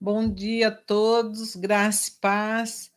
Bom 0.00 0.32
dia 0.32 0.68
a 0.68 0.70
todos, 0.70 1.56
graça 1.56 2.08
e 2.08 2.20
paz. 2.20 2.92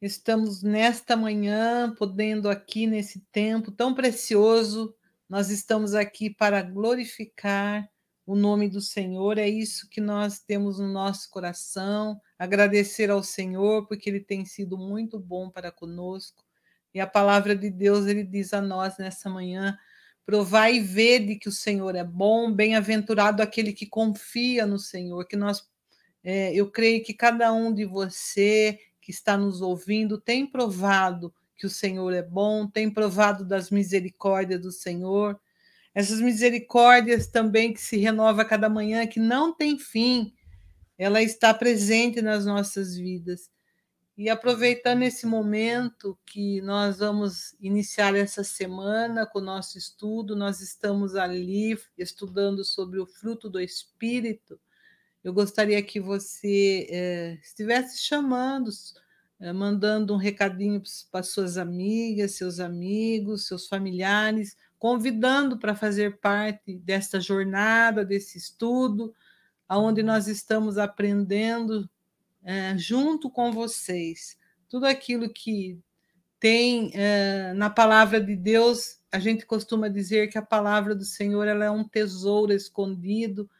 Estamos 0.00 0.62
nesta 0.62 1.14
manhã, 1.14 1.94
podendo 1.94 2.48
aqui 2.48 2.86
nesse 2.86 3.20
tempo 3.30 3.70
tão 3.70 3.94
precioso, 3.94 4.94
nós 5.28 5.50
estamos 5.50 5.94
aqui 5.94 6.30
para 6.30 6.62
glorificar 6.62 7.86
o 8.24 8.34
nome 8.34 8.70
do 8.70 8.80
Senhor. 8.80 9.36
É 9.36 9.46
isso 9.46 9.86
que 9.90 10.00
nós 10.00 10.38
temos 10.40 10.78
no 10.78 10.88
nosso 10.88 11.28
coração. 11.28 12.18
Agradecer 12.38 13.10
ao 13.10 13.22
Senhor, 13.22 13.86
porque 13.86 14.08
Ele 14.08 14.20
tem 14.20 14.46
sido 14.46 14.78
muito 14.78 15.20
bom 15.20 15.50
para 15.50 15.70
conosco. 15.70 16.42
E 16.94 17.00
a 17.00 17.06
palavra 17.06 17.54
de 17.54 17.68
Deus, 17.68 18.06
Ele 18.06 18.24
diz 18.24 18.54
a 18.54 18.62
nós 18.62 18.96
nessa 18.96 19.28
manhã: 19.28 19.78
provai 20.24 20.76
e 20.76 20.80
vede 20.80 21.36
que 21.36 21.50
o 21.50 21.52
Senhor 21.52 21.94
é 21.94 22.02
bom, 22.02 22.50
bem-aventurado 22.50 23.42
aquele 23.42 23.74
que 23.74 23.84
confia 23.84 24.64
no 24.66 24.78
Senhor, 24.78 25.26
que 25.26 25.36
nós 25.36 25.69
é, 26.22 26.54
eu 26.54 26.70
creio 26.70 27.02
que 27.02 27.14
cada 27.14 27.52
um 27.52 27.72
de 27.72 27.84
você 27.84 28.78
que 29.00 29.10
está 29.10 29.36
nos 29.36 29.62
ouvindo 29.62 30.20
tem 30.20 30.46
provado 30.46 31.34
que 31.56 31.66
o 31.66 31.70
Senhor 31.70 32.12
é 32.14 32.22
bom, 32.22 32.66
tem 32.66 32.90
provado 32.90 33.44
das 33.44 33.70
misericórdias 33.70 34.60
do 34.60 34.72
Senhor. 34.72 35.38
Essas 35.94 36.20
misericórdias 36.20 37.26
também 37.26 37.72
que 37.72 37.80
se 37.80 37.98
renova 37.98 38.44
cada 38.44 38.68
manhã, 38.68 39.06
que 39.06 39.20
não 39.20 39.54
tem 39.54 39.78
fim, 39.78 40.32
ela 40.96 41.22
está 41.22 41.52
presente 41.52 42.22
nas 42.22 42.46
nossas 42.46 42.96
vidas. 42.96 43.50
E 44.16 44.28
aproveitando 44.28 45.02
esse 45.02 45.26
momento 45.26 46.18
que 46.26 46.60
nós 46.62 46.98
vamos 46.98 47.54
iniciar 47.60 48.14
essa 48.14 48.44
semana 48.44 49.26
com 49.26 49.38
o 49.38 49.42
nosso 49.42 49.78
estudo, 49.78 50.36
nós 50.36 50.60
estamos 50.60 51.14
ali 51.14 51.78
estudando 51.96 52.64
sobre 52.64 52.98
o 52.98 53.06
fruto 53.06 53.48
do 53.48 53.60
Espírito 53.60 54.60
eu 55.22 55.32
gostaria 55.32 55.82
que 55.82 56.00
você 56.00 56.86
é, 56.90 57.38
estivesse 57.42 58.02
chamando, 58.02 58.70
é, 59.38 59.52
mandando 59.52 60.14
um 60.14 60.16
recadinho 60.16 60.82
para 61.10 61.22
suas 61.22 61.58
amigas, 61.58 62.36
seus 62.36 62.58
amigos, 62.58 63.46
seus 63.46 63.68
familiares, 63.68 64.56
convidando 64.78 65.58
para 65.58 65.74
fazer 65.74 66.18
parte 66.18 66.78
desta 66.78 67.20
jornada, 67.20 68.04
desse 68.04 68.38
estudo, 68.38 69.14
aonde 69.68 70.02
nós 70.02 70.26
estamos 70.26 70.78
aprendendo 70.78 71.88
é, 72.42 72.76
junto 72.78 73.30
com 73.30 73.52
vocês. 73.52 74.38
Tudo 74.68 74.86
aquilo 74.86 75.30
que 75.30 75.78
tem 76.38 76.92
na 77.54 77.68
palavra 77.68 78.18
de 78.18 78.34
Deus, 78.34 78.98
a 79.12 79.18
gente 79.18 79.44
costuma 79.44 79.88
dizer 79.88 80.28
que 80.28 80.38
a 80.38 80.42
palavra 80.42 80.94
do 80.94 81.04
Senhor 81.04 81.46
ela 81.46 81.66
é 81.66 81.70
um 81.70 81.86
tesouro 81.86 82.50
escondido, 82.54 83.50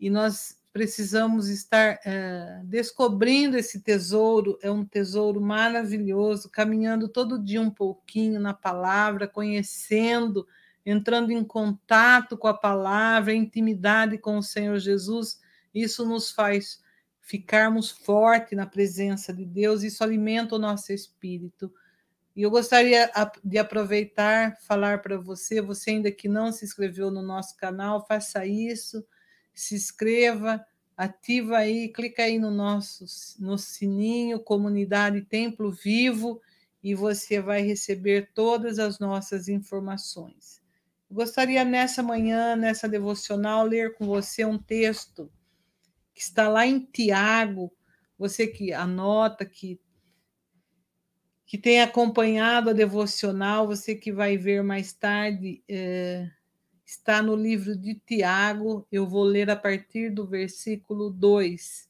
e 0.00 0.10
nós 0.10 0.57
precisamos 0.72 1.48
estar 1.48 1.98
é, 2.04 2.60
descobrindo 2.64 3.56
esse 3.56 3.80
tesouro, 3.80 4.58
é 4.62 4.70
um 4.70 4.84
tesouro 4.84 5.40
maravilhoso, 5.40 6.50
caminhando 6.50 7.08
todo 7.08 7.42
dia 7.42 7.60
um 7.60 7.70
pouquinho 7.70 8.38
na 8.38 8.54
palavra, 8.54 9.26
conhecendo, 9.26 10.46
entrando 10.84 11.30
em 11.30 11.42
contato 11.42 12.36
com 12.36 12.46
a 12.46 12.54
palavra, 12.54 13.34
intimidade 13.34 14.18
com 14.18 14.38
o 14.38 14.42
Senhor 14.42 14.78
Jesus. 14.78 15.40
Isso 15.74 16.06
nos 16.06 16.30
faz 16.30 16.80
ficarmos 17.20 17.90
fortes 17.90 18.56
na 18.56 18.64
presença 18.64 19.34
de 19.34 19.44
Deus, 19.44 19.82
isso 19.82 20.02
alimenta 20.02 20.54
o 20.54 20.58
nosso 20.58 20.92
espírito. 20.94 21.70
E 22.34 22.42
eu 22.42 22.50
gostaria 22.50 23.10
de 23.44 23.58
aproveitar, 23.58 24.56
falar 24.62 25.02
para 25.02 25.18
você, 25.18 25.60
você 25.60 25.90
ainda 25.90 26.10
que 26.10 26.26
não 26.26 26.50
se 26.52 26.64
inscreveu 26.64 27.10
no 27.10 27.20
nosso 27.20 27.54
canal, 27.56 28.06
faça 28.06 28.46
isso 28.46 29.04
se 29.58 29.74
inscreva, 29.74 30.64
ativa 30.96 31.58
aí, 31.58 31.88
clica 31.88 32.22
aí 32.22 32.38
no 32.38 32.50
nosso 32.50 33.04
no 33.40 33.58
sininho, 33.58 34.38
comunidade 34.38 35.22
Templo 35.22 35.72
Vivo, 35.72 36.40
e 36.82 36.94
você 36.94 37.40
vai 37.40 37.62
receber 37.62 38.30
todas 38.32 38.78
as 38.78 39.00
nossas 39.00 39.48
informações. 39.48 40.62
Gostaria 41.10 41.64
nessa 41.64 42.04
manhã, 42.04 42.54
nessa 42.54 42.88
devocional, 42.88 43.66
ler 43.66 43.94
com 43.94 44.06
você 44.06 44.44
um 44.44 44.58
texto 44.58 45.28
que 46.14 46.20
está 46.20 46.48
lá 46.48 46.64
em 46.64 46.78
Tiago, 46.78 47.72
você 48.16 48.46
que 48.46 48.72
anota, 48.72 49.44
que 49.44 49.80
que 51.44 51.56
tem 51.56 51.80
acompanhado 51.80 52.68
a 52.68 52.74
devocional, 52.74 53.66
você 53.66 53.94
que 53.94 54.12
vai 54.12 54.36
ver 54.36 54.62
mais 54.62 54.92
tarde, 54.92 55.64
é, 55.66 56.30
está 56.88 57.20
no 57.20 57.36
livro 57.36 57.76
de 57.76 57.94
Tiago, 57.94 58.86
eu 58.90 59.06
vou 59.06 59.22
ler 59.22 59.50
a 59.50 59.56
partir 59.56 60.08
do 60.08 60.26
versículo 60.26 61.10
2. 61.10 61.86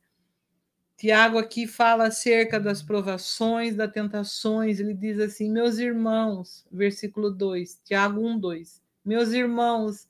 Tiago 0.97 1.38
aqui 1.38 1.69
fala 1.69 2.09
acerca 2.09 2.59
das 2.59 2.82
provações, 2.82 3.76
das 3.76 3.92
tentações, 3.92 4.81
ele 4.81 4.92
diz 4.92 5.20
assim: 5.20 5.48
Meus 5.53 5.78
irmãos, 5.78 6.66
versículo 6.69 7.31
2, 7.31 7.81
Tiago 7.84 8.20
1, 8.26 8.41
2. 8.41 8.82
Meus 9.04 9.31
irmãos, 9.31 10.08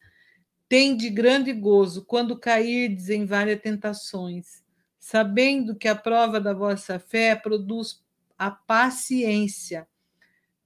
tem 0.66 0.96
de 0.96 1.10
grande 1.10 1.52
gozo 1.52 2.02
quando 2.06 2.38
cairdes 2.38 3.10
em 3.10 3.26
várias 3.26 3.60
tentações, 3.60 4.64
sabendo 4.98 5.76
que 5.76 5.86
a 5.86 5.94
prova 5.94 6.40
da 6.40 6.54
vossa 6.54 6.98
fé 6.98 7.36
produz 7.36 8.02
a 8.38 8.50
paciência. 8.50 9.86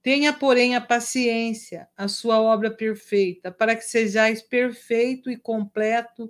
Tenha, 0.03 0.33
porém, 0.33 0.75
a 0.75 0.81
paciência, 0.81 1.87
a 1.95 2.09
sua 2.09 2.39
obra 2.41 2.69
perfeita, 2.69 3.49
para 3.49 3.73
que 3.73 3.85
sejais 3.85 4.41
perfeito 4.41 5.31
e 5.31 5.37
completo, 5.37 6.29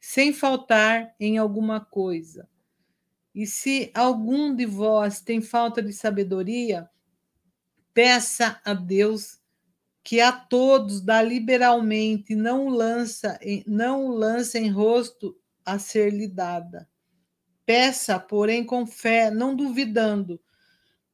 sem 0.00 0.32
faltar 0.32 1.14
em 1.20 1.38
alguma 1.38 1.80
coisa. 1.80 2.48
E 3.32 3.46
se 3.46 3.92
algum 3.94 4.52
de 4.52 4.66
vós 4.66 5.20
tem 5.20 5.40
falta 5.40 5.80
de 5.80 5.92
sabedoria, 5.92 6.90
peça 7.94 8.60
a 8.64 8.74
Deus 8.74 9.40
que 10.02 10.20
a 10.20 10.32
todos 10.32 11.00
dá 11.00 11.22
liberalmente, 11.22 12.34
não 12.34 12.68
lança, 12.68 13.38
não 13.64 14.08
lança 14.08 14.58
em 14.58 14.68
rosto 14.68 15.38
a 15.64 15.78
ser 15.78 16.12
lhe 16.12 16.26
dada. 16.26 16.88
Peça, 17.64 18.18
porém, 18.18 18.64
com 18.64 18.84
fé, 18.84 19.30
não 19.30 19.54
duvidando, 19.54 20.40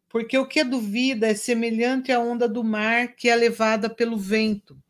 porque 0.08 0.38
o 0.38 0.46
que 0.46 0.64
duvida 0.64 1.28
é 1.28 1.34
semelhante 1.34 2.10
à 2.10 2.18
onda 2.18 2.48
do 2.48 2.64
mar 2.64 3.14
que 3.14 3.28
é 3.28 3.36
levada 3.36 3.90
pelo 3.90 4.16
vento 4.16 4.80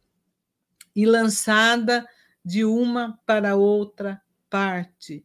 e 0.94 1.04
lançada 1.04 2.06
de 2.44 2.64
uma 2.64 3.18
para 3.26 3.56
outra 3.56 4.20
parte. 4.48 5.24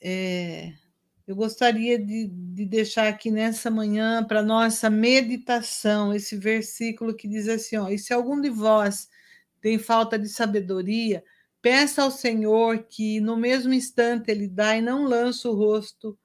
É, 0.00 0.72
eu 1.26 1.34
gostaria 1.34 1.98
de, 1.98 2.26
de, 2.28 2.66
deixar 2.66 3.08
aqui 3.08 3.30
nessa 3.30 3.70
manhã 3.70 4.22
para 4.22 4.42
nossa 4.42 4.90
meditação 4.90 6.12
esse 6.12 6.36
versículo 6.36 7.14
que 7.14 7.26
diz 7.26 7.48
assim: 7.48 7.76
ó, 7.76 7.88
e 7.88 7.98
se 7.98 8.12
algum 8.12 8.40
de 8.40 8.50
vós 8.50 9.08
tem 9.60 9.78
falta 9.78 10.18
de 10.18 10.28
sabedoria, 10.28 11.24
peça 11.62 12.02
ao 12.02 12.10
Senhor 12.10 12.84
que 12.84 13.20
no 13.20 13.36
mesmo 13.36 13.72
instante 13.72 14.30
ele 14.30 14.46
dá 14.46 14.76
e 14.76 14.82
não 14.82 15.04
lança 15.04 15.48
o 15.48 15.54
rosto 15.54 16.18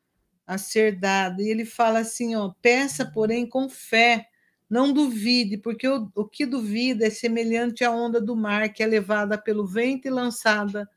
a 0.50 0.58
ser 0.58 0.96
dado. 0.96 1.44
E 1.44 1.48
ele 1.48 1.64
fala 1.64 2.00
assim, 2.00 2.36
ó, 2.36 2.52
peça, 2.60 3.06
porém, 3.06 3.48
com 3.48 3.70
fé, 3.70 4.28
não 4.68 4.92
duvide, 4.92 5.60
porque 5.60 5.88
o, 5.88 6.12
o 6.16 6.26
que 6.26 6.44
duvida 6.44 7.06
é 7.06 7.10
semelhante 7.12 7.84
à 7.84 7.92
onda 7.92 8.20
do 8.20 8.36
mar 8.36 8.68
que 8.74 8.82
é 8.82 8.88
levada 8.88 9.38
pelo 9.38 9.68
vento 9.68 10.08
e 10.08 10.10
lançada 10.12 10.90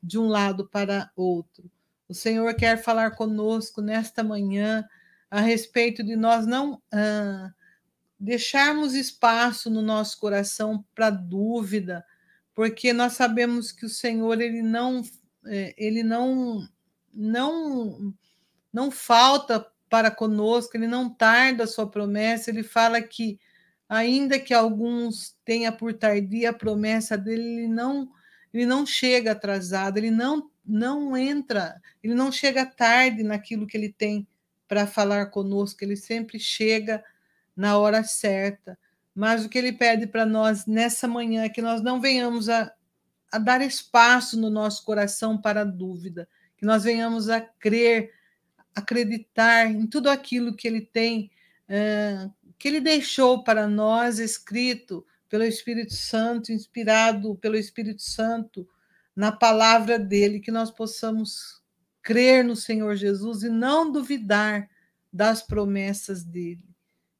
de 0.00 0.16
um 0.16 0.28
lado 0.28 0.68
para 0.68 1.10
outro. 1.16 1.68
O 2.08 2.14
Senhor 2.14 2.54
quer 2.54 2.80
falar 2.84 3.10
conosco 3.16 3.82
nesta 3.82 4.22
manhã 4.22 4.88
a 5.28 5.40
respeito 5.40 6.04
de 6.04 6.14
nós 6.14 6.46
não 6.46 6.80
ah, 6.92 7.52
deixarmos 8.18 8.94
espaço 8.94 9.68
no 9.68 9.82
nosso 9.82 10.20
coração 10.20 10.84
para 10.94 11.10
dúvida, 11.10 12.04
porque 12.54 12.92
nós 12.92 13.14
sabemos 13.14 13.72
que 13.72 13.86
o 13.86 13.90
Senhor 13.90 14.40
ele 14.40 14.62
não 14.62 15.02
eh, 15.46 15.74
ele 15.76 16.04
não 16.04 16.68
não 17.12 18.14
não 18.74 18.90
falta 18.90 19.64
para 19.88 20.10
conosco, 20.10 20.76
ele 20.76 20.88
não 20.88 21.08
tarda 21.08 21.62
a 21.62 21.68
sua 21.68 21.88
promessa, 21.88 22.50
ele 22.50 22.64
fala 22.64 23.00
que, 23.00 23.38
ainda 23.88 24.40
que 24.40 24.52
alguns 24.52 25.36
tenha 25.44 25.70
por 25.70 25.94
tardia 25.94 26.50
a 26.50 26.52
promessa 26.52 27.16
dele, 27.16 27.42
ele 27.42 27.68
não, 27.68 28.10
ele 28.52 28.66
não 28.66 28.84
chega 28.84 29.30
atrasado, 29.30 29.98
ele 29.98 30.10
não, 30.10 30.50
não 30.66 31.16
entra, 31.16 31.80
ele 32.02 32.14
não 32.14 32.32
chega 32.32 32.66
tarde 32.66 33.22
naquilo 33.22 33.64
que 33.64 33.76
ele 33.76 33.92
tem 33.92 34.26
para 34.66 34.88
falar 34.88 35.26
conosco, 35.26 35.84
ele 35.84 35.94
sempre 35.94 36.40
chega 36.40 37.04
na 37.56 37.78
hora 37.78 38.02
certa. 38.02 38.76
Mas 39.14 39.44
o 39.44 39.48
que 39.48 39.56
ele 39.56 39.72
pede 39.72 40.08
para 40.08 40.26
nós 40.26 40.66
nessa 40.66 41.06
manhã 41.06 41.44
é 41.44 41.48
que 41.48 41.62
nós 41.62 41.80
não 41.80 42.00
venhamos 42.00 42.48
a, 42.48 42.74
a 43.30 43.38
dar 43.38 43.60
espaço 43.60 44.36
no 44.36 44.50
nosso 44.50 44.84
coração 44.84 45.40
para 45.40 45.60
a 45.60 45.64
dúvida, 45.64 46.28
que 46.56 46.66
nós 46.66 46.82
venhamos 46.82 47.28
a 47.28 47.40
crer 47.40 48.10
acreditar 48.74 49.70
em 49.70 49.86
tudo 49.86 50.10
aquilo 50.10 50.54
que 50.54 50.66
ele 50.66 50.80
tem, 50.80 51.30
que 52.58 52.68
ele 52.68 52.80
deixou 52.80 53.44
para 53.44 53.68
nós 53.68 54.18
escrito 54.18 55.06
pelo 55.28 55.44
Espírito 55.44 55.94
Santo, 55.94 56.52
inspirado 56.52 57.34
pelo 57.36 57.56
Espírito 57.56 58.02
Santo 58.02 58.68
na 59.14 59.32
palavra 59.32 59.98
dele, 59.98 60.40
que 60.40 60.50
nós 60.50 60.70
possamos 60.70 61.62
crer 62.02 62.44
no 62.44 62.54
Senhor 62.54 62.94
Jesus 62.96 63.42
e 63.42 63.48
não 63.48 63.90
duvidar 63.90 64.68
das 65.12 65.42
promessas 65.42 66.24
dele. 66.24 66.64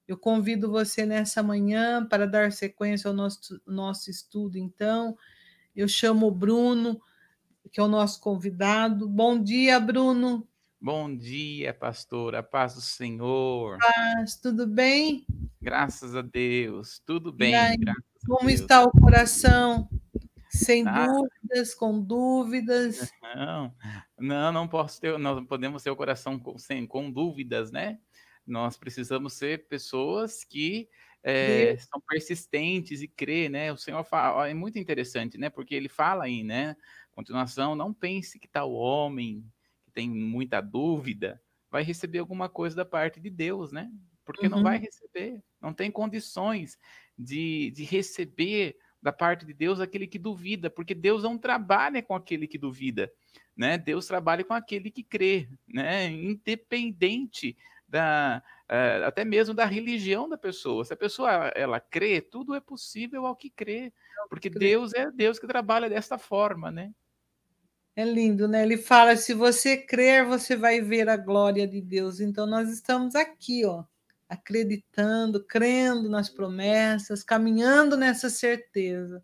Eu 0.06 0.18
convido 0.18 0.70
você 0.70 1.06
nessa 1.06 1.42
manhã 1.42 2.04
para 2.04 2.26
dar 2.26 2.52
sequência 2.52 3.08
ao 3.08 3.14
nosso, 3.14 3.60
nosso 3.66 4.10
estudo, 4.10 4.58
então. 4.58 5.16
Eu 5.74 5.88
chamo 5.88 6.26
o 6.26 6.30
Bruno, 6.30 7.00
que 7.72 7.80
é 7.80 7.82
o 7.82 7.88
nosso 7.88 8.20
convidado. 8.20 9.08
Bom 9.08 9.42
dia, 9.42 9.80
Bruno. 9.80 10.46
Bom 10.84 11.16
dia, 11.16 11.72
pastora. 11.72 12.42
Paz 12.42 12.74
do 12.74 12.82
Senhor. 12.82 13.78
Paz, 13.78 14.36
tudo 14.36 14.66
bem? 14.66 15.24
Graças 15.58 16.14
a 16.14 16.20
Deus. 16.20 16.98
Tudo 17.06 17.32
bem. 17.32 17.54
Aí, 17.54 17.78
como 18.26 18.50
está 18.50 18.84
o 18.84 18.90
coração? 18.90 19.88
Sem 20.50 20.86
ah. 20.86 21.06
dúvidas, 21.06 21.74
com 21.74 21.98
dúvidas? 21.98 23.10
Não, 23.34 23.74
não, 24.18 24.52
não 24.52 24.68
posso 24.68 25.00
ter, 25.00 25.18
não 25.18 25.42
podemos 25.46 25.82
ter 25.82 25.88
o 25.88 25.96
coração 25.96 26.38
com, 26.38 26.58
sem, 26.58 26.86
com 26.86 27.10
dúvidas, 27.10 27.72
né? 27.72 27.98
Nós 28.46 28.76
precisamos 28.76 29.32
ser 29.32 29.66
pessoas 29.66 30.44
que 30.44 30.90
é, 31.22 31.78
são 31.78 31.98
persistentes 32.06 33.00
e 33.00 33.08
crer, 33.08 33.48
né? 33.48 33.72
O 33.72 33.78
Senhor 33.78 34.04
fala, 34.04 34.50
é 34.50 34.52
muito 34.52 34.78
interessante, 34.78 35.38
né? 35.38 35.48
Porque 35.48 35.74
ele 35.74 35.88
fala 35.88 36.24
aí, 36.24 36.44
né? 36.44 36.76
Continuação, 37.12 37.74
não 37.74 37.94
pense 37.94 38.38
que 38.38 38.46
tal 38.46 38.70
homem 38.70 39.42
que 39.42 39.53
tem 39.94 40.10
muita 40.10 40.60
dúvida 40.60 41.40
vai 41.74 41.82
receber 41.82 42.20
alguma 42.20 42.48
coisa 42.48 42.76
da 42.76 42.84
parte 42.84 43.18
de 43.18 43.28
Deus, 43.28 43.72
né? 43.72 43.90
Porque 44.24 44.46
uhum. 44.46 44.52
não 44.52 44.62
vai 44.62 44.78
receber, 44.78 45.42
não 45.60 45.74
tem 45.74 45.90
condições 45.90 46.78
de, 47.18 47.72
de 47.72 47.82
receber 47.82 48.76
da 49.02 49.12
parte 49.12 49.44
de 49.44 49.52
Deus 49.52 49.80
aquele 49.80 50.06
que 50.06 50.16
duvida, 50.16 50.70
porque 50.70 50.94
Deus 50.94 51.24
não 51.24 51.36
trabalha 51.36 52.00
com 52.00 52.14
aquele 52.14 52.46
que 52.46 52.56
duvida, 52.56 53.12
né? 53.56 53.76
Deus 53.76 54.06
trabalha 54.06 54.44
com 54.44 54.54
aquele 54.54 54.88
que 54.88 55.02
crê, 55.02 55.48
né? 55.66 56.12
Independente 56.12 57.56
da 57.88 58.40
uh, 58.70 59.04
até 59.06 59.24
mesmo 59.24 59.52
da 59.52 59.64
religião 59.64 60.28
da 60.28 60.38
pessoa. 60.38 60.84
Se 60.84 60.94
a 60.94 60.96
pessoa 60.96 61.48
ela 61.56 61.80
crê, 61.80 62.20
tudo 62.20 62.54
é 62.54 62.60
possível 62.60 63.26
ao 63.26 63.34
que 63.34 63.50
crê, 63.50 63.92
porque 64.30 64.48
Deus 64.48 64.94
é 64.94 65.10
Deus 65.10 65.40
que 65.40 65.46
trabalha 65.48 65.90
desta 65.90 66.18
forma, 66.18 66.70
né? 66.70 66.94
É 67.96 68.04
lindo, 68.04 68.48
né? 68.48 68.62
Ele 68.64 68.76
fala: 68.76 69.16
se 69.16 69.32
você 69.34 69.76
crer, 69.76 70.24
você 70.26 70.56
vai 70.56 70.80
ver 70.80 71.08
a 71.08 71.16
glória 71.16 71.66
de 71.66 71.80
Deus. 71.80 72.20
Então, 72.20 72.46
nós 72.46 72.68
estamos 72.70 73.14
aqui, 73.14 73.64
ó, 73.64 73.84
acreditando, 74.28 75.44
crendo 75.44 76.08
nas 76.10 76.28
promessas, 76.28 77.22
caminhando 77.22 77.96
nessa 77.96 78.28
certeza 78.30 79.22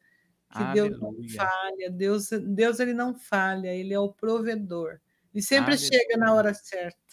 que 0.54 0.62
Aleluia. 0.62 0.90
Deus 0.90 1.00
não 1.00 1.16
falha, 1.36 1.90
Deus, 1.90 2.28
Deus 2.30 2.80
ele 2.80 2.94
não 2.94 3.14
falha, 3.14 3.68
ele 3.74 3.94
é 3.94 3.98
o 4.00 4.12
provedor. 4.12 5.00
E 5.34 5.42
sempre 5.42 5.74
Aleluia. 5.74 5.88
chega 5.92 6.16
na 6.18 6.34
hora 6.34 6.54
certa. 6.54 7.09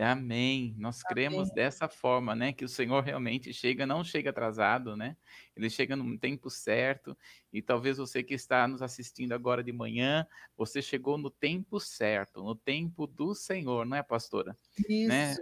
Amém. 0.00 0.74
Nós 0.78 1.02
Amém. 1.04 1.14
cremos 1.14 1.50
dessa 1.50 1.88
forma, 1.88 2.34
né? 2.34 2.52
Que 2.52 2.64
o 2.64 2.68
Senhor 2.68 3.02
realmente 3.02 3.52
chega, 3.52 3.86
não 3.86 4.04
chega 4.04 4.30
atrasado, 4.30 4.96
né? 4.96 5.16
Ele 5.56 5.68
chega 5.68 5.96
no 5.96 6.18
tempo 6.18 6.48
certo. 6.48 7.16
E 7.52 7.60
talvez 7.60 7.98
você 7.98 8.22
que 8.22 8.34
está 8.34 8.68
nos 8.68 8.82
assistindo 8.82 9.32
agora 9.32 9.62
de 9.62 9.72
manhã, 9.72 10.26
você 10.56 10.80
chegou 10.80 11.18
no 11.18 11.30
tempo 11.30 11.80
certo, 11.80 12.42
no 12.42 12.54
tempo 12.54 13.06
do 13.06 13.34
Senhor, 13.34 13.84
não 13.84 13.96
é, 13.96 14.02
pastora? 14.02 14.56
Isso. 14.88 15.08
Né? 15.08 15.36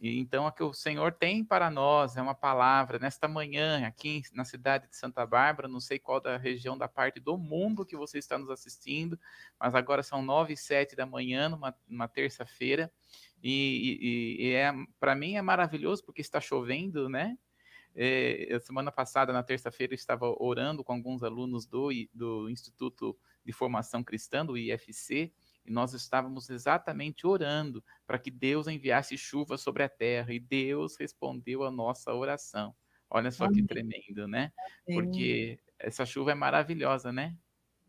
E 0.00 0.18
então, 0.18 0.46
o 0.46 0.52
que 0.52 0.62
o 0.62 0.72
Senhor 0.72 1.12
tem 1.12 1.44
para 1.44 1.70
nós 1.70 2.16
é 2.16 2.22
uma 2.22 2.34
palavra 2.34 2.98
nesta 2.98 3.28
manhã, 3.28 3.86
aqui 3.86 4.22
na 4.32 4.46
cidade 4.46 4.88
de 4.88 4.96
Santa 4.96 5.26
Bárbara, 5.26 5.68
não 5.68 5.78
sei 5.78 5.98
qual 5.98 6.18
da 6.18 6.38
região 6.38 6.76
da 6.76 6.88
parte 6.88 7.20
do 7.20 7.36
mundo 7.36 7.84
que 7.84 7.94
você 7.94 8.16
está 8.16 8.38
nos 8.38 8.48
assistindo, 8.48 9.20
mas 9.58 9.74
agora 9.74 10.02
são 10.02 10.22
nove 10.22 10.54
e 10.54 10.56
sete 10.56 10.96
da 10.96 11.04
manhã, 11.04 11.50
numa, 11.50 11.76
numa 11.86 12.08
terça-feira, 12.08 12.90
e, 13.42 14.38
e, 14.40 14.46
e 14.46 14.52
é, 14.54 14.72
para 14.98 15.14
mim 15.14 15.34
é 15.34 15.42
maravilhoso 15.42 16.04
porque 16.04 16.20
está 16.20 16.40
chovendo, 16.40 17.08
né? 17.08 17.36
É, 17.94 18.58
semana 18.60 18.92
passada, 18.92 19.32
na 19.32 19.42
terça-feira, 19.42 19.94
estava 19.94 20.26
orando 20.38 20.84
com 20.84 20.92
alguns 20.92 21.22
alunos 21.22 21.66
do, 21.66 21.88
do 22.14 22.48
Instituto 22.48 23.18
de 23.44 23.52
Formação 23.52 24.04
Cristã, 24.04 24.46
do 24.46 24.56
IFC, 24.56 25.32
e 25.64 25.70
nós 25.70 25.92
estávamos 25.92 26.50
exatamente 26.50 27.26
orando 27.26 27.82
para 28.06 28.18
que 28.18 28.30
Deus 28.30 28.68
enviasse 28.68 29.16
chuva 29.18 29.58
sobre 29.58 29.82
a 29.82 29.88
terra, 29.88 30.32
e 30.32 30.38
Deus 30.38 30.96
respondeu 30.96 31.64
a 31.64 31.70
nossa 31.70 32.14
oração. 32.14 32.74
Olha 33.08 33.30
só 33.32 33.46
Amém. 33.46 33.56
que 33.56 33.66
tremendo, 33.66 34.28
né? 34.28 34.52
Porque 34.86 35.58
essa 35.78 36.06
chuva 36.06 36.30
é 36.30 36.34
maravilhosa, 36.34 37.12
né? 37.12 37.36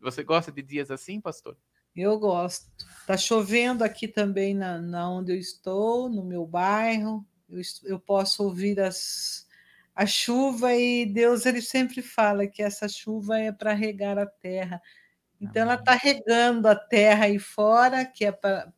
Você 0.00 0.24
gosta 0.24 0.50
de 0.50 0.62
dias 0.62 0.90
assim, 0.90 1.20
pastor? 1.20 1.56
Eu 1.94 2.18
gosto. 2.18 2.66
Está 3.00 3.16
chovendo 3.16 3.84
aqui 3.84 4.08
também 4.08 4.54
na, 4.54 4.78
na 4.78 5.10
onde 5.10 5.32
eu 5.32 5.36
estou, 5.36 6.08
no 6.08 6.24
meu 6.24 6.46
bairro. 6.46 7.26
Eu, 7.48 7.60
eu 7.84 8.00
posso 8.00 8.44
ouvir 8.44 8.80
as, 8.80 9.46
a 9.94 10.06
chuva 10.06 10.74
e 10.74 11.04
Deus 11.04 11.44
ele 11.44 11.60
sempre 11.60 12.00
fala 12.00 12.46
que 12.46 12.62
essa 12.62 12.88
chuva 12.88 13.38
é 13.38 13.52
para 13.52 13.72
regar 13.72 14.18
a 14.18 14.26
terra. 14.26 14.80
Então 15.40 15.62
ela 15.62 15.74
está 15.74 15.94
regando 15.94 16.68
a 16.68 16.76
terra 16.76 17.24
aí 17.26 17.38
fora, 17.38 18.04
que 18.04 18.24
é 18.24 18.32
para 18.32 18.72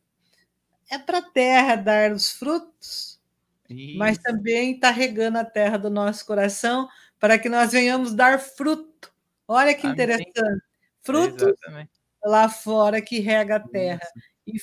é 0.89 0.99
para 0.99 1.17
a 1.17 1.31
terra 1.31 1.75
dar 1.75 2.11
os 2.11 2.31
frutos, 2.31 3.19
Isso. 3.67 3.97
mas 3.97 4.19
também 4.19 4.73
está 4.73 4.91
regando 4.91 5.39
a 5.39 5.45
terra 5.45 5.77
do 5.77 5.89
nosso 5.89 6.23
coração 6.25 6.87
para 7.19 7.39
que 7.39 7.49
nós 7.49 7.71
venhamos 7.71 8.13
dar 8.13 8.39
fruto. 8.39 9.11
Olha 9.47 9.73
que 9.73 9.87
Amém. 9.87 9.93
interessante. 9.93 10.61
Frutos 11.01 11.41
Exatamente 11.41 11.94
lá 12.25 12.49
fora 12.49 13.01
que 13.01 13.19
rega 13.19 13.57
a 13.57 13.59
terra. 13.59 14.07
E, 14.45 14.53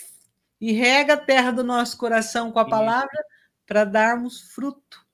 e, 0.61 0.73
rega 0.73 1.15
a 1.15 1.17
terra 1.17 1.51
do 1.51 1.65
nosso 1.65 1.97
coração 1.97 2.53
com 2.53 2.59
a 2.59 2.69
palavra 2.69 3.25
para 3.67 3.85
darmos 3.85 4.53
fruto. 4.53 5.05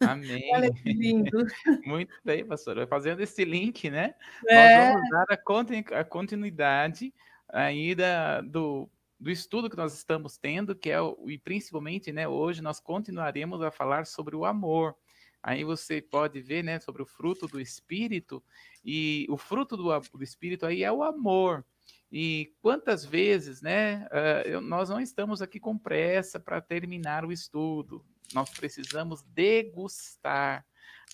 Amém. 0.00 0.50
Olha 0.54 0.72
que 0.72 0.92
lindo. 0.92 1.46
Muito 1.86 2.14
bem, 2.24 2.44
pastor. 2.44 2.86
Fazendo 2.88 3.20
esse 3.20 3.44
link, 3.44 3.90
né? 3.90 4.14
É. 4.48 4.92
Nós 4.92 4.94
vamos 4.94 5.10
dar 5.10 6.00
a 6.00 6.04
continuidade 6.04 7.12
aí 7.52 7.94
da, 7.94 8.40
do, 8.40 8.88
do 9.18 9.30
estudo 9.30 9.68
que 9.68 9.76
nós 9.76 9.94
estamos 9.94 10.38
tendo, 10.38 10.74
que 10.74 10.90
é, 10.90 11.00
o, 11.00 11.28
e 11.28 11.38
principalmente, 11.38 12.10
né, 12.12 12.26
hoje 12.26 12.62
nós 12.62 12.80
continuaremos 12.80 13.60
a 13.62 13.70
falar 13.70 14.06
sobre 14.06 14.34
o 14.34 14.46
amor. 14.46 14.96
Aí 15.42 15.64
você 15.64 16.00
pode 16.00 16.40
ver, 16.40 16.62
né, 16.62 16.80
sobre 16.80 17.02
o 17.02 17.06
fruto 17.06 17.46
do 17.46 17.60
Espírito, 17.60 18.42
e 18.84 19.26
o 19.28 19.36
fruto 19.36 19.76
do, 19.76 19.98
do 19.98 20.24
Espírito 20.24 20.64
aí 20.64 20.82
é 20.82 20.92
o 20.92 21.02
amor. 21.02 21.64
E 22.12 22.52
quantas 22.60 23.04
vezes, 23.04 23.62
né, 23.62 24.06
uh, 24.08 24.60
nós 24.60 24.88
não 24.88 25.00
estamos 25.00 25.40
aqui 25.40 25.60
com 25.60 25.78
pressa 25.78 26.40
para 26.40 26.60
terminar 26.60 27.24
o 27.24 27.32
estudo. 27.32 28.04
Nós 28.34 28.50
precisamos 28.50 29.22
degustar 29.22 30.64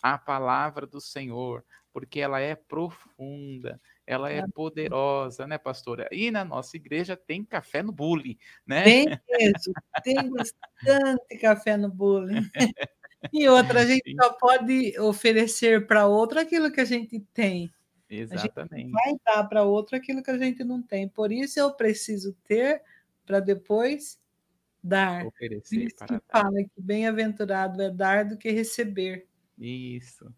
a 0.02 0.16
palavra 0.16 0.86
do 0.86 1.00
Senhor, 1.00 1.64
porque 1.92 2.20
ela 2.20 2.40
é 2.40 2.54
profunda, 2.54 3.80
ela 4.06 4.30
é 4.30 4.42
poderosa, 4.54 5.46
né, 5.46 5.58
pastora? 5.58 6.08
E 6.12 6.30
na 6.30 6.44
nossa 6.44 6.76
igreja 6.76 7.16
tem 7.16 7.44
café 7.44 7.82
no 7.82 7.92
bule, 7.92 8.38
né? 8.66 8.84
Tem 8.84 9.06
mesmo, 9.30 9.74
tem 10.02 10.30
bastante 10.30 11.38
café 11.40 11.76
no 11.76 11.90
bule. 11.90 12.34
E 13.32 13.48
outra, 13.48 13.80
a 13.80 13.86
gente 13.86 14.14
só 14.14 14.32
pode 14.34 14.98
oferecer 15.00 15.86
para 15.86 16.06
outro 16.06 16.38
aquilo 16.38 16.70
que 16.70 16.80
a 16.80 16.84
gente 16.84 17.18
tem. 17.32 17.72
Exatamente. 18.08 18.90
vai 18.90 19.14
dar 19.24 19.44
para 19.44 19.64
outro 19.64 19.96
aquilo 19.96 20.22
que 20.22 20.30
a 20.30 20.38
gente 20.38 20.62
não 20.62 20.80
tem. 20.80 21.08
Por 21.08 21.32
isso 21.32 21.58
eu 21.58 21.72
preciso 21.72 22.32
ter 22.44 22.82
para 23.24 23.40
depois 23.40 24.20
dar. 24.82 25.26
Oferecer 25.26 25.86
isso 25.86 25.96
para 25.96 26.06
que 26.06 26.12
dar. 26.14 26.42
fala 26.42 26.62
que 26.62 26.80
bem-aventurado 26.80 27.82
é 27.82 27.90
dar 27.90 28.24
do 28.24 28.38
que 28.38 28.50
receber. 28.50 29.26
Isso. 29.58 30.32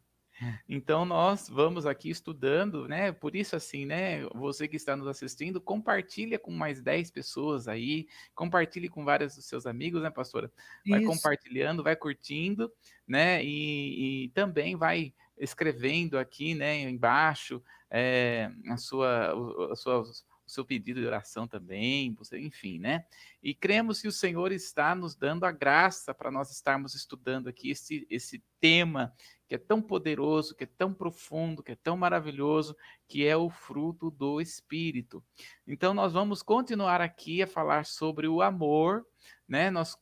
Então 0.69 1.05
nós 1.05 1.49
vamos 1.49 1.85
aqui 1.85 2.11
estudando, 2.11 2.87
né? 2.87 3.11
Por 3.11 3.35
isso 3.35 3.57
assim, 3.57 3.85
né? 3.85 4.25
Você 4.35 4.69
que 4.69 4.77
está 4.77 4.97
nos 4.97 5.09
assistindo, 5.09 5.61
compartilha 5.61 6.39
com 6.39 6.53
mais 6.53 6.81
10 6.81 7.11
pessoas 7.11 7.67
aí, 7.67 8.07
compartilhe 8.35 8.89
com 8.89 9.05
vários 9.05 9.35
dos 9.35 9.47
seus 9.47 9.67
amigos, 9.67 10.03
né, 10.03 10.11
pastora? 10.11 10.51
Vai 10.87 11.01
isso. 11.01 11.11
compartilhando, 11.11 11.83
vai 11.83 11.97
curtindo, 11.97 12.73
né? 13.07 13.45
E, 13.45 14.25
e 14.25 14.29
também 14.29 14.77
vai 14.77 15.13
escrevendo 15.39 16.19
aqui, 16.19 16.55
né, 16.55 16.81
embaixo, 16.83 17.63
é, 17.91 18.51
a 18.69 18.77
sua, 18.77 19.73
a 19.73 19.77
sua, 19.77 20.05
o 20.49 20.51
seu 20.51 20.65
pedido 20.65 21.01
de 21.01 21.07
oração 21.07 21.47
também, 21.47 22.15
você, 22.15 22.39
enfim, 22.39 22.79
né? 22.79 23.05
E 23.43 23.55
cremos 23.55 24.01
que 24.01 24.09
o 24.09 24.13
Senhor 24.13 24.51
está 24.51 24.95
nos 24.95 25.15
dando 25.15 25.45
a 25.45 25.53
graça 25.53 26.15
para 26.15 26.31
nós 26.31 26.51
estarmos 26.51 26.95
estudando 26.95 27.49
aqui 27.49 27.71
esse, 27.71 28.07
esse 28.11 28.43
tema 28.59 29.15
que 29.47 29.55
é 29.55 29.59
tão 29.59 29.81
poderoso, 29.81 30.55
que 30.55 30.65
é 30.65 30.67
tão 30.67 30.93
profundo, 30.93 31.63
que 31.63 31.73
é 31.73 31.77
tão 31.77 31.97
maravilhoso, 31.97 32.77
que 33.07 33.27
é 33.27 33.37
o 33.37 33.49
fruto 33.49 34.11
do 34.11 34.41
Espírito. 34.41 35.25
Então, 35.67 35.95
nós 35.95 36.13
vamos 36.13 36.43
continuar 36.43 37.01
aqui 37.01 37.43
a 37.43 37.47
falar 37.47 37.85
sobre 37.87 38.27
o 38.27 38.43
amor, 38.43 39.07
né? 39.47 39.71
Nós 39.71 39.97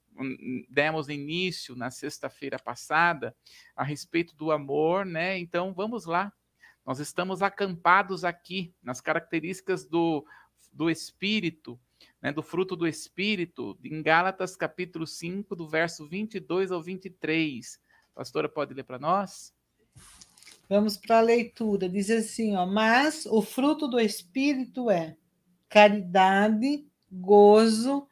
demos 0.68 1.08
início 1.08 1.74
na 1.76 1.90
sexta-feira 1.90 2.58
passada 2.58 3.34
a 3.74 3.84
respeito 3.84 4.34
do 4.36 4.50
amor, 4.50 5.04
né? 5.04 5.38
Então 5.38 5.72
vamos 5.72 6.06
lá. 6.06 6.32
Nós 6.84 7.00
estamos 7.00 7.42
acampados 7.42 8.24
aqui 8.24 8.74
nas 8.82 9.00
características 9.00 9.84
do, 9.84 10.24
do 10.72 10.88
espírito, 10.88 11.78
né, 12.20 12.32
do 12.32 12.42
fruto 12.42 12.76
do 12.76 12.86
Espírito, 12.86 13.78
em 13.84 14.02
Gálatas 14.02 14.56
capítulo 14.56 15.06
5, 15.06 15.54
do 15.54 15.68
verso 15.68 16.06
22 16.06 16.72
ao 16.72 16.82
23. 16.82 17.80
A 18.12 18.14
pastora 18.16 18.48
pode 18.48 18.74
ler 18.74 18.84
para 18.84 18.98
nós? 18.98 19.54
Vamos 20.68 20.96
para 20.96 21.18
a 21.18 21.22
leitura. 21.22 21.88
Diz 21.88 22.10
assim, 22.10 22.56
ó, 22.56 22.66
mas 22.66 23.26
o 23.26 23.40
fruto 23.40 23.86
do 23.86 24.00
Espírito 24.00 24.90
é 24.90 25.16
caridade, 25.68 26.86
gozo, 27.10 28.08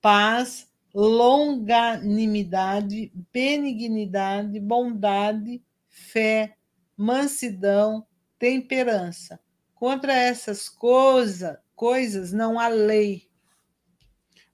paz, 0.00 0.65
longanimidade, 0.98 3.12
benignidade, 3.30 4.58
bondade, 4.58 5.62
fé, 5.90 6.56
mansidão, 6.96 8.06
temperança. 8.38 9.38
Contra 9.74 10.14
essas 10.14 10.70
coisa, 10.70 11.60
coisas 11.74 12.32
não 12.32 12.58
há 12.58 12.68
lei. 12.68 13.28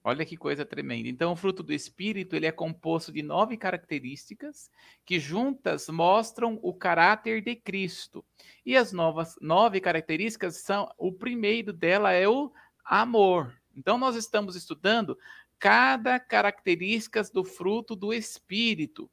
Olha 0.03 0.25
que 0.25 0.35
coisa 0.35 0.65
tremenda. 0.65 1.07
Então, 1.07 1.31
o 1.31 1.35
fruto 1.37 1.63
do 1.63 1.71
Espírito 1.71 2.35
ele 2.35 2.45
é 2.45 2.51
composto 2.51 3.09
de 3.09 3.23
nove 3.23 3.55
características 3.55 4.69
que 5.05 5.21
juntas 5.21 5.87
mostram 5.87 6.59
o 6.61 6.73
caráter 6.73 7.41
de 7.41 7.55
Cristo. 7.55 8.21
E 8.65 8.75
as 8.75 8.91
novas 8.91 9.37
nove 9.39 9.79
características 9.79 10.57
são 10.57 10.93
o 10.97 11.09
primeiro 11.09 11.71
dela 11.71 12.11
é 12.11 12.27
o 12.27 12.51
amor. 12.83 13.57
Então, 13.75 13.97
nós 13.97 14.17
estamos 14.17 14.57
estudando 14.57 15.17
cada 15.63 16.19
característica 16.19 17.23
do 17.33 17.45
fruto 17.45 17.95
do 17.95 18.13
Espírito, 18.13 19.09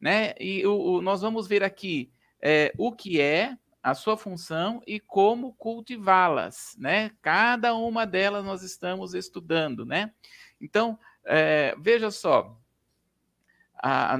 né? 0.00 0.32
E 0.38 0.64
o, 0.64 0.78
o, 0.80 1.02
nós 1.02 1.22
vamos 1.22 1.48
ver 1.48 1.64
aqui 1.64 2.12
é, 2.40 2.72
o 2.78 2.92
que 2.92 3.20
é, 3.20 3.58
a 3.82 3.94
sua 3.94 4.16
função 4.16 4.80
e 4.86 5.00
como 5.00 5.54
cultivá-las, 5.54 6.76
né? 6.78 7.10
Cada 7.20 7.74
uma 7.74 8.06
delas 8.06 8.44
nós 8.44 8.62
estamos 8.62 9.12
estudando, 9.12 9.84
né? 9.84 10.12
Então, 10.60 10.96
é, 11.26 11.74
veja 11.76 12.12
só, 12.12 12.56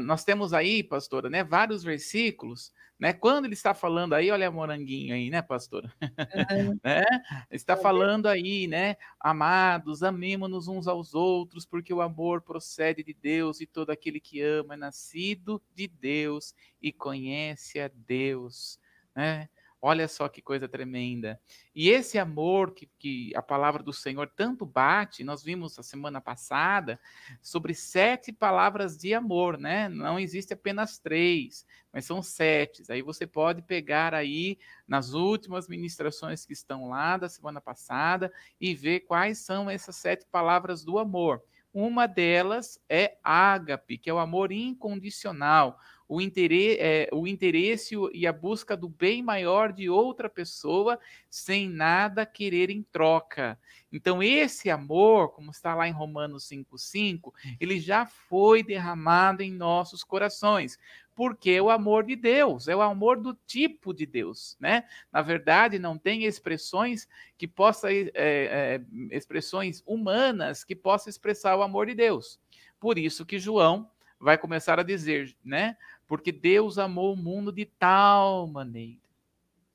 nós 0.01 0.25
temos 0.25 0.53
aí, 0.53 0.83
pastora, 0.83 1.31
né, 1.31 1.45
vários 1.45 1.85
versículos, 1.85 2.73
né? 2.99 3.13
Quando 3.13 3.45
ele 3.45 3.55
está 3.55 3.73
falando 3.75 4.15
aí, 4.15 4.31
olha 4.31 4.51
moranguinho 4.51 5.15
aí, 5.15 5.31
né, 5.31 5.41
pastora? 5.41 5.93
Uhum. 6.03 6.79
né? 6.83 7.05
Está 7.51 7.77
falando 7.77 8.27
aí, 8.27 8.67
né? 8.67 8.97
Amados, 9.21 10.03
amemos-nos 10.03 10.67
uns 10.67 10.89
aos 10.89 11.15
outros, 11.15 11.65
porque 11.65 11.95
o 11.95 12.01
amor 12.01 12.43
procede 12.43 13.05
de 13.05 13.15
Deus 13.15 13.61
e 13.61 13.67
todo 13.67 13.91
aquele 13.91 14.19
que 14.19 14.43
ama 14.43 14.75
é 14.75 14.77
nascido 14.77 15.63
de 15.75 15.87
Deus 15.87 16.55
e 16.83 16.93
conhece 16.93 17.79
a 17.81 17.89
Deus, 17.89 18.81
né? 19.15 19.49
Olha 19.81 20.09
só 20.09 20.29
que 20.29 20.43
coisa 20.43 20.69
tremenda. 20.69 21.41
E 21.73 21.89
esse 21.89 22.19
amor 22.19 22.73
que, 22.75 22.91
que 22.99 23.33
a 23.37 23.41
palavra 23.41 23.81
do 23.81 23.93
Senhor 23.93 24.29
tanto 24.35 24.67
bate, 24.67 25.23
nós 25.23 25.43
vimos 25.43 25.79
a 25.79 25.85
semana 25.85 26.21
passada 26.21 26.99
sobre 27.41 27.75
sete 27.75 28.33
palavras 28.33 28.97
de 28.99 29.15
amor, 29.15 29.57
né? 29.57 29.89
Não 29.89 30.19
existe 30.19 30.53
apenas 30.53 30.99
três, 30.99 31.65
mas 31.93 32.05
são 32.05 32.21
sete. 32.21 32.83
Aí 32.91 33.03
você 33.03 33.25
pode 33.25 33.63
pegar 33.63 34.15
aí 34.15 34.59
nas 34.87 35.13
últimas 35.13 35.69
ministrações 35.69 36.45
que 36.45 36.53
estão 36.53 36.89
lá 36.89 37.17
da 37.17 37.29
semana 37.29 37.61
passada 37.61 38.33
e 38.61 38.75
ver 38.75 39.01
quais 39.01 39.39
são 39.39 39.71
essas 39.71 39.95
sete 39.95 40.27
palavras 40.27 40.85
do 40.85 40.99
amor. 40.99 41.41
Uma 41.73 42.09
delas 42.09 42.81
é 42.89 43.19
ágape, 43.23 43.99
que 43.99 44.11
é 44.11 44.13
o 44.13 44.19
amor 44.19 44.51
incondicional 44.51 45.79
o 46.09 46.21
interesse, 46.21 46.81
é, 46.81 47.09
o 47.13 47.27
interesse 47.27 47.95
e 48.13 48.27
a 48.27 48.33
busca 48.33 48.77
do 48.77 48.89
bem 48.89 49.23
maior 49.23 49.73
de 49.73 49.91
outra 49.91 50.29
pessoa 50.29 50.99
sem 51.29 51.69
nada 51.69 52.25
querer 52.25 52.71
em 52.71 52.83
troca. 52.83 53.59
Então, 53.93 54.23
esse 54.23 54.71
amor, 54.71 55.33
como 55.33 55.51
está 55.51 55.75
lá 55.75 55.87
em 55.87 55.93
Romanos 55.93 56.49
5,5, 56.49 57.33
ele 57.61 57.79
já 57.79 58.07
foi 58.07 58.63
derramado 58.63 59.43
em 59.43 59.53
nossos 59.53 60.03
corações 60.03 60.79
porque 61.19 61.51
é 61.51 61.61
o 61.61 61.69
amor 61.69 62.05
de 62.05 62.15
Deus, 62.15 62.69
é 62.69 62.77
o 62.77 62.81
amor 62.81 63.21
do 63.21 63.35
tipo 63.45 63.93
de 63.93 64.07
Deus, 64.07 64.57
né? 64.61 64.85
Na 65.11 65.21
verdade, 65.21 65.77
não 65.77 65.99
tem 65.99 66.23
expressões 66.23 67.09
que 67.37 67.49
possa 67.49 67.93
é, 67.93 68.13
é, 68.15 68.81
expressões 69.11 69.83
humanas 69.85 70.63
que 70.63 70.77
possa 70.77 71.11
expressar 71.11 71.57
o 71.57 71.63
amor 71.63 71.87
de 71.87 71.95
Deus. 71.97 72.39
Por 72.79 72.97
isso 72.97 73.27
que 73.27 73.37
João 73.37 73.91
vai 74.21 74.39
começar 74.39 74.79
a 74.79 74.85
dizer, 74.85 75.37
né? 75.45 75.77
Porque 76.09 76.33
Deus 76.33 76.79
amou 76.79 77.13
o 77.13 77.17
mundo 77.17 77.53
de 77.53 77.67
tal 77.67 78.47
maneira, 78.47 78.99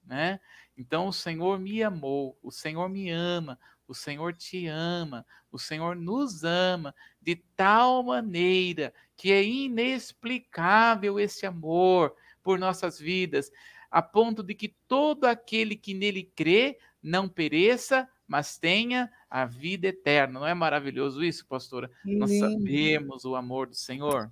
né? 0.05 0.39
Então 0.75 1.07
o 1.07 1.13
Senhor 1.13 1.59
me 1.59 1.83
amou, 1.83 2.35
o 2.41 2.51
Senhor 2.51 2.89
me 2.89 3.11
ama, 3.11 3.59
o 3.87 3.93
Senhor 3.93 4.33
te 4.33 4.65
ama, 4.65 5.23
o 5.51 5.59
Senhor 5.59 5.95
nos 5.95 6.43
ama 6.43 6.95
de 7.21 7.35
tal 7.55 8.01
maneira 8.01 8.91
que 9.15 9.31
é 9.31 9.43
inexplicável 9.43 11.19
esse 11.19 11.45
amor 11.45 12.15
por 12.41 12.57
nossas 12.57 12.99
vidas, 12.99 13.51
a 13.91 14.01
ponto 14.01 14.41
de 14.41 14.55
que 14.55 14.75
todo 14.87 15.25
aquele 15.25 15.75
que 15.75 15.93
nele 15.93 16.23
crê 16.35 16.79
não 17.01 17.29
pereça, 17.29 18.09
mas 18.27 18.57
tenha 18.57 19.11
a 19.29 19.45
vida 19.45 19.87
eterna. 19.87 20.39
Não 20.39 20.47
é 20.47 20.53
maravilhoso 20.53 21.23
isso, 21.23 21.45
pastora? 21.45 21.91
Nós 22.03 22.31
sabemos 22.39 23.25
o 23.25 23.35
amor 23.35 23.67
do 23.67 23.75
Senhor. 23.75 24.31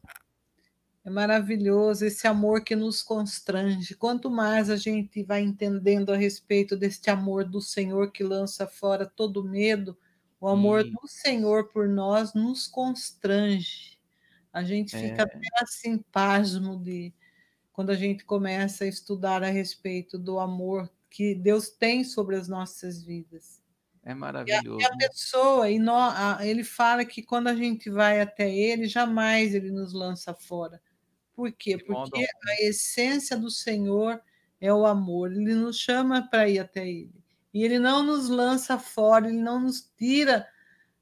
É 1.04 1.10
maravilhoso 1.10 2.06
esse 2.06 2.28
amor 2.28 2.64
que 2.64 2.76
nos 2.76 3.02
constrange. 3.02 3.96
Quanto 3.96 4.30
mais 4.30 4.70
a 4.70 4.76
gente 4.76 5.24
vai 5.24 5.42
entendendo 5.42 6.12
a 6.12 6.18
respeito 6.18 6.78
deste 6.78 7.10
amor 7.10 7.44
do 7.44 7.60
Senhor 7.60 8.12
que 8.12 8.24
lança 8.24 8.68
fora 8.68 9.06
todo 9.06 9.44
medo, 9.44 9.98
o 10.40 10.48
amor 10.48 10.84
do 10.84 11.08
Senhor 11.08 11.70
por 11.70 11.88
nós 11.88 12.34
nos 12.36 12.68
constrange. 12.68 14.00
A 14.54 14.64
gente 14.64 14.96
fica 14.96 15.22
é. 15.22 15.26
até 15.26 15.40
assim 15.60 15.98
pasmo 16.12 16.78
de 16.78 17.14
quando 17.74 17.90
a 17.90 17.96
gente 17.96 18.24
começa 18.24 18.84
a 18.84 18.88
estudar 18.88 19.44
a 19.44 19.50
respeito 19.50 20.20
do 20.20 20.40
amor 20.40 20.92
que 21.10 21.34
Deus 21.34 21.70
tem 21.70 22.04
sobre 22.04 22.36
as 22.36 22.48
nossas 22.48 23.02
vidas. 23.02 23.60
É 24.04 24.14
maravilhoso. 24.14 24.80
E 24.80 24.86
a, 24.86 24.90
e 24.90 24.94
a 24.94 24.98
pessoa, 24.98 25.70
e 25.70 25.80
nós, 25.80 26.14
a, 26.16 26.46
ele 26.46 26.64
fala 26.64 27.06
que 27.06 27.24
quando 27.24 27.48
a 27.48 27.56
gente 27.56 27.90
vai 27.90 28.22
até 28.22 28.54
ele, 28.54 28.88
jamais 28.88 29.56
ele 29.56 29.72
nos 29.72 29.94
lança 29.94 30.34
fora. 30.34 30.82
Por 31.42 31.52
quê? 31.54 31.76
Porque 31.76 32.24
a 32.24 32.62
essência 32.62 33.36
do 33.36 33.50
Senhor 33.50 34.22
é 34.60 34.72
o 34.72 34.86
amor. 34.86 35.32
Ele 35.32 35.56
nos 35.56 35.80
chama 35.80 36.22
para 36.30 36.48
ir 36.48 36.60
até 36.60 36.88
Ele. 36.88 37.10
E 37.52 37.64
Ele 37.64 37.80
não 37.80 38.04
nos 38.04 38.30
lança 38.30 38.78
fora, 38.78 39.28
Ele 39.28 39.42
não 39.42 39.60
nos 39.60 39.82
tira 39.98 40.48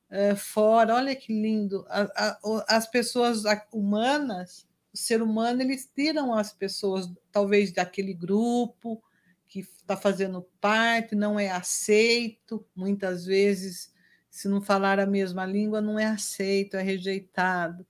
é, 0.10 0.34
fora. 0.36 0.96
Olha 0.96 1.14
que 1.14 1.34
lindo. 1.34 1.86
A, 1.90 2.04
a, 2.16 2.66
as 2.70 2.88
pessoas 2.88 3.44
humanas, 3.70 4.66
o 4.94 4.98
ser 4.98 5.22
humano, 5.22 5.62
eles 5.62 5.92
tiram 5.94 6.34
as 6.34 6.54
pessoas, 6.54 7.12
talvez, 7.34 7.74
daquele 7.74 8.14
grupo 8.14 9.04
que 9.46 9.60
está 9.60 9.98
fazendo 9.98 10.48
parte, 10.62 11.16
não 11.16 11.38
é 11.38 11.52
aceito. 11.52 12.66
Muitas 12.74 13.26
vezes, 13.26 13.94
se 14.30 14.48
não 14.48 14.62
falar 14.62 15.02
a 15.02 15.06
mesma 15.06 15.46
língua, 15.46 15.82
não 15.82 16.00
é 16.00 16.06
aceito, 16.06 16.78
é 16.78 16.82
rejeitado. 16.82 17.86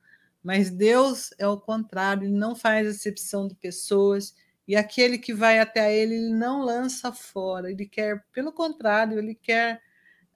Mas 0.49 0.71
Deus 0.71 1.29
é 1.37 1.47
o 1.47 1.59
contrário, 1.59 2.23
ele 2.23 2.35
não 2.35 2.55
faz 2.55 2.87
acepção 2.87 3.47
de 3.47 3.53
pessoas, 3.53 4.33
e 4.67 4.75
aquele 4.75 5.19
que 5.19 5.31
vai 5.31 5.59
até 5.59 5.95
ele, 5.95 6.15
ele 6.15 6.33
não 6.33 6.63
lança 6.63 7.13
fora, 7.13 7.69
ele 7.69 7.85
quer, 7.85 8.25
pelo 8.33 8.51
contrário, 8.51 9.19
ele 9.19 9.35
quer. 9.35 9.79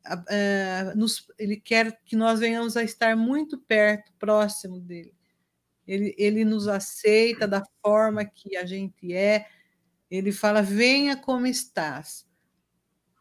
Uh, 0.07 0.95
nos, 0.95 1.27
ele 1.39 1.57
quer 1.57 1.99
que 2.05 2.15
nós 2.15 2.39
venhamos 2.39 2.77
a 2.77 2.83
estar 2.83 3.15
muito 3.15 3.57
perto, 3.57 4.13
próximo 4.19 4.79
dele. 4.79 5.15
Ele, 5.87 6.13
ele 6.15 6.45
nos 6.45 6.67
aceita 6.67 7.47
da 7.47 7.63
forma 7.81 8.23
que 8.23 8.55
a 8.55 8.67
gente 8.67 9.15
é. 9.15 9.47
Ele 10.11 10.31
fala: 10.31 10.61
venha 10.61 11.17
como 11.17 11.47
estás. 11.47 12.23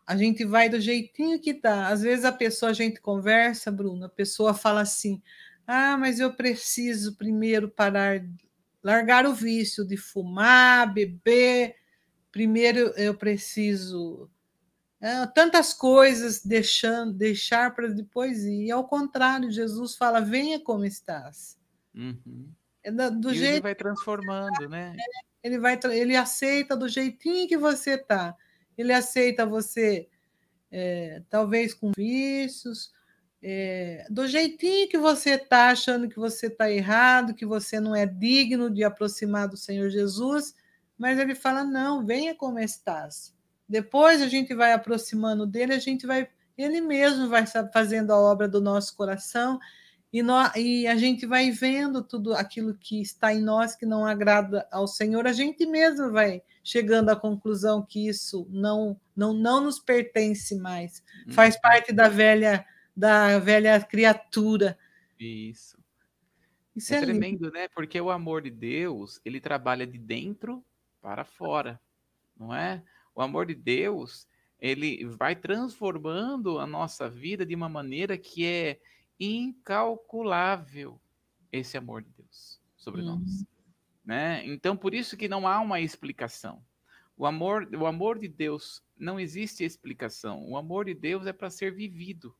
A 0.07 0.15
gente 0.15 0.45
vai 0.45 0.69
do 0.69 0.79
jeitinho 0.79 1.41
que 1.41 1.53
está. 1.53 1.89
Às 1.89 2.03
vezes 2.03 2.27
a 2.27 2.33
pessoa, 2.33 2.69
a 2.69 2.75
gente 2.75 3.01
conversa, 3.01 3.73
Bruno, 3.73 4.05
a 4.05 4.11
pessoa 4.11 4.53
fala 4.53 4.83
assim: 4.83 5.23
ah, 5.75 5.97
mas 5.97 6.21
eu 6.21 6.35
preciso 6.35 7.17
primeiro 7.17 7.67
parar, 7.67 8.23
largar 8.83 9.25
o 9.25 9.33
vício 9.33 9.87
de 9.87 9.97
fumar, 9.97 10.93
beber. 10.93 11.76
Primeiro 12.31 12.79
eu 12.91 13.14
preciso 13.14 14.31
é, 15.00 15.26
tantas 15.29 15.73
coisas 15.73 16.45
deixando, 16.45 17.14
deixar 17.14 17.75
para 17.75 17.88
depois 17.88 18.45
ir. 18.45 18.67
E 18.67 18.71
ao 18.71 18.87
contrário, 18.87 19.50
Jesus 19.50 19.97
fala: 19.97 20.21
venha 20.21 20.61
como 20.61 20.85
estás. 20.85 21.59
Uhum. 21.95 22.52
É 22.85 22.91
do 22.91 23.33
e 23.33 23.38
jeito 23.38 23.55
ele 23.55 23.61
vai 23.62 23.75
transformando, 23.75 24.52
tá, 24.52 24.69
né? 24.69 24.95
Ele 25.43 25.59
vai, 25.59 25.81
ele 25.91 26.14
aceita 26.14 26.76
do 26.76 26.87
jeitinho 26.87 27.49
que 27.49 27.57
você 27.57 27.97
tá. 27.97 28.37
Ele 28.76 28.93
aceita 28.93 29.47
você, 29.47 30.07
é, 30.71 31.23
talvez 31.31 31.73
com 31.73 31.93
vícios, 31.97 32.93
é, 33.43 34.07
do 34.09 34.29
jeitinho 34.29 34.89
que 34.89 34.97
você 34.97 35.31
está 35.31 35.71
achando 35.71 36.09
que 36.09 36.19
você 36.19 36.47
está 36.47 36.71
errado, 36.71 37.35
que 37.35 37.45
você 37.45 37.81
não 37.81 37.95
é 37.95 38.07
digno 38.07 38.71
de 38.71 38.85
aproximar 38.85 39.49
do 39.49 39.57
Senhor 39.57 39.91
Jesus, 39.91 40.55
mas 40.97 41.19
ele 41.19 41.35
fala: 41.35 41.65
não, 41.65 42.07
venha 42.07 42.35
como 42.35 42.61
estás. 42.61 43.35
Depois 43.69 44.23
a 44.23 44.29
gente 44.29 44.55
vai 44.55 44.73
aproximando 44.73 45.47
dele, 45.47 45.75
a 45.75 45.79
gente 45.79 46.07
vai, 46.07 46.29
Ele 46.57 46.81
mesmo 46.81 47.29
vai 47.29 47.45
fazendo 47.73 48.13
a 48.13 48.19
obra 48.19 48.47
do 48.47 48.61
nosso 48.61 48.95
coração 48.97 49.59
e, 50.13 50.23
nós, 50.23 50.53
e 50.55 50.87
a 50.87 50.95
gente 50.95 51.27
vai 51.27 51.51
vendo 51.51 52.03
tudo 52.03 52.35
aquilo 52.35 52.75
que 52.75 53.01
está 53.01 53.33
em 53.33 53.41
nós 53.41 53.75
que 53.75 53.87
não 53.87 54.05
agrada 54.05 54.69
ao 54.71 54.87
Senhor, 54.87 55.27
a 55.27 55.33
gente 55.33 55.65
mesmo 55.65 56.13
vai 56.13 56.43
chegando 56.63 57.09
à 57.09 57.17
conclusão 57.17 57.83
que 57.83 58.07
isso 58.07 58.47
não 58.51 58.97
não, 59.17 59.33
não 59.33 59.63
nos 59.63 59.79
pertence 59.79 60.55
mais, 60.55 61.03
faz 61.31 61.55
uhum. 61.55 61.61
parte 61.61 61.93
da 61.93 62.09
velha 62.09 62.65
da 62.97 63.39
velha 63.39 63.81
criatura. 63.81 64.79
Isso. 65.19 65.79
Isso 66.75 66.95
é, 66.95 66.99
é 66.99 67.01
tremendo, 67.03 67.45
lindo. 67.45 67.53
né? 67.53 67.69
Porque 67.69 68.01
o 68.01 68.11
amor 68.11 68.43
de 68.43 68.51
Deus, 68.51 69.21
ele 69.25 69.41
trabalha 69.41 69.87
de 69.87 69.99
dentro 69.99 70.65
para 71.01 71.25
fora, 71.25 71.81
não 72.37 72.55
é? 72.55 72.83
O 73.15 73.21
amor 73.21 73.47
de 73.47 73.55
Deus, 73.55 74.27
ele 74.59 75.05
vai 75.05 75.37
transformando 75.37 76.59
a 76.59 76.67
nossa 76.67 77.11
vida 77.11 77.45
de 77.45 77.55
uma 77.55 77.69
maneira 77.69 78.17
que 78.17 78.47
é 78.47 78.81
incalculável 79.21 81.01
esse 81.51 81.77
amor 81.77 82.03
de 82.03 82.11
Deus 82.11 82.61
sobre 82.77 83.03
uhum. 83.03 83.19
nós, 83.19 83.45
né? 84.05 84.47
Então 84.47 84.77
por 84.77 84.95
isso 84.95 85.17
que 85.17 85.29
não 85.29 85.47
há 85.47 85.61
uma 85.61 85.81
explicação. 85.81 86.65
O 87.17 87.27
amor, 87.27 87.69
o 87.75 87.87
amor 87.87 88.19
de 88.19 88.27
Deus 88.27 88.83
não 88.97 89.21
existe 89.21 89.63
explicação. 89.63 90.49
O 90.49 90.57
amor 90.57 90.87
de 90.87 90.95
Deus 90.95 91.27
é 91.27 91.33
para 91.33 91.51
ser 91.51 91.75
vivido, 91.75 92.35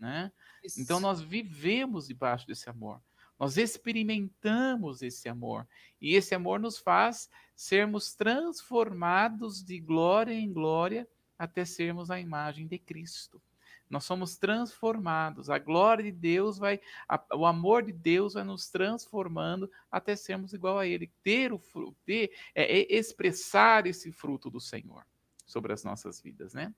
né? 0.00 0.32
Então 0.78 0.98
nós 0.98 1.20
vivemos 1.20 2.08
debaixo 2.08 2.46
desse 2.46 2.68
amor. 2.68 3.00
Nós 3.38 3.56
experimentamos 3.56 5.02
esse 5.02 5.28
amor 5.28 5.66
e 6.00 6.14
esse 6.14 6.34
amor 6.34 6.58
nos 6.58 6.78
faz 6.78 7.30
sermos 7.54 8.14
transformados 8.14 9.62
de 9.62 9.78
glória 9.78 10.32
em 10.32 10.52
glória 10.52 11.08
até 11.38 11.64
sermos 11.64 12.10
a 12.10 12.20
imagem 12.20 12.66
de 12.66 12.78
Cristo. 12.78 13.40
Nós 13.88 14.04
somos 14.04 14.36
transformados. 14.36 15.50
A 15.50 15.58
glória 15.58 16.04
de 16.04 16.12
Deus 16.12 16.58
vai, 16.58 16.80
a, 17.08 17.20
o 17.34 17.44
amor 17.44 17.82
de 17.82 17.92
Deus 17.92 18.34
vai 18.34 18.44
nos 18.44 18.68
transformando 18.70 19.70
até 19.90 20.14
sermos 20.14 20.52
igual 20.52 20.78
a 20.78 20.86
Ele. 20.86 21.10
Ter 21.24 21.52
o 21.52 21.58
fruto, 21.58 21.96
ter, 22.04 22.30
é, 22.54 22.78
é 22.78 22.94
expressar 22.94 23.86
esse 23.86 24.12
fruto 24.12 24.48
do 24.48 24.60
Senhor 24.60 25.04
sobre 25.44 25.72
as 25.72 25.82
nossas 25.82 26.20
vidas, 26.20 26.54
né? 26.54 26.72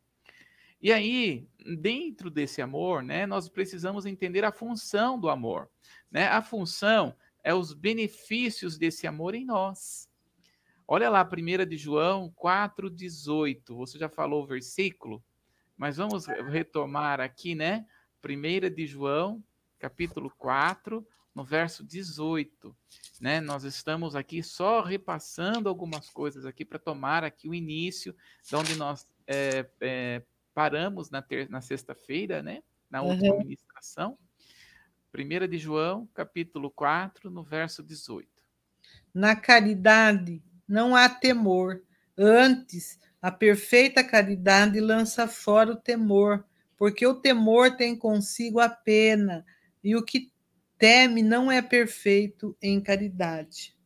E 0.82 0.92
aí, 0.92 1.46
dentro 1.78 2.28
desse 2.28 2.60
amor, 2.60 3.04
né, 3.04 3.24
nós 3.24 3.48
precisamos 3.48 4.04
entender 4.04 4.44
a 4.44 4.50
função 4.50 5.16
do 5.16 5.30
amor. 5.30 5.70
Né? 6.10 6.26
A 6.26 6.42
função 6.42 7.14
é 7.44 7.54
os 7.54 7.72
benefícios 7.72 8.76
desse 8.76 9.06
amor 9.06 9.36
em 9.36 9.44
nós. 9.44 10.10
Olha 10.86 11.08
lá, 11.08 11.22
1 11.22 11.64
de 11.66 11.76
João 11.76 12.34
4,18. 12.36 13.76
Você 13.76 13.96
já 13.96 14.08
falou 14.08 14.42
o 14.42 14.46
versículo? 14.46 15.22
Mas 15.76 15.98
vamos 15.98 16.26
retomar 16.26 17.20
aqui, 17.20 17.54
né? 17.54 17.86
1 18.24 18.74
de 18.74 18.84
João, 18.84 19.42
capítulo 19.78 20.32
4, 20.36 21.06
no 21.32 21.44
verso 21.44 21.84
18. 21.84 22.76
Né? 23.20 23.40
Nós 23.40 23.62
estamos 23.62 24.16
aqui 24.16 24.42
só 24.42 24.82
repassando 24.82 25.68
algumas 25.68 26.10
coisas 26.10 26.44
aqui 26.44 26.64
para 26.64 26.78
tomar 26.78 27.22
aqui 27.22 27.48
o 27.48 27.54
início, 27.54 28.14
de 28.48 28.56
onde 28.56 28.74
nós 28.74 29.06
é, 29.26 29.66
é, 29.80 30.22
paramos 30.54 31.10
na, 31.10 31.22
ter, 31.22 31.48
na 31.48 31.60
sexta-feira, 31.60 32.42
né? 32.42 32.62
Na 32.90 33.02
última 33.02 33.34
uhum. 33.34 33.38
ministração. 33.38 34.18
1 35.14 35.48
de 35.48 35.58
João, 35.58 36.08
capítulo 36.14 36.70
4, 36.70 37.30
no 37.30 37.42
verso 37.42 37.82
18. 37.82 38.28
Na 39.14 39.36
caridade 39.36 40.42
não 40.66 40.96
há 40.96 41.08
temor, 41.08 41.82
antes 42.16 42.98
a 43.20 43.30
perfeita 43.30 44.02
caridade 44.02 44.80
lança 44.80 45.28
fora 45.28 45.72
o 45.72 45.76
temor, 45.76 46.44
porque 46.76 47.06
o 47.06 47.14
temor 47.14 47.76
tem 47.76 47.94
consigo 47.94 48.58
a 48.58 48.68
pena, 48.68 49.44
e 49.84 49.94
o 49.94 50.04
que 50.04 50.32
teme 50.78 51.22
não 51.22 51.52
é 51.52 51.62
perfeito 51.62 52.56
em 52.60 52.80
caridade. 52.80 53.76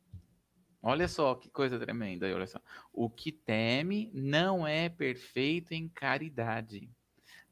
Olha 0.87 1.09
só 1.09 1.35
que 1.35 1.51
coisa 1.51 1.79
tremenda, 1.79 2.27
olha 2.35 2.47
só. 2.47 2.61
O 2.93 3.11
que 3.11 3.33
teme 3.33 4.11
não 4.15 4.67
é 4.67 4.89
perfeito 4.89 5.73
em 5.73 5.89
caridade. 5.89 6.89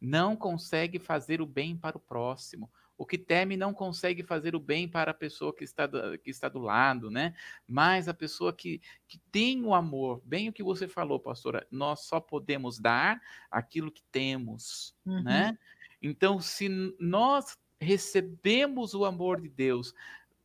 Não 0.00 0.36
consegue 0.36 0.98
fazer 0.98 1.40
o 1.40 1.46
bem 1.46 1.76
para 1.76 1.96
o 1.96 2.00
próximo 2.00 2.70
o 2.96 3.04
que 3.04 3.18
teme 3.18 3.56
não 3.56 3.74
consegue 3.74 4.22
fazer 4.22 4.54
o 4.54 4.60
bem 4.60 4.88
para 4.88 5.10
a 5.10 5.14
pessoa 5.14 5.54
que 5.54 5.64
está 5.64 5.86
do, 5.86 6.16
que 6.18 6.30
está 6.30 6.48
do 6.48 6.60
lado, 6.60 7.10
né? 7.10 7.34
Mas 7.66 8.08
a 8.08 8.14
pessoa 8.14 8.52
que, 8.52 8.80
que 9.08 9.18
tem 9.32 9.64
o 9.64 9.74
amor, 9.74 10.22
bem 10.24 10.48
o 10.48 10.52
que 10.52 10.62
você 10.62 10.86
falou, 10.86 11.18
pastora, 11.18 11.66
nós 11.70 12.00
só 12.06 12.20
podemos 12.20 12.78
dar 12.78 13.20
aquilo 13.50 13.90
que 13.90 14.02
temos, 14.12 14.94
né? 15.04 15.14
uhum. 15.14 15.22
né? 15.22 15.58
Então, 16.00 16.40
se 16.40 16.68
nós 17.00 17.58
recebemos 17.80 18.94
o 18.94 19.04
amor 19.04 19.40
de 19.40 19.48
Deus, 19.48 19.94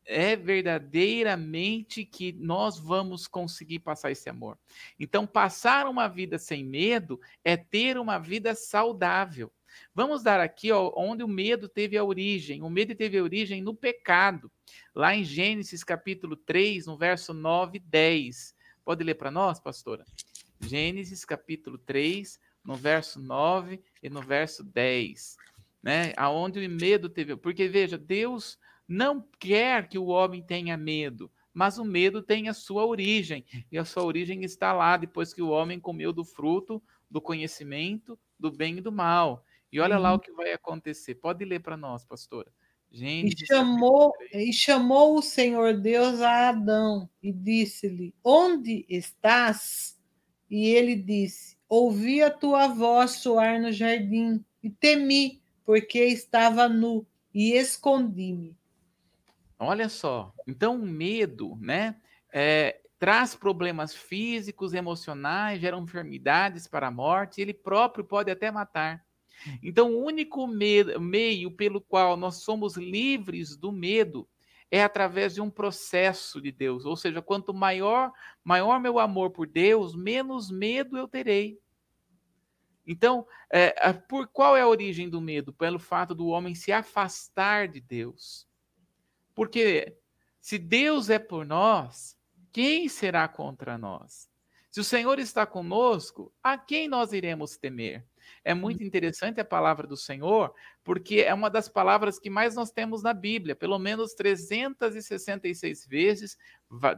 é 0.09 0.35
verdadeiramente 0.35 2.03
que 2.03 2.33
nós 2.33 2.79
vamos 2.79 3.27
conseguir 3.27 3.77
passar 3.77 4.09
esse 4.09 4.27
amor. 4.27 4.57
Então, 4.99 5.27
passar 5.27 5.85
uma 5.85 6.07
vida 6.07 6.39
sem 6.39 6.65
medo 6.65 7.21
é 7.43 7.55
ter 7.55 7.95
uma 7.95 8.17
vida 8.17 8.55
saudável. 8.55 9.51
Vamos 9.93 10.23
dar 10.23 10.39
aqui 10.39 10.71
ó, 10.71 10.91
onde 10.97 11.23
o 11.23 11.27
medo 11.27 11.69
teve 11.69 11.95
a 11.95 12.03
origem. 12.03 12.63
O 12.63 12.69
medo 12.71 12.95
teve 12.95 13.19
a 13.19 13.23
origem 13.23 13.61
no 13.61 13.75
pecado. 13.75 14.51
Lá 14.95 15.15
em 15.15 15.23
Gênesis 15.23 15.83
capítulo 15.83 16.35
3, 16.35 16.87
no 16.87 16.97
verso 16.97 17.31
9 17.31 17.77
e 17.77 17.79
10. 17.79 18.55
Pode 18.83 19.03
ler 19.03 19.13
para 19.13 19.29
nós, 19.29 19.59
pastora? 19.59 20.03
Gênesis 20.59 21.23
capítulo 21.23 21.77
3, 21.77 22.39
no 22.63 22.75
verso 22.75 23.19
9 23.19 23.79
e 24.01 24.09
no 24.09 24.23
verso 24.23 24.63
10. 24.63 25.37
Né? 25.83 26.13
Aonde 26.17 26.65
o 26.65 26.69
medo 26.69 27.07
teve. 27.09 27.35
Porque 27.35 27.67
veja, 27.67 27.95
Deus 27.95 28.57
não 28.89 29.23
quer 29.39 29.87
que 29.87 29.97
o 29.97 30.07
homem 30.07 30.41
tenha 30.41 30.75
medo 30.75 31.31
mas 31.53 31.77
o 31.77 31.83
medo 31.83 32.21
tem 32.21 32.47
a 32.47 32.53
sua 32.53 32.85
origem, 32.85 33.43
e 33.71 33.77
a 33.77 33.83
sua 33.83 34.03
origem 34.03 34.43
está 34.43 34.71
lá 34.71 34.95
depois 34.95 35.33
que 35.33 35.41
o 35.41 35.49
homem 35.49 35.79
comeu 35.79 36.13
do 36.13 36.23
fruto 36.23 36.81
do 37.09 37.19
conhecimento 37.19 38.17
do 38.39 38.51
bem 38.51 38.77
e 38.77 38.81
do 38.81 38.91
mal. 38.91 39.43
E 39.71 39.79
olha 39.79 39.97
lá 39.97 40.13
o 40.13 40.19
que 40.19 40.31
vai 40.31 40.53
acontecer. 40.53 41.15
Pode 41.15 41.43
ler 41.43 41.59
para 41.59 41.75
nós, 41.75 42.05
pastora. 42.05 42.51
Gênesis, 42.91 43.41
e 43.41 43.45
chamou, 43.45 44.13
e 44.33 44.53
chamou 44.53 45.17
o 45.17 45.21
Senhor 45.21 45.77
Deus 45.77 46.21
a 46.21 46.49
Adão 46.49 47.09
e 47.21 47.31
disse-lhe: 47.31 48.15
Onde 48.23 48.85
estás? 48.89 49.99
E 50.49 50.65
ele 50.65 50.95
disse: 50.95 51.57
Ouvi 51.67 52.21
a 52.21 52.31
tua 52.31 52.67
voz 52.67 53.11
soar 53.11 53.61
no 53.61 53.71
jardim 53.71 54.43
e 54.63 54.69
temi, 54.71 55.39
porque 55.63 55.99
estava 55.99 56.67
nu 56.67 57.05
e 57.31 57.51
escondi-me. 57.51 58.58
Olha 59.59 59.89
só, 59.89 60.33
então 60.47 60.77
o 60.77 60.87
medo, 60.87 61.57
né, 61.59 61.97
é, 62.31 62.79
traz 62.97 63.35
problemas 63.35 63.93
físicos, 63.93 64.73
emocionais, 64.73 65.59
gera 65.59 65.77
enfermidades 65.77 66.65
para 66.65 66.87
a 66.87 66.91
morte, 66.91 67.41
ele 67.41 67.53
próprio 67.53 68.05
pode 68.05 68.31
até 68.31 68.49
matar. 68.49 69.05
Então, 69.63 69.93
o 69.93 70.03
único 70.03 70.45
meio 70.47 71.51
pelo 71.51 71.79
qual 71.81 72.17
nós 72.17 72.37
somos 72.37 72.75
livres 72.75 73.55
do 73.55 73.71
medo 73.71 74.27
é 74.69 74.83
através 74.83 75.33
de 75.33 75.41
um 75.41 75.49
processo 75.49 76.41
de 76.41 76.51
Deus. 76.51 76.85
Ou 76.85 76.95
seja, 76.95 77.21
quanto 77.21 77.53
maior, 77.53 78.11
maior 78.43 78.79
meu 78.79 78.99
amor 78.99 79.31
por 79.31 79.47
Deus, 79.47 79.95
menos 79.95 80.51
medo 80.51 80.97
eu 80.97 81.07
terei. 81.07 81.57
Então, 82.85 83.25
é, 83.49 83.93
por 83.93 84.27
qual 84.27 84.57
é 84.57 84.61
a 84.61 84.67
origem 84.67 85.09
do 85.09 85.21
medo? 85.21 85.53
Pelo 85.53 85.79
fato 85.79 86.13
do 86.13 86.27
homem 86.27 86.55
se 86.55 86.71
afastar 86.71 87.67
de 87.67 87.79
Deus. 87.79 88.48
Porque 89.39 89.95
se 90.41 90.57
Deus 90.57 91.09
é 91.09 91.17
por 91.17 91.45
nós, 91.45 92.17
quem 92.51 92.89
será 92.89 93.25
contra 93.25 93.77
nós? 93.77 94.29
Se 94.69 94.81
o 94.81 94.83
Senhor 94.83 95.17
está 95.17 95.45
conosco, 95.45 96.29
a 96.43 96.57
quem 96.57 96.89
nós 96.89 97.13
iremos 97.13 97.55
temer? 97.55 98.05
É 98.43 98.53
muito 98.53 98.83
interessante 98.83 99.39
a 99.39 99.45
palavra 99.45 99.87
do 99.87 99.95
Senhor, 99.95 100.53
porque 100.83 101.21
é 101.21 101.33
uma 101.33 101.49
das 101.49 101.69
palavras 101.69 102.19
que 102.19 102.29
mais 102.29 102.53
nós 102.53 102.69
temos 102.69 103.01
na 103.01 103.13
Bíblia. 103.13 103.55
Pelo 103.55 103.79
menos 103.79 104.13
366 104.13 105.87
vezes, 105.87 106.37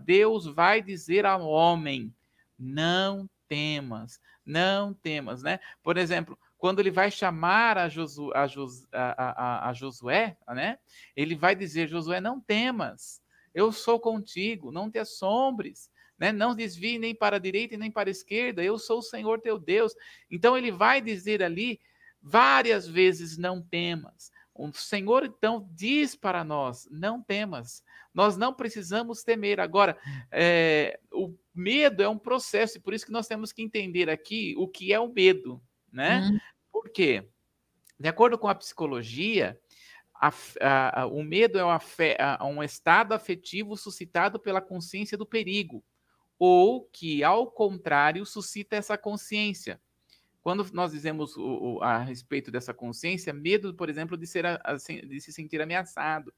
Deus 0.04 0.48
vai 0.48 0.82
dizer 0.82 1.28
ao 1.28 1.44
homem: 1.44 2.12
não 2.58 3.30
temas, 3.48 4.20
não 4.44 4.96
temas, 4.96 5.44
né? 5.44 5.60
Por 5.84 5.96
exemplo, 5.96 6.40
quando 6.62 6.80
ele 6.80 6.92
vai 6.92 7.10
chamar 7.10 7.78
a, 7.78 7.90
Josu, 7.90 8.32
a, 8.34 8.46
Jos, 8.46 8.88
a, 8.94 9.70
a, 9.70 9.74
Josué, 9.74 10.38
né? 10.48 10.78
Ele 11.16 11.36
vai 11.36 11.56
dizer: 11.56 11.90
Josué, 11.90 12.22
não 12.22 12.40
temas, 12.40 13.22
eu 13.54 13.72
sou 13.72 14.00
contigo, 14.00 14.72
não 14.72 14.90
te 14.90 15.00
assombres 15.00 15.90
né? 16.22 16.32
Não 16.32 16.54
desvie 16.54 17.00
nem 17.00 17.16
para 17.16 17.38
a 17.38 17.40
direita 17.40 17.74
e 17.74 17.78
nem 17.80 17.90
para 17.90 18.08
a 18.08 18.12
esquerda, 18.12 18.64
eu 18.64 18.78
sou 18.78 19.00
o 19.00 19.02
Senhor 19.02 19.42
teu 19.42 19.58
Deus. 19.58 19.96
Então 20.30 20.56
ele 20.56 20.72
vai 20.72 21.02
dizer 21.02 21.42
ali 21.42 21.80
várias 22.22 22.88
vezes: 22.88 23.40
não 23.40 23.60
temas. 23.60 24.32
O 24.54 24.72
Senhor 24.72 25.26
então 25.26 25.68
diz 25.72 26.16
para 26.16 26.44
nós: 26.44 26.88
não 26.92 27.24
temas. 27.24 27.84
Nós 28.14 28.38
não 28.38 28.54
precisamos 28.54 29.24
temer. 29.24 29.60
Agora, 29.60 29.98
é, 30.30 31.00
o 31.12 31.34
medo 31.56 32.04
é 32.04 32.08
um 32.08 32.20
processo, 32.20 32.78
e 32.78 32.82
por 32.82 32.94
isso 32.94 33.06
que 33.06 33.12
nós 33.12 33.26
temos 33.26 33.52
que 33.52 33.64
entender 33.64 34.08
aqui 34.08 34.54
o 34.60 34.68
que 34.68 34.94
é 34.94 35.00
o 35.00 35.12
medo, 35.12 35.60
né? 35.92 36.30
Hum. 36.32 36.40
Por 36.82 36.90
quê? 36.90 37.30
De 38.00 38.10
acordo 38.10 38.40
com 38.40 38.48
a 38.48 38.56
psicologia, 38.56 39.56
a, 40.16 40.34
a, 40.60 41.02
a, 41.02 41.06
o 41.06 41.22
medo 41.22 41.60
é 41.60 42.44
um 42.44 42.64
estado 42.64 43.14
afetivo 43.14 43.78
suscitado 43.78 44.40
pela 44.40 44.60
consciência 44.60 45.16
do 45.16 45.24
perigo, 45.24 45.84
ou 46.40 46.90
que, 46.92 47.24
ao 47.24 47.52
contrário, 47.52 48.26
suscita 48.26 48.76
essa 48.76 48.98
consciência. 48.98 49.80
Quando 50.42 50.68
nós 50.74 50.92
dizemos 50.92 51.38
o, 51.38 51.76
o, 51.76 51.84
a 51.84 52.00
respeito 52.00 52.50
dessa 52.50 52.74
consciência, 52.74 53.32
medo, 53.32 53.76
por 53.76 53.88
exemplo, 53.88 54.18
de, 54.18 54.26
ser 54.26 54.44
de 55.08 55.22
se 55.22 55.32
sentir 55.32 55.62
ameaçado, 55.62 56.34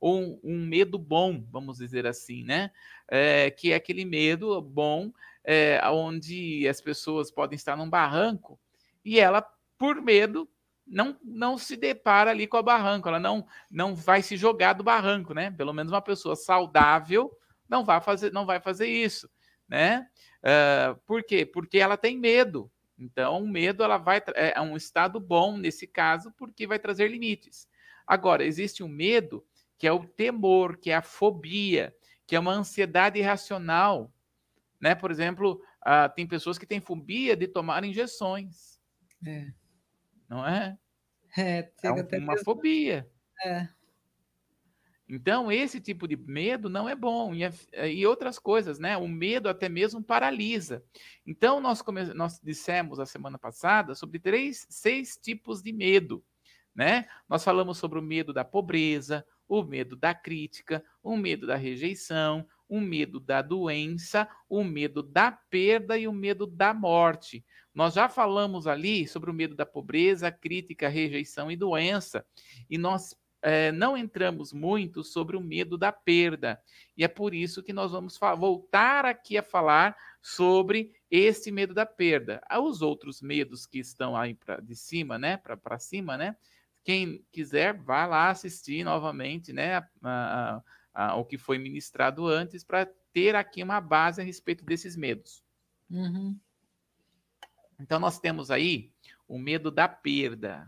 ou 0.00 0.20
um, 0.20 0.40
um, 0.42 0.66
medo 0.66 0.98
bom, 0.98 1.46
vamos 1.52 1.78
dizer 1.78 2.04
assim, 2.04 2.42
né? 2.42 2.72
É, 3.06 3.48
que 3.48 3.70
é 3.70 3.76
aquele 3.76 4.04
medo 4.04 4.60
bom, 4.60 5.12
é, 5.44 5.80
onde 5.88 6.66
as 6.66 6.80
pessoas 6.80 7.30
podem 7.30 7.54
estar 7.54 7.76
num 7.76 7.88
barranco 7.88 8.58
e 9.04 9.20
ela, 9.20 9.46
por 9.84 10.00
medo, 10.00 10.48
não, 10.86 11.14
não 11.22 11.58
se 11.58 11.76
depara 11.76 12.30
ali 12.30 12.46
com 12.46 12.56
o 12.56 12.62
barranco, 12.62 13.06
ela 13.06 13.20
não, 13.20 13.46
não 13.70 13.94
vai 13.94 14.22
se 14.22 14.34
jogar 14.34 14.72
do 14.72 14.82
barranco, 14.82 15.34
né? 15.34 15.50
Pelo 15.50 15.74
menos 15.74 15.92
uma 15.92 16.00
pessoa 16.00 16.34
saudável 16.34 17.30
não 17.68 17.84
vai 17.84 18.00
fazer, 18.00 18.32
não 18.32 18.46
vai 18.46 18.58
fazer 18.60 18.86
isso, 18.86 19.28
né? 19.68 20.08
Uh, 20.38 20.98
por 21.04 21.22
quê? 21.22 21.44
Porque 21.44 21.76
ela 21.76 21.98
tem 21.98 22.18
medo. 22.18 22.72
Então, 22.98 23.42
o 23.42 23.46
medo 23.46 23.84
ela 23.84 23.98
vai 23.98 24.22
é, 24.34 24.54
é 24.56 24.60
um 24.62 24.74
estado 24.74 25.20
bom 25.20 25.58
nesse 25.58 25.86
caso, 25.86 26.32
porque 26.32 26.66
vai 26.66 26.78
trazer 26.78 27.08
limites. 27.08 27.68
Agora, 28.06 28.42
existe 28.42 28.82
um 28.82 28.88
medo 28.88 29.44
que 29.76 29.86
é 29.86 29.92
o 29.92 30.06
temor, 30.06 30.78
que 30.78 30.90
é 30.90 30.94
a 30.94 31.02
fobia, 31.02 31.94
que 32.26 32.34
é 32.34 32.40
uma 32.40 32.54
ansiedade 32.54 33.18
irracional, 33.18 34.10
né? 34.80 34.94
Por 34.94 35.10
exemplo, 35.10 35.60
uh, 35.86 36.10
tem 36.16 36.26
pessoas 36.26 36.56
que 36.56 36.64
têm 36.64 36.80
fobia 36.80 37.36
de 37.36 37.46
tomar 37.46 37.84
injeções. 37.84 38.80
É. 39.26 39.52
Não 40.28 40.46
é? 40.46 40.78
É, 41.36 41.70
é 41.82 41.90
um, 41.90 41.94
uma 41.94 42.02
mesmo. 42.02 42.44
fobia. 42.44 43.08
É. 43.44 43.68
Então, 45.08 45.52
esse 45.52 45.80
tipo 45.80 46.08
de 46.08 46.16
medo 46.16 46.68
não 46.68 46.88
é 46.88 46.94
bom. 46.94 47.34
E, 47.34 47.44
é, 47.44 47.92
e 47.92 48.06
outras 48.06 48.38
coisas, 48.38 48.78
né? 48.78 48.96
O 48.96 49.06
medo 49.06 49.48
até 49.48 49.68
mesmo 49.68 50.02
paralisa. 50.02 50.82
Então, 51.26 51.60
nós, 51.60 51.82
come... 51.82 52.04
nós 52.14 52.40
dissemos 52.42 52.98
a 52.98 53.06
semana 53.06 53.38
passada 53.38 53.94
sobre 53.94 54.18
três, 54.18 54.66
seis 54.70 55.16
tipos 55.16 55.62
de 55.62 55.72
medo. 55.72 56.24
Né? 56.74 57.06
Nós 57.28 57.44
falamos 57.44 57.78
sobre 57.78 57.98
o 57.98 58.02
medo 58.02 58.32
da 58.32 58.44
pobreza, 58.44 59.24
o 59.46 59.62
medo 59.62 59.94
da 59.94 60.14
crítica, 60.14 60.82
o 61.02 61.16
medo 61.16 61.46
da 61.46 61.54
rejeição, 61.54 62.46
o 62.68 62.80
medo 62.80 63.20
da 63.20 63.42
doença, 63.42 64.28
o 64.48 64.64
medo 64.64 65.02
da 65.02 65.30
perda 65.30 65.96
e 65.98 66.08
o 66.08 66.12
medo 66.12 66.46
da 66.46 66.72
morte. 66.72 67.44
Nós 67.74 67.94
já 67.94 68.08
falamos 68.08 68.66
ali 68.66 69.06
sobre 69.08 69.30
o 69.30 69.34
medo 69.34 69.54
da 69.54 69.66
pobreza, 69.66 70.30
crítica, 70.30 70.88
rejeição 70.88 71.50
e 71.50 71.56
doença. 71.56 72.24
E 72.70 72.78
nós 72.78 73.16
é, 73.42 73.70
não 73.72 73.94
entramos 73.94 74.54
muito 74.54 75.04
sobre 75.04 75.36
o 75.36 75.40
medo 75.40 75.76
da 75.76 75.92
perda. 75.92 76.58
E 76.96 77.04
é 77.04 77.08
por 77.08 77.34
isso 77.34 77.62
que 77.62 77.72
nós 77.72 77.92
vamos 77.92 78.18
voltar 78.38 79.04
aqui 79.04 79.36
a 79.36 79.42
falar 79.42 79.94
sobre 80.22 80.92
esse 81.10 81.52
medo 81.52 81.74
da 81.74 81.84
perda. 81.84 82.40
Os 82.62 82.80
outros 82.80 83.20
medos 83.20 83.66
que 83.66 83.78
estão 83.78 84.16
aí 84.16 84.34
pra, 84.34 84.60
de 84.60 84.74
cima, 84.74 85.18
né, 85.18 85.36
para 85.36 85.78
cima, 85.78 86.16
né? 86.16 86.36
Quem 86.82 87.22
quiser, 87.30 87.74
vá 87.74 88.06
lá 88.06 88.30
assistir 88.30 88.84
novamente, 88.84 89.52
né, 89.52 89.76
a, 89.76 89.88
a, 90.02 90.62
a, 90.94 91.16
o 91.16 91.24
que 91.24 91.36
foi 91.36 91.58
ministrado 91.58 92.26
antes, 92.26 92.64
para 92.64 92.86
ter 93.12 93.34
aqui 93.36 93.62
uma 93.62 93.80
base 93.80 94.20
a 94.20 94.24
respeito 94.24 94.64
desses 94.64 94.96
medos. 94.96 95.42
Uhum. 95.90 96.38
Então, 97.84 98.00
nós 98.00 98.18
temos 98.18 98.50
aí 98.50 98.90
o 99.28 99.38
medo 99.38 99.70
da 99.70 99.86
perda. 99.86 100.64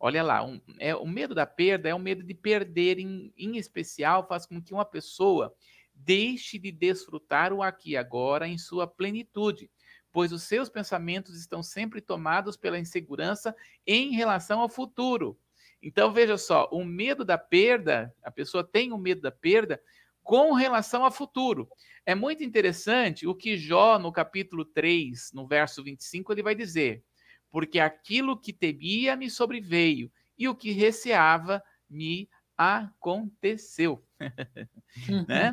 Olha 0.00 0.20
lá, 0.20 0.44
um, 0.44 0.60
é, 0.80 0.96
o 0.96 1.06
medo 1.06 1.32
da 1.32 1.46
perda 1.46 1.88
é 1.88 1.94
o 1.94 1.98
medo 1.98 2.24
de 2.24 2.34
perder, 2.34 2.98
em, 2.98 3.32
em 3.38 3.56
especial, 3.56 4.26
faz 4.26 4.46
com 4.46 4.60
que 4.60 4.74
uma 4.74 4.84
pessoa 4.84 5.54
deixe 5.94 6.58
de 6.58 6.72
desfrutar 6.72 7.52
o 7.52 7.62
aqui 7.62 7.90
e 7.90 7.96
agora 7.96 8.48
em 8.48 8.58
sua 8.58 8.84
plenitude, 8.84 9.70
pois 10.10 10.32
os 10.32 10.42
seus 10.42 10.68
pensamentos 10.68 11.38
estão 11.38 11.62
sempre 11.62 12.00
tomados 12.00 12.56
pela 12.56 12.80
insegurança 12.80 13.54
em 13.86 14.10
relação 14.10 14.58
ao 14.58 14.68
futuro. 14.68 15.38
Então, 15.80 16.12
veja 16.12 16.36
só, 16.36 16.68
o 16.72 16.84
medo 16.84 17.24
da 17.24 17.38
perda, 17.38 18.12
a 18.24 18.30
pessoa 18.32 18.64
tem 18.64 18.92
o 18.92 18.98
medo 18.98 19.20
da 19.20 19.30
perda 19.30 19.80
com 20.26 20.52
relação 20.54 21.04
ao 21.04 21.10
futuro. 21.12 21.68
É 22.04 22.12
muito 22.12 22.42
interessante 22.42 23.28
o 23.28 23.34
que 23.34 23.56
Jó, 23.56 23.96
no 23.96 24.10
capítulo 24.10 24.64
3, 24.64 25.30
no 25.32 25.46
verso 25.46 25.84
25, 25.84 26.32
ele 26.32 26.42
vai 26.42 26.54
dizer: 26.54 27.04
porque 27.48 27.78
aquilo 27.78 28.38
que 28.38 28.52
temia 28.52 29.14
me 29.14 29.30
sobreveio, 29.30 30.10
e 30.36 30.48
o 30.48 30.54
que 30.54 30.72
receava 30.72 31.62
me 31.88 32.28
aconteceu. 32.58 34.04
né? 35.28 35.52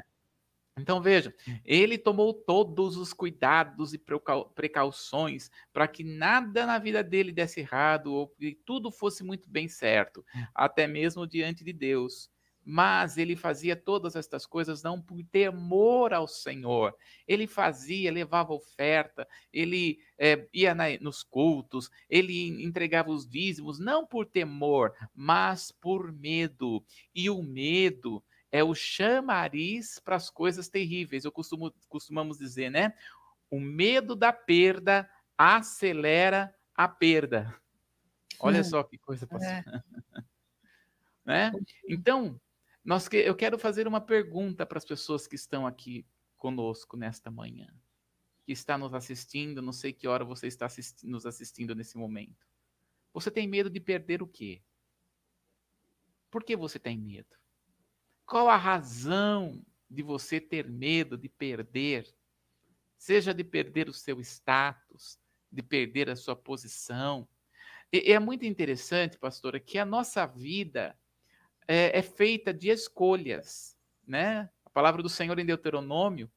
Então 0.75 0.99
veja, 0.99 1.31
ele 1.63 1.99
tomou 1.99 2.33
todos 2.33 2.97
os 2.97 3.13
cuidados 3.13 3.93
e 3.93 4.01
precauções 4.55 5.51
para 5.71 5.87
que 5.87 6.03
nada 6.03 6.65
na 6.65 6.79
vida 6.79 7.03
dele 7.03 7.31
desse 7.31 7.59
errado 7.59 8.11
ou 8.11 8.27
que 8.27 8.59
tudo 8.65 8.91
fosse 8.91 9.23
muito 9.23 9.47
bem 9.47 9.67
certo, 9.67 10.25
até 10.53 10.87
mesmo 10.87 11.27
diante 11.27 11.63
de 11.63 11.73
Deus. 11.73 12.32
Mas 12.65 13.17
ele 13.17 13.35
fazia 13.35 13.75
todas 13.75 14.15
estas 14.15 14.45
coisas 14.45 14.81
não 14.81 15.01
por 15.01 15.21
temor 15.23 16.13
ao 16.13 16.27
Senhor. 16.27 16.95
Ele 17.27 17.45
fazia, 17.45 18.11
levava 18.11 18.53
oferta, 18.53 19.27
ele 19.51 19.99
é, 20.17 20.47
ia 20.53 20.73
na, 20.73 20.85
nos 21.01 21.23
cultos, 21.23 21.91
ele 22.09 22.47
entregava 22.63 23.11
os 23.11 23.27
dízimos, 23.27 23.79
não 23.79 24.05
por 24.05 24.25
temor, 24.25 24.93
mas 25.13 25.71
por 25.71 26.11
medo. 26.11 26.83
E 27.13 27.29
o 27.29 27.43
medo 27.43 28.23
é 28.53 28.63
o 28.63 28.75
chamariz 28.75 29.97
para 29.97 30.15
as 30.15 30.29
coisas 30.29 30.69
terríveis. 30.69 31.25
Eu 31.25 31.31
costumo, 31.31 31.73
costumamos 31.89 32.37
dizer, 32.37 32.69
né? 32.69 32.93
O 33.49 33.59
medo 33.59 34.15
da 34.15 34.31
perda 34.31 35.09
acelera 35.35 36.55
a 36.75 36.87
perda. 36.87 37.53
Olha 38.39 38.61
hum, 38.61 38.63
só 38.63 38.83
que 38.83 38.97
coisa, 38.97 39.25
pastor. 39.25 39.49
É. 39.49 39.63
né? 41.25 41.51
Então, 41.89 42.39
nós 42.83 43.07
que, 43.07 43.17
eu 43.17 43.35
quero 43.35 43.57
fazer 43.57 43.87
uma 43.87 44.01
pergunta 44.01 44.65
para 44.65 44.77
as 44.77 44.85
pessoas 44.85 45.25
que 45.25 45.35
estão 45.35 45.65
aqui 45.65 46.05
conosco 46.35 46.97
nesta 46.97 47.31
manhã, 47.31 47.73
que 48.45 48.51
está 48.51 48.77
nos 48.77 48.93
assistindo, 48.93 49.61
não 49.61 49.71
sei 49.71 49.93
que 49.93 50.07
hora 50.07 50.25
você 50.25 50.47
está 50.47 50.65
assisti 50.65 51.07
nos 51.07 51.25
assistindo 51.25 51.73
nesse 51.73 51.97
momento. 51.97 52.45
Você 53.13 53.31
tem 53.31 53.47
medo 53.47 53.69
de 53.69 53.79
perder 53.79 54.21
o 54.21 54.27
quê? 54.27 54.61
Por 56.29 56.43
que 56.43 56.55
você 56.55 56.77
tem 56.77 56.97
medo? 56.97 57.37
Qual 58.25 58.49
a 58.49 58.57
razão 58.57 59.63
de 59.89 60.01
você 60.01 60.41
ter 60.41 60.67
medo 60.69 61.17
de 61.17 61.29
perder? 61.29 62.13
Seja 62.97 63.33
de 63.33 63.43
perder 63.43 63.87
o 63.87 63.93
seu 63.93 64.19
status, 64.19 65.19
de 65.51 65.61
perder 65.61 66.09
a 66.09 66.15
sua 66.15 66.35
posição. 66.35 67.27
E 67.91 68.11
é 68.11 68.19
muito 68.19 68.45
interessante, 68.45 69.17
pastora, 69.17 69.59
que 69.59 69.77
a 69.77 69.85
nossa 69.85 70.25
vida 70.25 70.97
é, 71.67 71.97
é 71.97 72.01
feita 72.01 72.53
de 72.53 72.69
escolhas, 72.69 73.77
né? 74.07 74.49
A 74.65 74.69
palavra 74.69 75.01
do 75.01 75.09
Senhor 75.09 75.37
em 75.39 75.45
Deuteronômio, 75.45 76.31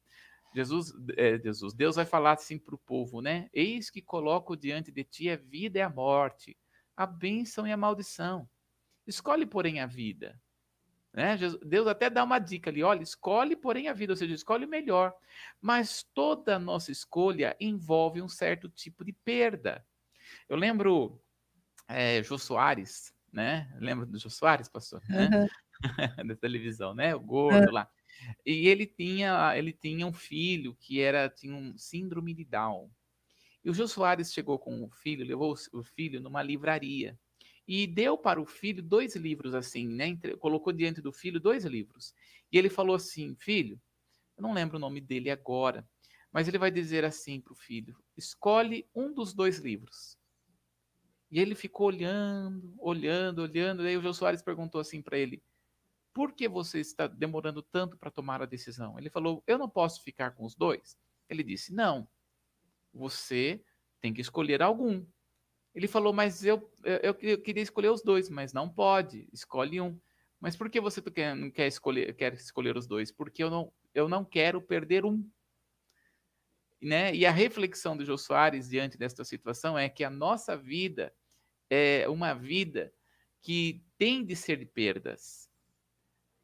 Jesus, 0.53 0.93
é, 1.17 1.37
Jesus, 1.39 1.73
Deus 1.73 1.95
vai 1.95 2.05
falar 2.05 2.33
assim 2.33 2.57
para 2.57 2.75
o 2.75 2.79
povo, 2.79 3.21
né? 3.21 3.49
Eis 3.53 3.89
que 3.89 4.01
coloco 4.01 4.55
diante 4.55 4.91
de 4.91 5.03
ti 5.03 5.29
a 5.29 5.35
vida 5.35 5.79
e 5.79 5.81
a 5.81 5.89
morte, 5.89 6.57
a 6.95 7.05
bênção 7.05 7.67
e 7.67 7.71
a 7.71 7.77
maldição. 7.77 8.49
Escolhe, 9.05 9.45
porém, 9.45 9.79
a 9.79 9.85
vida. 9.85 10.39
Né? 11.13 11.35
Deus 11.65 11.87
até 11.87 12.09
dá 12.09 12.23
uma 12.23 12.37
dica 12.37 12.69
ali, 12.69 12.83
olha, 12.83 13.01
escolhe, 13.01 13.55
porém, 13.55 13.87
a 13.87 13.93
vida, 13.93 14.13
ou 14.13 14.17
seja, 14.17 14.35
escolhe 14.35 14.65
o 14.65 14.69
melhor. 14.69 15.15
Mas 15.59 16.03
toda 16.13 16.59
nossa 16.59 16.91
escolha 16.91 17.55
envolve 17.59 18.21
um 18.21 18.29
certo 18.29 18.69
tipo 18.69 19.03
de 19.03 19.13
perda. 19.13 19.85
Eu 20.47 20.57
lembro 20.57 21.21
é, 21.87 22.21
Jô 22.21 22.37
Soares, 22.37 23.13
né? 23.31 23.71
Lembra 23.79 24.05
do 24.05 24.17
Jô 24.17 24.29
Soares, 24.29 24.69
pastor? 24.69 25.01
Né? 25.07 25.47
da 26.27 26.35
televisão, 26.35 26.93
né? 26.93 27.15
O 27.15 27.19
gordo 27.19 27.71
lá. 27.71 27.89
E 28.45 28.67
ele 28.67 28.85
tinha, 28.85 29.55
ele 29.55 29.71
tinha 29.71 30.05
um 30.05 30.13
filho 30.13 30.75
que 30.75 30.99
era 30.99 31.29
tinha 31.29 31.55
um 31.55 31.77
síndrome 31.77 32.33
de 32.33 32.43
Down. 32.43 32.89
E 33.63 33.69
o 33.69 33.73
Jô 33.73 33.87
Soares 33.87 34.33
chegou 34.33 34.57
com 34.57 34.83
o 34.83 34.89
filho, 34.89 35.25
levou 35.25 35.53
o 35.73 35.83
filho 35.83 36.19
numa 36.19 36.41
livraria 36.41 37.19
e 37.67 37.85
deu 37.85 38.17
para 38.17 38.41
o 38.41 38.45
filho 38.45 38.81
dois 38.81 39.15
livros 39.15 39.53
assim, 39.53 39.87
né? 39.87 40.17
Colocou 40.39 40.71
diante 40.71 41.01
do 41.01 41.11
filho 41.11 41.39
dois 41.39 41.65
livros. 41.65 42.13
E 42.51 42.57
ele 42.57 42.69
falou 42.69 42.95
assim: 42.95 43.35
"Filho, 43.35 43.79
eu 44.37 44.43
não 44.43 44.53
lembro 44.53 44.77
o 44.77 44.79
nome 44.79 45.01
dele 45.01 45.29
agora, 45.29 45.87
mas 46.31 46.47
ele 46.47 46.57
vai 46.57 46.71
dizer 46.71 47.03
assim 47.03 47.41
para 47.41 47.53
o 47.53 47.55
filho: 47.55 47.97
escolhe 48.15 48.87
um 48.95 49.13
dos 49.13 49.33
dois 49.33 49.59
livros. 49.59 50.17
E 51.29 51.39
ele 51.39 51.55
ficou 51.55 51.87
olhando, 51.87 52.73
olhando, 52.79 53.39
olhando. 53.41 53.83
E 53.83 53.87
aí 53.87 53.97
o 53.97 54.01
Jô 54.01 54.13
Soares 54.13 54.41
perguntou 54.41 54.79
assim 54.79 55.01
para 55.01 55.17
ele: 55.17 55.43
Por 56.13 56.33
que 56.33 56.47
você 56.47 56.79
está 56.79 57.07
demorando 57.07 57.61
tanto 57.61 57.97
para 57.97 58.11
tomar 58.11 58.41
a 58.41 58.45
decisão? 58.45 58.97
Ele 58.97 59.09
falou: 59.09 59.43
Eu 59.45 59.57
não 59.57 59.69
posso 59.69 60.03
ficar 60.03 60.31
com 60.31 60.45
os 60.45 60.55
dois. 60.55 60.97
Ele 61.29 61.43
disse: 61.43 61.73
Não, 61.73 62.07
você 62.93 63.61
tem 64.01 64.13
que 64.13 64.21
escolher 64.21 64.61
algum. 64.61 65.05
Ele 65.73 65.87
falou, 65.87 66.11
mas 66.11 66.43
eu, 66.43 66.71
eu, 66.83 67.15
eu 67.21 67.41
queria 67.41 67.61
escolher 67.61 67.89
os 67.89 68.01
dois, 68.01 68.29
mas 68.29 68.51
não 68.51 68.67
pode, 68.67 69.29
escolhe 69.31 69.79
um. 69.79 69.99
Mas 70.39 70.55
por 70.55 70.69
que 70.69 70.81
você 70.81 71.01
não 71.35 71.51
quer 71.51 71.67
escolher, 71.67 72.15
quer 72.15 72.33
escolher 72.33 72.75
os 72.75 72.87
dois? 72.87 73.11
Porque 73.11 73.43
eu 73.43 73.49
não, 73.49 73.71
eu 73.93 74.09
não 74.09 74.25
quero 74.25 74.61
perder 74.61 75.05
um. 75.05 75.23
Né? 76.81 77.13
E 77.15 77.25
a 77.25 77.31
reflexão 77.31 77.97
do 77.97 78.05
Jô 78.05 78.17
Soares 78.17 78.69
diante 78.69 78.97
desta 78.97 79.23
situação 79.23 79.77
é 79.77 79.89
que 79.89 80.03
a 80.03 80.09
nossa 80.09 80.55
vida 80.55 81.13
é 81.69 82.07
uma 82.07 82.33
vida 82.33 82.93
que 83.41 83.83
tem 83.97 84.23
de 84.23 84.35
ser 84.35 84.57
de 84.57 84.65
perdas. 84.65 85.49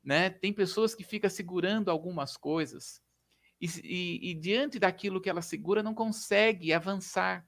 Né? 0.03 0.29
Tem 0.29 0.51
pessoas 0.51 0.95
que 0.95 1.03
ficam 1.03 1.29
segurando 1.29 1.89
algumas 1.89 2.35
coisas 2.35 3.01
e, 3.61 3.67
e, 3.83 4.31
e 4.31 4.33
diante 4.33 4.79
daquilo 4.79 5.21
que 5.21 5.29
ela 5.29 5.41
segura 5.41 5.81
não 5.81 5.93
consegue 5.93 6.73
avançar. 6.73 7.47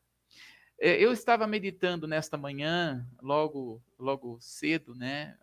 É, 0.80 1.02
eu 1.04 1.12
estava 1.12 1.48
meditando 1.48 2.08
nesta 2.08 2.38
manhã, 2.38 3.06
logo, 3.22 3.84
logo 3.98 4.38
cedo, 4.40 4.94
né? 4.94 5.38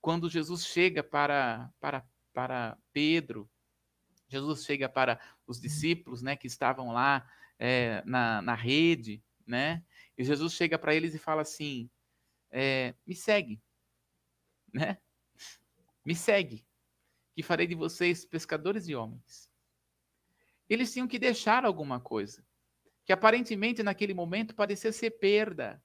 Quando 0.00 0.28
Jesus 0.28 0.66
chega 0.66 1.02
para, 1.02 1.70
para, 1.80 2.04
para 2.32 2.76
Pedro 2.92 3.48
Jesus 4.28 4.64
chega 4.64 4.88
para 4.88 5.20
os 5.46 5.60
discípulos, 5.60 6.22
né, 6.22 6.36
que 6.36 6.46
estavam 6.46 6.92
lá 6.92 7.28
é, 7.58 8.02
na, 8.04 8.42
na 8.42 8.54
rede, 8.54 9.22
né? 9.46 9.84
E 10.16 10.24
Jesus 10.24 10.52
chega 10.54 10.78
para 10.78 10.94
eles 10.94 11.14
e 11.14 11.18
fala 11.18 11.42
assim: 11.42 11.90
é, 12.50 12.94
me 13.06 13.14
segue, 13.14 13.60
né? 14.72 14.98
Me 16.04 16.14
segue, 16.14 16.66
que 17.34 17.42
farei 17.42 17.66
de 17.66 17.74
vocês 17.74 18.24
pescadores 18.24 18.86
de 18.86 18.94
homens. 18.94 19.50
Eles 20.68 20.92
tinham 20.92 21.08
que 21.08 21.18
deixar 21.18 21.64
alguma 21.64 22.00
coisa, 22.00 22.44
que 23.04 23.12
aparentemente 23.12 23.82
naquele 23.82 24.14
momento 24.14 24.54
parecia 24.54 24.92
ser 24.92 25.10
perda. 25.12 25.82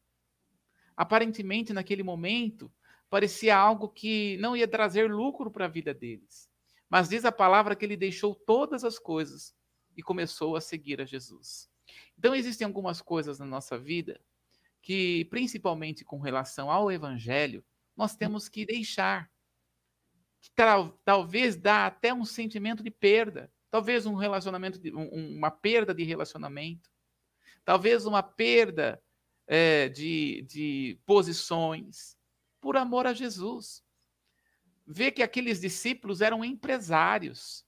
Aparentemente 0.95 1.73
naquele 1.73 2.04
momento 2.04 2.71
parecia 3.10 3.56
algo 3.56 3.89
que 3.89 4.38
não 4.38 4.56
ia 4.56 4.67
trazer 4.67 5.10
lucro 5.10 5.49
para 5.49 5.65
a 5.65 5.69
vida 5.69 5.93
deles. 5.93 6.49
Mas 6.89 7.08
diz 7.08 7.23
a 7.23 7.32
palavra 7.32 7.75
que 7.75 7.86
ele 7.86 7.95
deixou 7.95 8.34
todas 8.34 8.84
as 8.84 8.97
coisas 8.97 9.56
e 9.95 10.02
começou 10.02 10.56
a 10.56 10.62
seguir 10.62 10.99
a 10.99 11.06
Jesus. 11.06 11.69
Então, 12.17 12.34
existem 12.34 12.65
algumas 12.65 13.02
coisas 13.02 13.38
na 13.38 13.45
nossa 13.45 13.78
vida 13.78 14.19
que, 14.82 15.25
principalmente 15.25 16.04
com 16.04 16.19
relação 16.19 16.71
ao 16.71 16.91
evangelho, 16.91 17.63
nós 17.95 18.15
temos 18.15 18.49
que 18.49 18.65
deixar. 18.65 19.30
Que 20.41 20.49
tal, 20.56 20.97
talvez 21.04 21.56
dá 21.56 21.86
até 21.86 22.13
um 22.13 22.25
sentimento 22.25 22.82
de 22.82 22.89
perda, 22.89 23.52
talvez 23.69 24.06
um 24.06 24.15
relacionamento, 24.15 24.80
de, 24.80 24.93
um, 24.95 25.36
uma 25.38 25.52
perda 25.52 25.93
de 25.93 26.04
relacionamento, 26.04 26.89
talvez 27.65 28.06
uma 28.06 28.23
perda 28.23 29.02
é, 29.45 29.89
de, 29.89 30.43
de 30.43 30.99
posições, 31.06 32.17
por 32.62 32.78
amor 32.78 33.06
a 33.06 33.13
Jesus 33.13 33.84
vê 34.89 35.12
que 35.12 35.21
aqueles 35.21 35.62
discípulos 35.62 36.19
eram 36.19 36.43
empresários. 36.43 37.63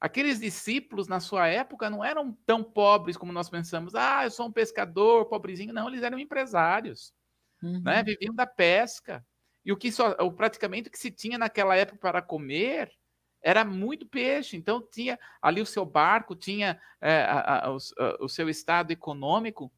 Aqueles 0.00 0.40
discípulos, 0.40 1.06
na 1.06 1.20
sua 1.20 1.46
época, 1.46 1.88
não 1.88 2.04
eram 2.04 2.36
tão 2.44 2.64
pobres 2.64 3.16
como 3.16 3.32
nós 3.32 3.48
pensamos. 3.48 3.94
Ah, 3.94 4.24
eu 4.24 4.30
sou 4.30 4.48
um 4.48 4.52
pescador, 4.52 5.26
pobrezinho. 5.26 5.72
Não, 5.72 5.88
eles 5.88 6.02
eram 6.02 6.18
empresários. 6.18 7.14
Né? 7.62 7.70
Uhum. 7.70 7.80
Né? 7.80 8.02
Viviam 8.02 8.34
da 8.34 8.44
pesca. 8.44 9.24
E 9.64 9.72
o 9.72 9.76
que 9.76 9.90
só, 9.92 10.10
o, 10.20 10.32
praticamente 10.32 10.88
o 10.88 10.90
que 10.90 10.98
se 10.98 11.12
tinha 11.12 11.38
naquela 11.38 11.76
época 11.76 11.96
para 11.98 12.20
comer 12.20 12.92
era 13.40 13.64
muito 13.64 14.06
peixe. 14.06 14.56
Então, 14.56 14.82
tinha 14.82 15.18
ali 15.40 15.60
o 15.60 15.66
seu 15.66 15.86
barco, 15.86 16.34
tinha 16.34 16.78
é, 17.00 17.22
a, 17.22 17.66
a, 17.66 17.72
o, 17.72 17.76
a, 17.76 18.24
o 18.24 18.28
seu 18.28 18.48
estado 18.48 18.90
econômico 18.90 19.72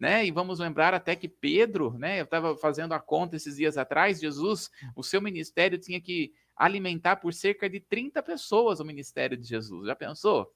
né? 0.00 0.24
E 0.24 0.30
vamos 0.30 0.58
lembrar 0.58 0.94
até 0.94 1.14
que 1.14 1.28
Pedro, 1.28 1.92
né? 1.98 2.18
Eu 2.18 2.24
estava 2.24 2.56
fazendo 2.56 2.94
a 2.94 2.98
conta 2.98 3.36
esses 3.36 3.56
dias 3.56 3.76
atrás, 3.76 4.18
Jesus, 4.18 4.70
o 4.96 5.02
seu 5.02 5.20
ministério 5.20 5.78
tinha 5.78 6.00
que 6.00 6.32
alimentar 6.56 7.16
por 7.16 7.34
cerca 7.34 7.68
de 7.68 7.80
30 7.80 8.22
pessoas 8.22 8.80
o 8.80 8.84
ministério 8.84 9.36
de 9.36 9.46
Jesus. 9.46 9.86
Já 9.86 9.94
pensou? 9.94 10.50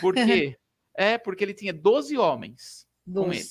Por 0.00 0.14
quê? 0.14 0.56
é 0.96 1.18
porque 1.18 1.42
ele 1.42 1.52
tinha 1.52 1.72
12 1.72 2.16
homens 2.16 2.86
com 3.12 3.32
ele. 3.32 3.44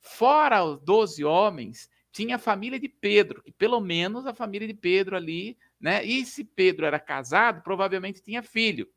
Fora 0.00 0.64
os 0.64 0.80
12 0.80 1.24
homens, 1.24 1.88
tinha 2.12 2.36
a 2.36 2.38
família 2.38 2.78
de 2.78 2.88
Pedro, 2.88 3.42
que 3.42 3.52
pelo 3.52 3.80
menos 3.80 4.26
a 4.26 4.34
família 4.34 4.66
de 4.66 4.74
Pedro 4.74 5.16
ali, 5.16 5.56
né? 5.80 6.04
E 6.04 6.26
se 6.26 6.44
Pedro 6.44 6.84
era 6.84 6.98
casado, 6.98 7.62
provavelmente 7.62 8.20
tinha 8.20 8.42
filho. 8.42 8.88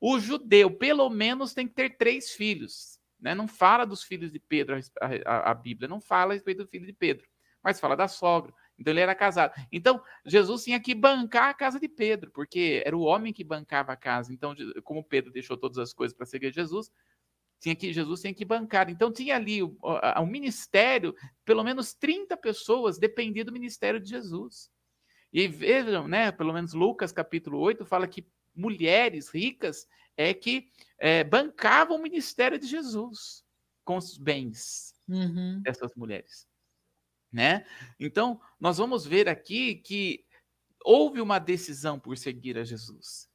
O 0.00 0.20
judeu, 0.20 0.70
pelo 0.70 1.10
menos, 1.10 1.54
tem 1.54 1.66
que 1.66 1.74
ter 1.74 1.96
três 1.96 2.30
filhos. 2.30 2.97
Né? 3.20 3.34
Não 3.34 3.48
fala 3.48 3.84
dos 3.84 4.02
filhos 4.02 4.30
de 4.30 4.38
Pedro, 4.38 4.76
a, 4.76 5.06
a, 5.26 5.50
a, 5.50 5.54
Bíblia 5.54 5.88
não 5.88 6.00
fala 6.00 6.32
a 6.32 6.34
respeito 6.34 6.64
do 6.64 6.68
filho 6.68 6.86
de 6.86 6.92
Pedro, 6.92 7.26
mas 7.62 7.80
fala 7.80 7.96
da 7.96 8.06
sogra. 8.06 8.52
Então 8.78 8.92
ele 8.92 9.00
era 9.00 9.14
casado. 9.14 9.52
Então 9.72 10.00
Jesus 10.24 10.64
tinha 10.64 10.78
que 10.80 10.94
bancar 10.94 11.48
a 11.48 11.54
casa 11.54 11.80
de 11.80 11.88
Pedro, 11.88 12.30
porque 12.30 12.82
era 12.86 12.96
o 12.96 13.02
homem 13.02 13.32
que 13.32 13.42
bancava 13.42 13.92
a 13.92 13.96
casa. 13.96 14.32
Então, 14.32 14.54
como 14.84 15.02
Pedro 15.02 15.32
deixou 15.32 15.56
todas 15.56 15.78
as 15.78 15.92
coisas 15.92 16.16
para 16.16 16.26
seguir 16.26 16.52
Jesus, 16.52 16.92
tinha 17.60 17.74
que 17.74 17.92
Jesus 17.92 18.20
tinha 18.20 18.34
que 18.34 18.44
bancar. 18.44 18.88
Então 18.88 19.12
tinha 19.12 19.34
ali 19.34 19.62
o, 19.62 19.76
o, 19.82 20.22
o 20.22 20.26
ministério, 20.26 21.14
pelo 21.44 21.64
menos 21.64 21.92
30 21.94 22.36
pessoas 22.36 22.98
dependiam 22.98 23.44
do 23.44 23.52
ministério 23.52 24.00
de 24.00 24.08
Jesus. 24.08 24.70
E 25.32 25.46
vejam, 25.46 26.08
né, 26.08 26.32
pelo 26.32 26.52
menos 26.52 26.72
Lucas 26.72 27.12
capítulo 27.12 27.58
8 27.58 27.84
fala 27.84 28.06
que 28.06 28.26
mulheres 28.54 29.28
ricas 29.28 29.86
é 30.18 30.34
que 30.34 30.68
é, 30.98 31.22
bancavam 31.22 31.96
o 31.96 32.02
ministério 32.02 32.58
de 32.58 32.66
Jesus 32.66 33.44
com 33.84 33.96
os 33.96 34.18
bens 34.18 34.92
uhum. 35.08 35.62
dessas 35.62 35.94
mulheres. 35.94 36.46
Né? 37.32 37.64
Então, 38.00 38.40
nós 38.58 38.78
vamos 38.78 39.06
ver 39.06 39.28
aqui 39.28 39.76
que 39.76 40.26
houve 40.84 41.20
uma 41.20 41.38
decisão 41.38 42.00
por 42.00 42.18
seguir 42.18 42.58
a 42.58 42.64
Jesus. 42.64 43.30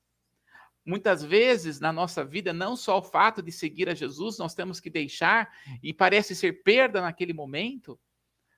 Muitas 0.86 1.24
vezes 1.24 1.80
na 1.80 1.94
nossa 1.94 2.26
vida, 2.26 2.52
não 2.52 2.76
só 2.76 3.00
o 3.00 3.04
fato 3.04 3.42
de 3.42 3.52
seguir 3.52 3.88
a 3.88 3.96
Jesus, 3.96 4.38
nós 4.38 4.54
temos 4.54 4.82
que 4.82 4.90
deixar, 4.90 5.50
e 5.82 5.94
parece 5.94 6.36
ser 6.36 6.64
perda 6.64 7.02
naquele 7.02 7.32
momento, 7.32 7.98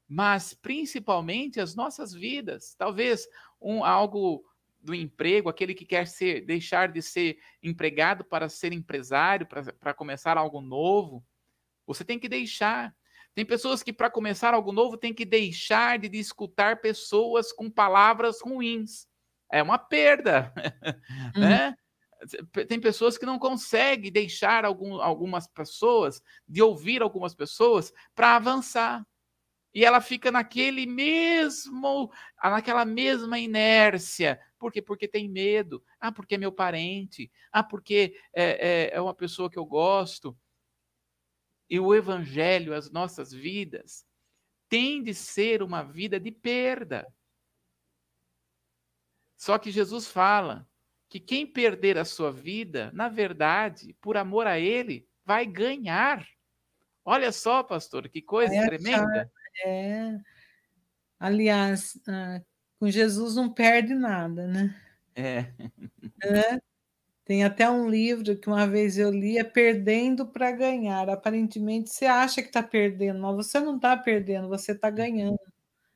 mas 0.08 0.54
principalmente 0.54 1.60
as 1.60 1.76
nossas 1.76 2.12
vidas. 2.12 2.74
Talvez 2.76 3.28
um, 3.62 3.84
algo 3.84 4.44
do 4.86 4.94
emprego, 4.94 5.50
aquele 5.50 5.74
que 5.74 5.86
quer 5.86 6.08
ser, 6.08 6.46
deixar 6.46 6.92
de 6.92 7.02
ser 7.02 7.40
empregado 7.62 8.24
para 8.24 8.48
ser 8.48 8.72
empresário, 8.72 9.48
para 9.80 9.94
começar 9.94 10.38
algo 10.38 10.62
novo, 10.62 11.26
você 11.88 12.06
tem 12.06 12.20
que 12.20 12.30
deixar. 12.30 12.96
Tem 13.34 13.46
pessoas 13.46 13.84
que, 13.84 13.92
para 13.92 14.10
começar 14.10 14.54
algo 14.54 14.72
novo, 14.72 14.96
tem 14.96 15.14
que 15.14 15.26
deixar 15.26 15.98
de 15.98 16.08
escutar 16.18 16.80
pessoas 16.80 17.52
com 17.52 17.70
palavras 17.70 18.42
ruins. 18.42 19.08
É 19.52 19.62
uma 19.62 19.78
perda, 19.78 20.54
uhum. 21.36 21.42
né? 21.42 21.76
Tem 22.68 22.80
pessoas 22.80 23.18
que 23.18 23.26
não 23.26 23.38
conseguem 23.38 24.12
deixar 24.12 24.66
algum, 24.66 25.02
algumas 25.02 25.48
pessoas, 25.48 26.22
de 26.48 26.62
ouvir 26.62 27.02
algumas 27.02 27.36
pessoas, 27.36 27.92
para 28.16 28.36
avançar. 28.36 29.06
E 29.76 29.84
ela 29.84 30.00
fica 30.00 30.32
naquele 30.32 30.86
mesmo, 30.86 32.10
naquela 32.42 32.86
mesma 32.86 33.38
inércia, 33.38 34.40
por 34.58 34.72
quê? 34.72 34.82
Porque 34.82 35.06
tem 35.06 35.28
medo. 35.28 35.84
Ah, 36.00 36.14
porque 36.14 36.36
é 36.36 36.38
meu 36.38 36.52
parente. 36.52 37.30
Ah, 37.52 37.62
porque 37.62 38.18
é, 38.34 38.90
é, 38.94 38.96
é 38.96 39.02
uma 39.02 39.14
pessoa 39.14 39.50
que 39.50 39.60
eu 39.60 39.66
gosto. 39.66 40.36
E 41.70 41.78
o 41.78 41.94
evangelho, 41.94 42.74
as 42.74 42.90
nossas 42.90 43.34
vidas, 43.34 44.08
tem 44.70 45.04
de 45.04 45.14
ser 45.14 45.62
uma 45.62 45.84
vida 45.84 46.20
de 46.22 46.32
perda. 46.32 47.06
Só 49.36 49.58
que 49.58 49.72
Jesus 49.72 50.08
fala 50.08 50.68
que 51.10 51.20
quem 51.20 51.46
perder 51.46 51.98
a 51.98 52.06
sua 52.06 52.32
vida, 52.32 52.92
na 52.94 53.10
verdade, 53.10 53.94
por 54.02 54.16
amor 54.16 54.48
a 54.48 54.58
Ele, 54.58 55.06
vai 55.26 55.46
ganhar. 55.46 56.26
Olha 57.04 57.32
só, 57.32 57.62
pastor, 57.62 58.08
que 58.08 58.22
coisa 58.22 58.56
é, 58.56 58.66
tremenda. 58.66 59.32
É. 59.64 60.18
Aliás, 61.20 62.00
ah, 62.08 62.42
com 62.80 62.90
Jesus 62.90 63.36
não 63.36 63.52
perde 63.52 63.94
nada, 63.94 64.48
né? 64.48 64.76
É. 65.16 65.46
é. 66.24 66.60
Tem 67.26 67.44
até 67.44 67.68
um 67.70 67.90
livro 67.90 68.38
que 68.38 68.48
uma 68.48 68.68
vez 68.68 69.00
eu 69.00 69.10
li, 69.10 69.38
é 69.40 69.44
Perdendo 69.44 70.28
para 70.28 70.52
Ganhar. 70.52 71.10
Aparentemente 71.10 71.90
você 71.90 72.06
acha 72.06 72.42
que 72.42 72.50
está 72.50 72.62
perdendo, 72.62 73.20
mas 73.20 73.36
você 73.36 73.60
não 73.60 73.78
está 73.78 73.98
perdendo, 73.98 74.48
você 74.48 74.74
está 74.74 74.90
uhum. 74.90 74.96
ganhando. 74.96 75.40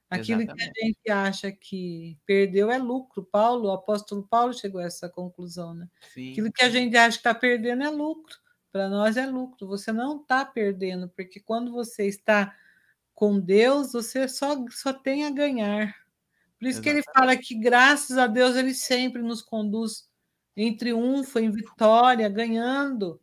Aquilo 0.10 0.42
Exatamente. 0.42 0.74
que 0.74 0.82
a 0.82 0.86
gente 0.86 1.12
acha 1.12 1.52
que 1.52 2.18
perdeu 2.26 2.72
é 2.72 2.80
lucro. 2.80 3.24
Paulo, 3.24 3.70
o 3.70 3.72
apóstolo 3.72 4.28
Paulo 4.28 4.54
chegou 4.54 4.82
a 4.82 4.86
essa 4.86 5.08
conclusão, 5.08 5.76
né? 5.76 5.88
Sim. 6.02 6.32
Aquilo 6.32 6.52
que 6.52 6.64
a 6.64 6.70
gente 6.70 6.98
acha 6.98 7.12
que 7.12 7.20
está 7.20 7.36
perdendo 7.36 7.84
é 7.84 7.90
lucro. 7.90 8.36
Para 8.72 8.90
nós 8.90 9.18
é 9.18 9.28
lucro. 9.28 9.68
Você 9.68 9.92
não 9.92 10.22
está 10.22 10.44
perdendo, 10.44 11.10
porque 11.10 11.40
quando 11.40 11.72
você 11.72 12.08
está 12.08 12.56
com 13.20 13.38
Deus, 13.38 13.92
você 13.92 14.30
só, 14.30 14.56
só 14.70 14.94
tem 14.94 15.26
a 15.26 15.30
ganhar. 15.30 15.94
Por 16.58 16.68
isso 16.68 16.80
Exatamente. 16.80 16.84
que 16.84 16.90
ele 16.90 17.04
fala 17.14 17.36
que, 17.36 17.54
graças 17.54 18.18
a 18.18 18.28
Deus, 18.28 18.56
ele 18.56 18.74
sempre 18.74 19.22
nos 19.22 19.42
conduz 19.42 20.10
em 20.56 20.74
triunfo, 20.74 21.38
em 21.38 21.52
vitória, 21.52 22.30
ganhando. 22.30 23.20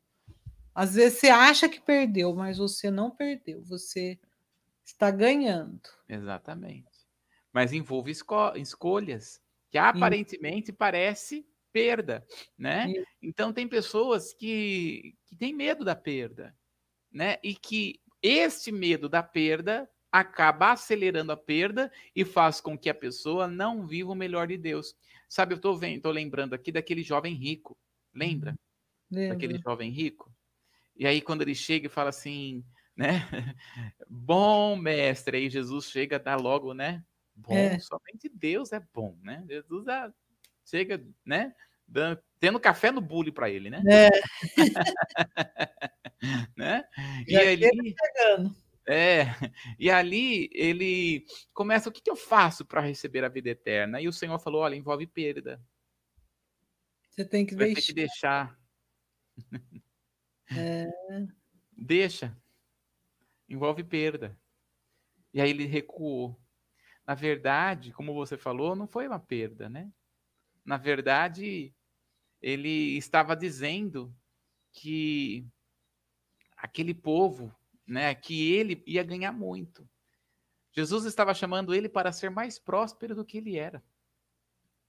Às 0.74 0.96
vezes 0.96 1.18
você 1.18 1.28
acha 1.28 1.66
que 1.66 1.80
perdeu, 1.80 2.34
mas 2.34 2.58
você 2.58 2.90
não 2.90 3.10
perdeu. 3.10 3.62
Você 3.62 4.18
está 4.84 5.10
ganhando. 5.10 5.80
Exatamente. 6.06 7.06
Mas 7.50 7.72
envolve 7.72 8.10
esco 8.10 8.54
escolhas 8.54 9.40
que 9.70 9.78
aparentemente 9.78 10.66
Sim. 10.66 10.74
parece 10.74 11.46
perda, 11.72 12.22
né? 12.58 12.86
Sim. 12.86 13.04
Então 13.22 13.50
tem 13.50 13.66
pessoas 13.66 14.34
que, 14.34 15.16
que 15.24 15.34
têm 15.34 15.54
medo 15.54 15.86
da 15.86 15.96
perda, 15.96 16.54
né? 17.10 17.38
E 17.42 17.54
que 17.54 17.98
este 18.22 18.72
medo 18.72 19.08
da 19.08 19.22
perda 19.22 19.88
acaba 20.10 20.72
acelerando 20.72 21.32
a 21.32 21.36
perda 21.36 21.92
e 22.14 22.24
faz 22.24 22.60
com 22.60 22.78
que 22.78 22.88
a 22.88 22.94
pessoa 22.94 23.46
não 23.46 23.86
viva 23.86 24.12
o 24.12 24.14
melhor 24.14 24.46
de 24.46 24.56
Deus. 24.56 24.96
Sabe, 25.28 25.54
eu 25.54 25.60
tô 25.60 25.76
vendo, 25.76 26.02
tô 26.02 26.10
lembrando 26.10 26.54
aqui 26.54 26.72
daquele 26.72 27.02
jovem 27.02 27.34
rico. 27.34 27.76
Lembra? 28.14 28.54
Lembra. 29.10 29.34
Daquele 29.34 29.58
jovem 29.58 29.90
rico? 29.90 30.32
E 30.96 31.06
aí 31.06 31.20
quando 31.20 31.42
ele 31.42 31.54
chega 31.54 31.86
e 31.86 31.90
fala 31.90 32.10
assim, 32.10 32.64
né? 32.96 33.20
Bom 34.08 34.76
mestre, 34.76 35.36
aí 35.36 35.50
Jesus 35.50 35.90
chega, 35.90 36.18
dá 36.18 36.36
logo, 36.36 36.72
né? 36.72 37.04
Bom, 37.34 37.54
é. 37.54 37.78
somente 37.78 38.30
Deus 38.30 38.72
é 38.72 38.80
bom, 38.94 39.18
né? 39.22 39.44
Jesus 39.46 39.84
dá, 39.84 40.10
chega, 40.64 41.06
né? 41.22 41.54
Dando, 41.88 42.20
tendo 42.40 42.60
café 42.60 42.90
no 42.90 43.00
bule 43.00 43.30
para 43.30 43.48
ele, 43.48 43.70
né? 43.70 43.80
É. 43.88 44.10
né? 46.56 46.84
E 47.26 47.36
ali, 47.36 47.94
é, 48.88 49.26
e 49.78 49.90
ali 49.90 50.48
ele 50.52 51.24
começa: 51.52 51.88
o 51.88 51.92
que, 51.92 52.00
que 52.00 52.10
eu 52.10 52.16
faço 52.16 52.64
para 52.64 52.80
receber 52.80 53.24
a 53.24 53.28
vida 53.28 53.50
eterna? 53.50 54.00
E 54.00 54.08
o 54.08 54.12
Senhor 54.12 54.38
falou: 54.38 54.62
olha, 54.62 54.74
envolve 54.74 55.06
perda. 55.06 55.60
Você 57.10 57.24
tem 57.24 57.46
que 57.46 57.54
Vai 57.54 57.72
deixar. 57.72 57.80
Ter 57.80 57.86
que 57.86 57.94
deixar. 57.94 58.58
É. 60.56 60.86
Deixa. 61.76 62.36
Envolve 63.48 63.82
perda. 63.82 64.38
E 65.32 65.40
aí 65.40 65.50
ele 65.50 65.66
recuou. 65.66 66.38
Na 67.06 67.14
verdade, 67.14 67.92
como 67.92 68.14
você 68.14 68.36
falou, 68.36 68.74
não 68.74 68.86
foi 68.86 69.06
uma 69.06 69.18
perda, 69.18 69.68
né? 69.68 69.90
Na 70.64 70.76
verdade, 70.76 71.74
ele 72.46 72.96
estava 72.96 73.34
dizendo 73.34 74.14
que 74.70 75.44
aquele 76.56 76.94
povo, 76.94 77.52
né, 77.84 78.14
que 78.14 78.52
ele 78.52 78.84
ia 78.86 79.02
ganhar 79.02 79.32
muito. 79.32 79.88
Jesus 80.70 81.06
estava 81.06 81.34
chamando 81.34 81.74
ele 81.74 81.88
para 81.88 82.12
ser 82.12 82.30
mais 82.30 82.56
próspero 82.56 83.16
do 83.16 83.24
que 83.24 83.38
ele 83.38 83.58
era. 83.58 83.84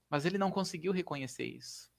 Mas 0.07 0.23
ele 0.23 0.37
não 0.37 0.51
conseguiu 0.51 0.91
reconhecer 0.91 1.45
isso. 1.45 1.91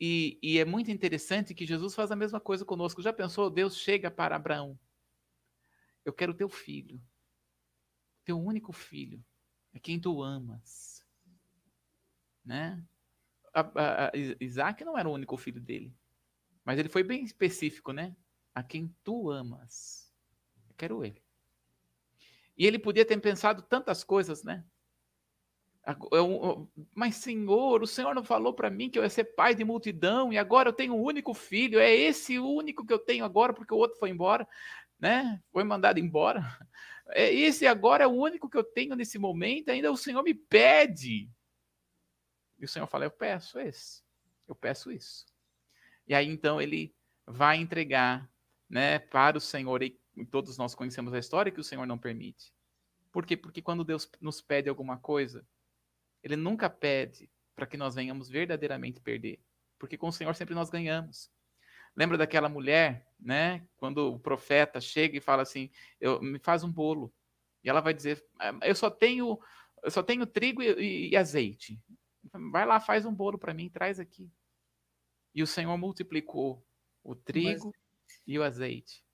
E, 0.00 0.38
e, 0.42 0.58
é 0.58 0.64
muito 0.64 0.90
interessante 0.90 1.54
que 1.54 1.66
Jesus 1.66 1.94
faz 1.94 2.10
a 2.10 2.16
mesma 2.16 2.40
coisa 2.40 2.64
conosco. 2.64 3.02
Já 3.02 3.12
pensou? 3.12 3.50
Deus 3.50 3.76
chega 3.76 4.10
para 4.10 4.34
Abraão. 4.34 4.80
Eu 6.06 6.14
quero 6.14 6.32
teu 6.32 6.48
filho. 6.48 6.98
Teu 8.24 8.40
único 8.40 8.72
filho. 8.72 9.22
É 9.74 9.78
quem 9.78 10.00
tu 10.00 10.22
amas. 10.22 11.04
Né? 12.42 12.82
A, 13.52 13.60
a, 13.60 14.12
Isaac 14.40 14.84
não 14.84 14.96
era 14.96 15.08
o 15.08 15.12
único 15.12 15.36
filho 15.36 15.60
dele. 15.60 15.94
Mas 16.64 16.78
ele 16.78 16.88
foi 16.88 17.02
bem 17.02 17.24
específico, 17.24 17.92
né? 17.92 18.14
A 18.54 18.62
quem 18.62 18.94
tu 19.02 19.30
amas. 19.30 20.12
Eu 20.68 20.74
quero 20.76 21.04
ele. 21.04 21.22
E 22.56 22.66
ele 22.66 22.78
podia 22.78 23.04
ter 23.04 23.18
pensado 23.20 23.62
tantas 23.62 24.04
coisas, 24.04 24.44
né? 24.44 24.64
Mas, 26.94 27.16
Senhor, 27.16 27.82
o 27.82 27.86
Senhor 27.86 28.14
não 28.14 28.22
falou 28.22 28.52
para 28.52 28.70
mim 28.70 28.90
que 28.90 28.98
eu 28.98 29.02
ia 29.02 29.10
ser 29.10 29.24
pai 29.24 29.54
de 29.54 29.64
multidão 29.64 30.32
e 30.32 30.38
agora 30.38 30.68
eu 30.68 30.72
tenho 30.72 30.94
um 30.94 31.02
único 31.02 31.32
filho. 31.32 31.80
É 31.80 31.92
esse 31.92 32.38
o 32.38 32.46
único 32.46 32.84
que 32.84 32.92
eu 32.92 32.98
tenho 32.98 33.24
agora 33.24 33.52
porque 33.52 33.72
o 33.72 33.78
outro 33.78 33.98
foi 33.98 34.10
embora, 34.10 34.46
né? 34.98 35.40
Foi 35.52 35.64
mandado 35.64 35.98
embora. 35.98 36.40
É 37.12 37.34
esse 37.34 37.66
agora 37.66 38.04
é 38.04 38.06
o 38.06 38.12
único 38.12 38.48
que 38.48 38.56
eu 38.56 38.62
tenho 38.62 38.94
nesse 38.94 39.18
momento. 39.18 39.70
Ainda 39.70 39.90
o 39.90 39.96
Senhor 39.96 40.22
me 40.22 40.32
pede. 40.32 41.28
E 42.60 42.64
o 42.64 42.68
Senhor 42.68 42.86
fala: 42.86 43.04
Eu 43.04 43.10
peço 43.10 43.58
esse. 43.58 44.02
Eu 44.46 44.54
peço 44.54 44.92
isso. 44.92 45.26
E 46.06 46.14
aí 46.14 46.28
então 46.28 46.60
ele 46.60 46.94
vai 47.26 47.56
entregar, 47.56 48.30
né, 48.68 48.98
para 48.98 49.38
o 49.38 49.40
Senhor. 49.40 49.82
E 49.82 49.98
todos 50.30 50.58
nós 50.58 50.74
conhecemos 50.74 51.14
a 51.14 51.18
história 51.18 51.52
que 51.52 51.60
o 51.60 51.64
Senhor 51.64 51.86
não 51.86 51.98
permite. 51.98 52.52
Por 53.10 53.24
quê? 53.24 53.36
Porque 53.36 53.62
quando 53.62 53.84
Deus 53.84 54.10
nos 54.20 54.40
pede 54.40 54.68
alguma 54.68 54.98
coisa, 54.98 55.46
ele 56.22 56.36
nunca 56.36 56.68
pede 56.68 57.30
para 57.54 57.66
que 57.66 57.76
nós 57.76 57.94
venhamos 57.94 58.28
verdadeiramente 58.28 59.00
perder, 59.00 59.40
porque 59.78 59.96
com 59.96 60.08
o 60.08 60.12
Senhor 60.12 60.34
sempre 60.34 60.54
nós 60.54 60.70
ganhamos. 60.70 61.30
Lembra 61.96 62.16
daquela 62.16 62.48
mulher, 62.48 63.06
né? 63.18 63.66
Quando 63.76 64.14
o 64.14 64.18
profeta 64.18 64.80
chega 64.80 65.16
e 65.16 65.20
fala 65.20 65.42
assim: 65.42 65.70
eu, 66.00 66.20
"Me 66.22 66.38
faz 66.38 66.62
um 66.62 66.70
bolo", 66.70 67.12
e 67.64 67.68
ela 67.68 67.80
vai 67.80 67.92
dizer: 67.92 68.24
"Eu 68.62 68.74
só 68.74 68.90
tenho, 68.90 69.38
eu 69.82 69.90
só 69.90 70.02
tenho 70.02 70.26
trigo 70.26 70.62
e, 70.62 71.10
e 71.10 71.16
azeite. 71.16 71.80
Vai 72.32 72.64
lá, 72.64 72.80
faz 72.80 73.04
um 73.04 73.14
bolo 73.14 73.38
para 73.38 73.54
mim, 73.54 73.68
traz 73.68 73.98
aqui." 73.98 74.30
E 75.34 75.42
o 75.42 75.46
Senhor 75.46 75.76
multiplicou 75.76 76.64
o 77.02 77.14
trigo 77.14 77.74
e 78.26 78.38
o 78.38 78.42
azeite. 78.42 79.04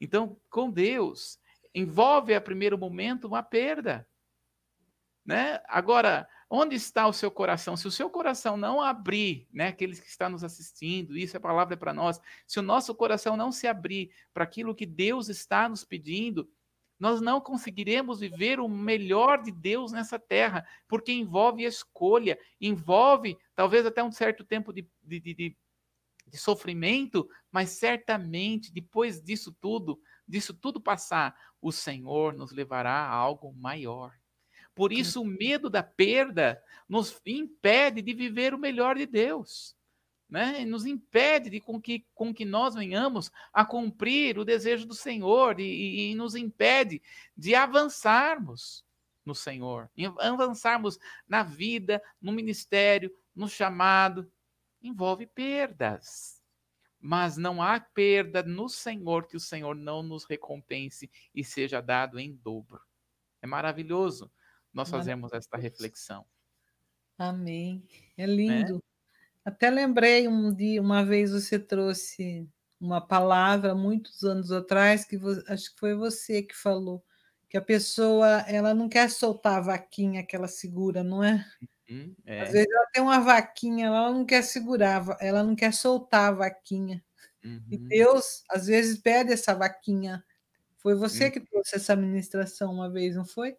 Então, 0.00 0.40
com 0.48 0.70
Deus, 0.70 1.40
envolve 1.74 2.34
a 2.34 2.40
primeiro 2.40 2.78
momento 2.78 3.26
uma 3.26 3.42
perda. 3.42 4.08
Né? 5.24 5.60
Agora, 5.66 6.28
onde 6.48 6.74
está 6.74 7.06
o 7.06 7.12
seu 7.12 7.30
coração? 7.30 7.76
Se 7.76 7.86
o 7.86 7.90
seu 7.90 8.08
coração 8.08 8.56
não 8.56 8.80
abrir, 8.80 9.46
né, 9.52 9.68
aqueles 9.68 10.00
que 10.00 10.08
estão 10.08 10.30
nos 10.30 10.42
assistindo, 10.42 11.16
isso 11.16 11.36
é 11.36 11.40
palavra 11.40 11.76
para 11.76 11.92
nós, 11.92 12.20
se 12.46 12.58
o 12.58 12.62
nosso 12.62 12.94
coração 12.94 13.36
não 13.36 13.52
se 13.52 13.66
abrir 13.66 14.10
para 14.32 14.44
aquilo 14.44 14.74
que 14.74 14.86
Deus 14.86 15.28
está 15.28 15.68
nos 15.68 15.84
pedindo, 15.84 16.50
nós 16.98 17.20
não 17.20 17.40
conseguiremos 17.40 18.20
viver 18.20 18.58
o 18.58 18.68
melhor 18.68 19.42
de 19.42 19.52
Deus 19.52 19.92
nessa 19.92 20.18
terra, 20.18 20.66
porque 20.88 21.12
envolve 21.12 21.64
escolha, 21.64 22.38
envolve 22.60 23.38
talvez 23.54 23.86
até 23.86 24.02
um 24.02 24.10
certo 24.10 24.44
tempo 24.44 24.72
de, 24.72 24.88
de, 25.02 25.20
de, 25.20 25.56
de 26.26 26.38
sofrimento, 26.38 27.28
mas 27.52 27.70
certamente 27.70 28.72
depois 28.72 29.22
disso 29.22 29.56
tudo, 29.60 30.00
disso 30.26 30.52
tudo 30.52 30.80
passar, 30.80 31.36
o 31.60 31.70
Senhor 31.70 32.34
nos 32.34 32.52
levará 32.52 32.92
a 32.92 33.12
algo 33.12 33.52
maior. 33.54 34.12
Por 34.74 34.92
isso, 34.92 35.22
o 35.22 35.24
medo 35.24 35.68
da 35.68 35.82
perda 35.82 36.62
nos 36.88 37.20
impede 37.26 38.00
de 38.00 38.14
viver 38.14 38.54
o 38.54 38.58
melhor 38.58 38.96
de 38.96 39.06
Deus. 39.06 39.77
Né? 40.28 40.64
Nos 40.64 40.84
impede 40.84 41.48
de 41.48 41.60
com 41.60 41.80
que, 41.80 42.04
com 42.14 42.34
que 42.34 42.44
nós 42.44 42.74
venhamos 42.74 43.30
a 43.52 43.64
cumprir 43.64 44.38
o 44.38 44.44
desejo 44.44 44.86
do 44.86 44.94
Senhor 44.94 45.58
e, 45.58 46.10
e 46.10 46.14
nos 46.14 46.34
impede 46.34 47.00
de 47.36 47.54
avançarmos 47.54 48.84
no 49.24 49.34
Senhor, 49.34 49.90
avançarmos 50.18 50.98
na 51.26 51.42
vida, 51.42 52.02
no 52.20 52.32
ministério, 52.32 53.14
no 53.34 53.48
chamado. 53.48 54.30
Envolve 54.82 55.26
perdas. 55.26 56.42
Mas 57.00 57.36
não 57.36 57.62
há 57.62 57.78
perda 57.80 58.42
no 58.42 58.68
Senhor 58.68 59.26
que 59.26 59.36
o 59.36 59.40
Senhor 59.40 59.74
não 59.74 60.02
nos 60.02 60.24
recompense 60.24 61.10
e 61.34 61.44
seja 61.44 61.80
dado 61.80 62.18
em 62.18 62.34
dobro. 62.34 62.80
É 63.40 63.46
maravilhoso 63.46 64.30
nós 64.72 64.90
fazemos 64.90 65.32
esta 65.32 65.56
reflexão. 65.56 66.24
Amém. 67.16 67.84
É 68.16 68.26
né? 68.26 68.32
lindo. 68.32 68.74
Né? 68.74 68.80
Até 69.48 69.70
lembrei 69.70 70.28
um 70.28 70.54
dia, 70.54 70.82
uma 70.82 71.02
vez 71.02 71.32
você 71.32 71.58
trouxe 71.58 72.46
uma 72.78 73.00
palavra 73.00 73.74
muitos 73.74 74.22
anos 74.22 74.52
atrás 74.52 75.06
que 75.06 75.18
acho 75.48 75.72
que 75.72 75.80
foi 75.80 75.94
você 75.94 76.42
que 76.42 76.54
falou 76.54 77.02
que 77.48 77.56
a 77.56 77.62
pessoa 77.62 78.44
ela 78.46 78.74
não 78.74 78.90
quer 78.90 79.08
soltar 79.08 79.56
a 79.56 79.60
vaquinha 79.62 80.22
que 80.22 80.36
ela 80.36 80.46
segura, 80.46 81.02
não 81.02 81.24
é? 81.24 81.46
Uhum, 81.88 82.14
é. 82.26 82.42
Às 82.42 82.52
vezes 82.52 82.68
ela 82.70 82.86
tem 82.92 83.02
uma 83.02 83.20
vaquinha, 83.20 83.86
ela 83.86 84.12
não 84.12 84.26
quer 84.26 84.42
segurar, 84.42 85.02
ela 85.18 85.42
não 85.42 85.56
quer 85.56 85.72
soltar 85.72 86.28
a 86.28 86.36
vaquinha. 86.36 87.02
Uhum. 87.42 87.64
E 87.70 87.78
Deus 87.78 88.44
às 88.50 88.66
vezes 88.66 89.00
pede 89.00 89.32
essa 89.32 89.54
vaquinha. 89.54 90.22
Foi 90.76 90.94
você 90.94 91.24
uhum. 91.24 91.30
que 91.30 91.40
trouxe 91.40 91.76
essa 91.76 91.96
ministração 91.96 92.70
uma 92.70 92.90
vez, 92.90 93.16
não 93.16 93.24
foi? 93.24 93.56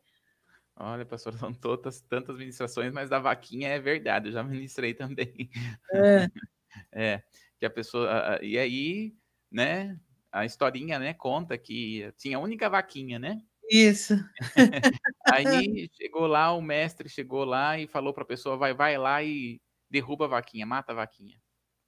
Olha, 0.79 1.05
pastor, 1.05 1.33
são 1.37 1.53
todas, 1.53 1.99
tantas 2.01 2.37
ministrações, 2.37 2.93
mas 2.93 3.09
da 3.09 3.19
vaquinha 3.19 3.67
é 3.67 3.79
verdade, 3.79 4.29
eu 4.29 4.31
já 4.31 4.41
ministrei 4.41 4.93
também. 4.93 5.49
É. 5.93 6.29
é 6.93 7.23
que 7.59 7.65
a 7.65 7.69
pessoa. 7.69 8.39
E 8.41 8.57
aí, 8.57 9.13
né, 9.51 9.99
a 10.31 10.45
historinha, 10.45 10.97
né, 10.97 11.13
conta 11.13 11.57
que 11.57 12.11
tinha 12.17 12.37
a 12.37 12.39
única 12.39 12.69
vaquinha, 12.69 13.19
né? 13.19 13.41
Isso. 13.69 14.13
aí 15.27 15.89
chegou 15.93 16.25
lá, 16.25 16.53
o 16.53 16.61
mestre 16.61 17.09
chegou 17.09 17.43
lá 17.43 17.77
e 17.77 17.85
falou 17.85 18.13
para 18.13 18.23
a 18.23 18.27
pessoa: 18.27 18.57
vai, 18.57 18.73
vai 18.73 18.97
lá 18.97 19.21
e 19.21 19.61
derruba 19.89 20.25
a 20.25 20.29
vaquinha, 20.29 20.65
mata 20.65 20.93
a 20.93 20.95
vaquinha. 20.95 21.39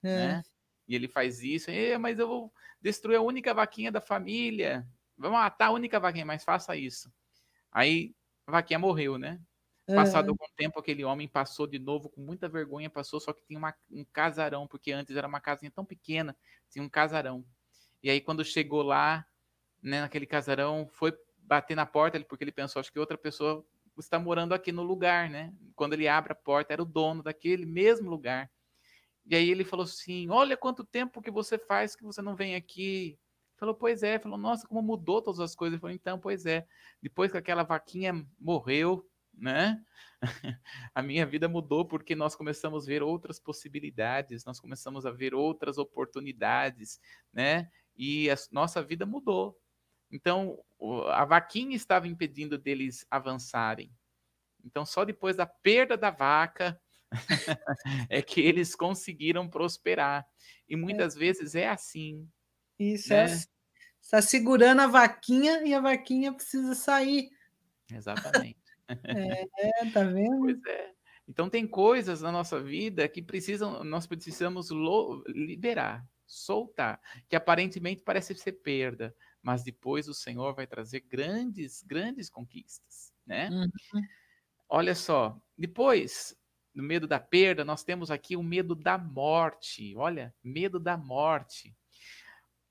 É. 0.04 0.18
Né? 0.18 0.44
E 0.88 0.96
ele 0.96 1.08
faz 1.08 1.42
isso, 1.42 1.72
e, 1.72 1.98
mas 1.98 2.20
eu 2.20 2.28
vou 2.28 2.54
destruir 2.82 3.16
a 3.16 3.22
única 3.22 3.54
vaquinha 3.54 3.92
da 3.92 4.02
família. 4.02 4.86
Vamos 5.18 5.40
matar 5.40 5.68
a 5.68 5.72
única 5.72 6.00
vaquinha, 6.00 6.26
mas 6.26 6.44
faça 6.44 6.76
isso. 6.76 7.10
Aí 7.72 8.14
a 8.52 8.58
vaquinha 8.60 8.80
morreu, 8.80 9.18
né? 9.18 9.42
Passado 9.94 10.30
algum 10.30 10.46
tempo, 10.56 10.80
aquele 10.80 11.04
homem 11.04 11.28
passou 11.28 11.68
de 11.68 11.80
novo 11.80 12.10
com 12.10 12.22
muita 12.22 12.48
vergonha, 12.48 12.90
passou, 12.90 13.20
só 13.20 13.34
que 13.34 13.44
tinha 13.46 13.60
uma, 13.60 13.74
um 13.92 14.06
casarão, 14.06 14.68
porque 14.68 14.92
antes 14.92 15.16
era 15.16 15.28
uma 15.28 15.42
casinha 15.42 15.72
tão 15.72 15.86
pequena, 15.86 16.36
tinha 16.70 16.84
um 16.84 16.90
casarão. 16.90 17.46
E 18.04 18.10
aí, 18.10 18.22
quando 18.22 18.44
chegou 18.46 18.84
lá, 18.84 19.26
né, 19.82 20.02
naquele 20.02 20.26
casarão, 20.26 20.88
foi 20.88 21.14
bater 21.38 21.76
na 21.76 21.86
porta 21.86 22.20
porque 22.24 22.44
ele 22.44 22.52
pensou, 22.52 22.80
acho 22.80 22.92
que 22.92 23.00
outra 23.00 23.18
pessoa 23.18 23.66
está 23.98 24.20
morando 24.20 24.54
aqui 24.54 24.72
no 24.72 24.84
lugar, 24.84 25.30
né? 25.30 25.54
Quando 25.76 25.94
ele 25.94 26.08
abre 26.08 26.32
a 26.32 26.36
porta, 26.36 26.74
era 26.74 26.82
o 26.82 26.86
dono 26.86 27.24
daquele 27.24 27.66
mesmo 27.66 28.10
lugar. 28.10 28.50
E 29.26 29.36
aí 29.36 29.50
ele 29.50 29.64
falou 29.64 29.84
assim: 29.86 30.30
Olha 30.30 30.58
quanto 30.58 30.84
tempo 30.84 31.22
que 31.22 31.32
você 31.32 31.58
faz 31.58 31.96
que 31.96 32.04
você 32.04 32.22
não 32.22 32.36
vem 32.36 32.56
aqui. 32.56 33.20
Falou, 33.62 33.76
pois 33.76 34.02
é. 34.02 34.18
Falou, 34.18 34.40
nossa, 34.40 34.68
como 34.68 34.82
mudou 34.82 35.22
todas 35.22 35.40
as 35.40 35.54
coisas. 35.54 35.76
Ele 35.76 35.80
falou, 35.80 35.96
então, 35.96 36.20
pois 36.20 36.48
é. 36.48 36.66
Depois 37.00 37.32
que 37.32 37.38
aquela 37.38 37.62
vaquinha 37.62 38.26
morreu, 38.40 39.08
né? 39.38 39.80
a 40.96 41.02
minha 41.04 41.28
vida 41.28 41.48
mudou 41.48 41.86
porque 41.86 42.16
nós 42.16 42.36
começamos 42.36 42.86
a 42.86 42.88
ver 42.88 43.04
outras 43.04 43.40
possibilidades, 43.40 44.44
nós 44.46 44.60
começamos 44.60 45.06
a 45.06 45.12
ver 45.12 45.36
outras 45.36 45.78
oportunidades, 45.78 47.00
né? 47.32 47.70
E 47.96 48.32
a 48.32 48.36
nossa 48.52 48.82
vida 48.82 49.06
mudou. 49.06 49.56
Então, 50.12 50.58
a 51.10 51.24
vaquinha 51.24 51.76
estava 51.76 52.08
impedindo 52.08 52.58
deles 52.58 53.06
avançarem. 53.12 53.94
Então, 54.66 54.88
só 54.88 55.06
depois 55.06 55.36
da 55.36 55.46
perda 55.46 55.96
da 55.96 56.10
vaca 56.10 56.82
é 58.10 58.24
que 58.24 58.42
eles 58.42 58.74
conseguiram 58.74 59.48
prosperar. 59.48 60.28
E 60.68 60.76
muitas 60.76 61.16
é. 61.16 61.20
vezes 61.20 61.54
é 61.54 61.70
assim. 61.70 62.28
Isso, 62.82 63.14
é 63.14 63.28
né? 63.28 63.34
é. 63.34 63.38
Está 64.02 64.22
segurando 64.22 64.82
a 64.82 64.88
vaquinha 64.88 65.62
e 65.64 65.74
a 65.74 65.80
vaquinha 65.80 66.34
precisa 66.34 66.74
sair. 66.74 67.30
Exatamente. 67.92 68.60
É, 69.06 69.90
tá 69.94 70.04
vendo? 70.04 70.40
Pois 70.40 70.66
é. 70.66 70.92
Então 71.26 71.50
tem 71.50 71.66
coisas 71.66 72.22
na 72.22 72.30
nossa 72.30 72.60
vida 72.62 73.08
que 73.08 73.22
precisam, 73.22 73.86
nós 73.86 74.06
precisamos 74.06 74.70
liberar, 75.30 76.06
soltar, 76.28 77.00
que 77.30 77.38
aparentemente 77.38 78.04
parece 78.04 78.36
ser 78.36 78.52
perda, 78.52 79.16
mas 79.42 79.64
depois 79.64 80.10
o 80.10 80.14
Senhor 80.14 80.54
vai 80.54 80.68
trazer 80.68 81.00
grandes, 81.08 81.82
grandes 81.84 82.30
conquistas, 82.30 83.14
né? 83.26 83.48
Uhum. 83.50 84.02
Olha 84.68 84.94
só, 84.94 85.42
depois 85.58 86.36
no 86.74 86.84
medo 86.84 87.08
da 87.08 87.20
perda, 87.20 87.64
nós 87.64 87.82
temos 87.82 88.12
aqui 88.12 88.36
o 88.36 88.44
medo 88.44 88.76
da 88.76 88.98
morte. 88.98 89.96
Olha, 89.96 90.34
medo 90.44 90.80
da 90.80 90.98
morte. 90.98 91.74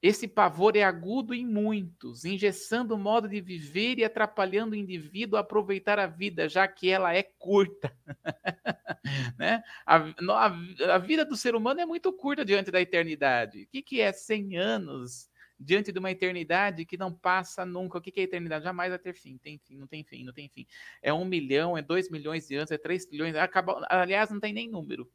Esse 0.03 0.27
pavor 0.27 0.77
é 0.77 0.83
agudo 0.83 1.35
em 1.35 1.47
muitos, 1.47 2.25
engessando 2.25 2.95
o 2.95 2.99
modo 2.99 3.29
de 3.29 3.39
viver 3.39 3.99
e 3.99 4.05
atrapalhando 4.05 4.73
o 4.73 4.77
indivíduo 4.77 5.37
a 5.37 5.41
aproveitar 5.41 5.99
a 5.99 6.07
vida, 6.07 6.49
já 6.49 6.67
que 6.67 6.89
ela 6.89 7.15
é 7.15 7.23
curta. 7.23 7.95
né? 9.39 9.63
a, 9.85 9.97
a, 9.97 10.95
a, 10.95 10.99
vida 10.99 11.23
do 11.23 11.37
ser 11.37 11.55
humano 11.55 11.81
é 11.81 11.87
muito 11.87 12.11
curta 12.15 12.47
diante 12.47 12.71
da 12.71 12.81
eternidade. 12.81 13.65
O 13.65 13.67
que, 13.67 13.83
que 13.83 14.01
é 14.01 14.11
100 14.11 14.57
anos 14.57 15.29
diante 15.59 15.93
de 15.93 15.99
uma 15.99 16.11
eternidade 16.11 16.87
que 16.87 16.97
não 16.97 17.13
passa 17.13 17.67
nunca? 17.67 17.99
O 17.99 18.01
que, 18.01 18.11
que 18.11 18.21
é 18.21 18.23
eternidade? 18.23 18.65
Jamais 18.65 18.89
vai 18.89 18.99
ter 18.99 19.13
fim. 19.13 19.37
Tem 19.37 19.59
fim, 19.59 19.77
não 19.77 19.87
tem 19.87 20.03
fim, 20.03 20.25
não 20.25 20.33
tem 20.33 20.49
fim. 20.49 20.67
É 21.03 21.13
um 21.13 21.27
milhão, 21.27 21.77
é 21.77 21.83
dois 21.83 22.09
milhões 22.09 22.49
de 22.49 22.55
anos, 22.57 22.71
é 22.71 22.79
três 22.79 23.05
trilhões. 23.05 23.35
Acaba, 23.35 23.87
aliás, 23.91 24.31
não 24.31 24.41
tem 24.41 24.55
nem 24.55 24.67
número. 24.67 25.11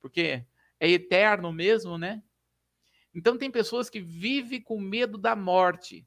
Porque 0.00 0.44
é 0.78 0.88
eterno 0.88 1.52
mesmo, 1.52 1.98
né? 1.98 2.22
Então, 3.14 3.36
tem 3.36 3.50
pessoas 3.50 3.90
que 3.90 4.00
vivem 4.00 4.60
com 4.60 4.80
medo 4.80 5.18
da 5.18 5.36
morte. 5.36 6.06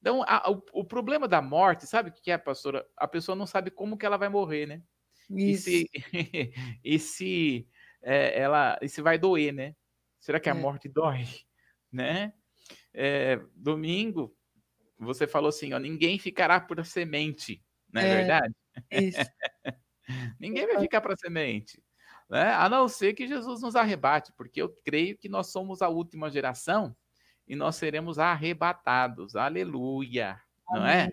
Então, 0.00 0.24
a, 0.26 0.50
o, 0.50 0.62
o, 0.72 0.84
problema 0.84 1.28
da 1.28 1.40
morte, 1.40 1.86
sabe 1.86 2.10
o 2.10 2.12
que 2.12 2.30
é, 2.30 2.36
pastora? 2.36 2.84
A 2.96 3.06
pessoa 3.06 3.36
não 3.36 3.46
sabe 3.46 3.70
como 3.70 3.96
que 3.96 4.04
ela 4.04 4.16
vai 4.16 4.28
morrer, 4.28 4.66
né? 4.66 4.82
Isso. 5.30 5.70
E 5.70 5.86
se, 5.86 5.90
e 6.84 6.98
se 6.98 7.68
é, 8.02 8.40
ela, 8.40 8.76
e 8.82 8.88
se 8.88 9.00
vai 9.00 9.16
doer, 9.16 9.52
né? 9.52 9.76
Será 10.18 10.40
que 10.40 10.50
a 10.50 10.54
é. 10.54 10.58
morte 10.58 10.88
dói? 10.88 11.24
Né? 11.92 12.32
É, 12.94 13.38
domingo, 13.54 14.34
você 14.98 15.26
falou 15.26 15.50
assim, 15.50 15.74
ó, 15.74 15.78
ninguém 15.78 16.18
ficará 16.18 16.58
por 16.58 16.82
semente, 16.86 17.62
não 17.92 18.00
é, 18.00 18.08
é 18.08 18.16
verdade? 18.16 18.54
Isso. 18.90 19.18
ninguém 20.40 20.66
vai 20.66 20.80
ficar 20.80 21.02
para 21.02 21.14
semente 21.16 21.82
né? 22.32 22.50
a 22.54 22.66
não 22.66 22.88
ser 22.88 23.12
que 23.12 23.28
Jesus 23.28 23.60
nos 23.60 23.76
arrebate, 23.76 24.32
porque 24.32 24.62
eu 24.62 24.70
creio 24.82 25.18
que 25.18 25.28
nós 25.28 25.48
somos 25.48 25.82
a 25.82 25.90
última 25.90 26.30
geração 26.30 26.96
e 27.46 27.54
nós 27.54 27.76
seremos 27.76 28.18
arrebatados. 28.18 29.36
Aleluia, 29.36 30.40
Amém. 30.66 30.80
não 30.80 30.88
é? 30.88 31.10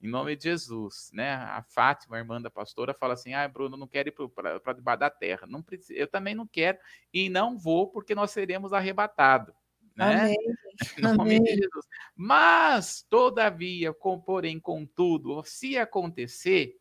Em 0.00 0.08
nome 0.08 0.34
de 0.34 0.44
Jesus, 0.44 1.10
né? 1.12 1.34
A 1.34 1.62
Fátima, 1.62 2.16
a 2.16 2.18
irmã 2.18 2.42
da 2.42 2.50
pastora, 2.50 2.92
fala 2.92 3.14
assim: 3.14 3.34
ah, 3.34 3.46
Bruno, 3.46 3.76
não 3.76 3.86
quero 3.86 4.08
ir 4.08 4.12
para 4.12 4.72
debaixo 4.72 5.00
da 5.00 5.10
terra. 5.10 5.46
Não 5.46 5.62
precisa, 5.62 5.92
eu 5.96 6.08
também 6.08 6.34
não 6.34 6.46
quero 6.46 6.78
e 7.12 7.28
não 7.28 7.56
vou, 7.56 7.88
porque 7.88 8.14
nós 8.14 8.32
seremos 8.32 8.72
arrebatados. 8.72 9.54
Né? 9.96 10.14
Amém. 10.14 10.36
Amém. 11.20 11.42
de 11.42 11.50
Jesus. 11.50 11.86
Mas, 12.16 13.04
todavia, 13.08 13.92
com, 13.92 14.20
porém, 14.20 14.58
contudo, 14.58 15.42
se 15.44 15.78
acontecer, 15.78 16.76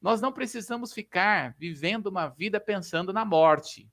nós 0.00 0.20
não 0.20 0.32
precisamos 0.32 0.92
ficar 0.92 1.54
vivendo 1.58 2.06
uma 2.06 2.28
vida 2.28 2.58
pensando 2.58 3.12
na 3.12 3.24
morte, 3.24 3.88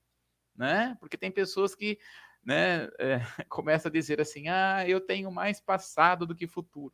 né? 0.55 0.95
Porque 0.99 1.17
tem 1.17 1.31
pessoas 1.31 1.75
que 1.75 1.99
né, 2.43 2.87
é, 2.97 3.19
começam 3.49 3.89
a 3.89 3.91
dizer 3.91 4.21
assim: 4.21 4.47
ah, 4.47 4.87
eu 4.87 5.01
tenho 5.01 5.31
mais 5.31 5.59
passado 5.59 6.25
do 6.25 6.35
que 6.35 6.47
futuro. 6.47 6.93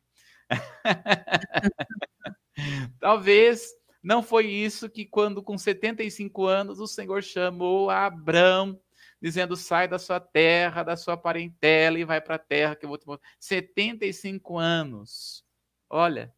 Talvez 2.98 3.72
não 4.02 4.22
foi 4.22 4.46
isso 4.46 4.90
que, 4.90 5.06
quando 5.06 5.42
com 5.42 5.56
75 5.56 6.44
anos, 6.44 6.80
o 6.80 6.86
Senhor 6.86 7.22
chamou 7.22 7.88
a 7.88 8.06
Abraão, 8.06 8.80
dizendo: 9.22 9.56
sai 9.56 9.86
da 9.86 9.98
sua 9.98 10.18
terra, 10.18 10.82
da 10.82 10.96
sua 10.96 11.16
parentela 11.16 11.98
e 11.98 12.04
vai 12.04 12.20
para 12.20 12.34
a 12.34 12.38
terra 12.38 12.74
que 12.74 12.84
eu 12.84 12.88
vou 12.88 12.98
te 12.98 13.06
mostrar. 13.06 13.28
75 13.38 14.58
anos. 14.58 15.44
Olha, 15.88 16.34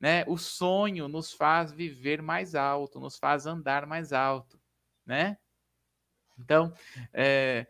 né? 0.00 0.24
O 0.26 0.36
sonho 0.36 1.08
nos 1.08 1.32
faz 1.32 1.72
viver 1.72 2.22
mais 2.22 2.54
alto, 2.54 3.00
nos 3.00 3.18
faz 3.18 3.46
andar 3.46 3.86
mais 3.86 4.12
alto, 4.12 4.60
né? 5.04 5.38
Então, 6.38 6.72
é, 7.12 7.66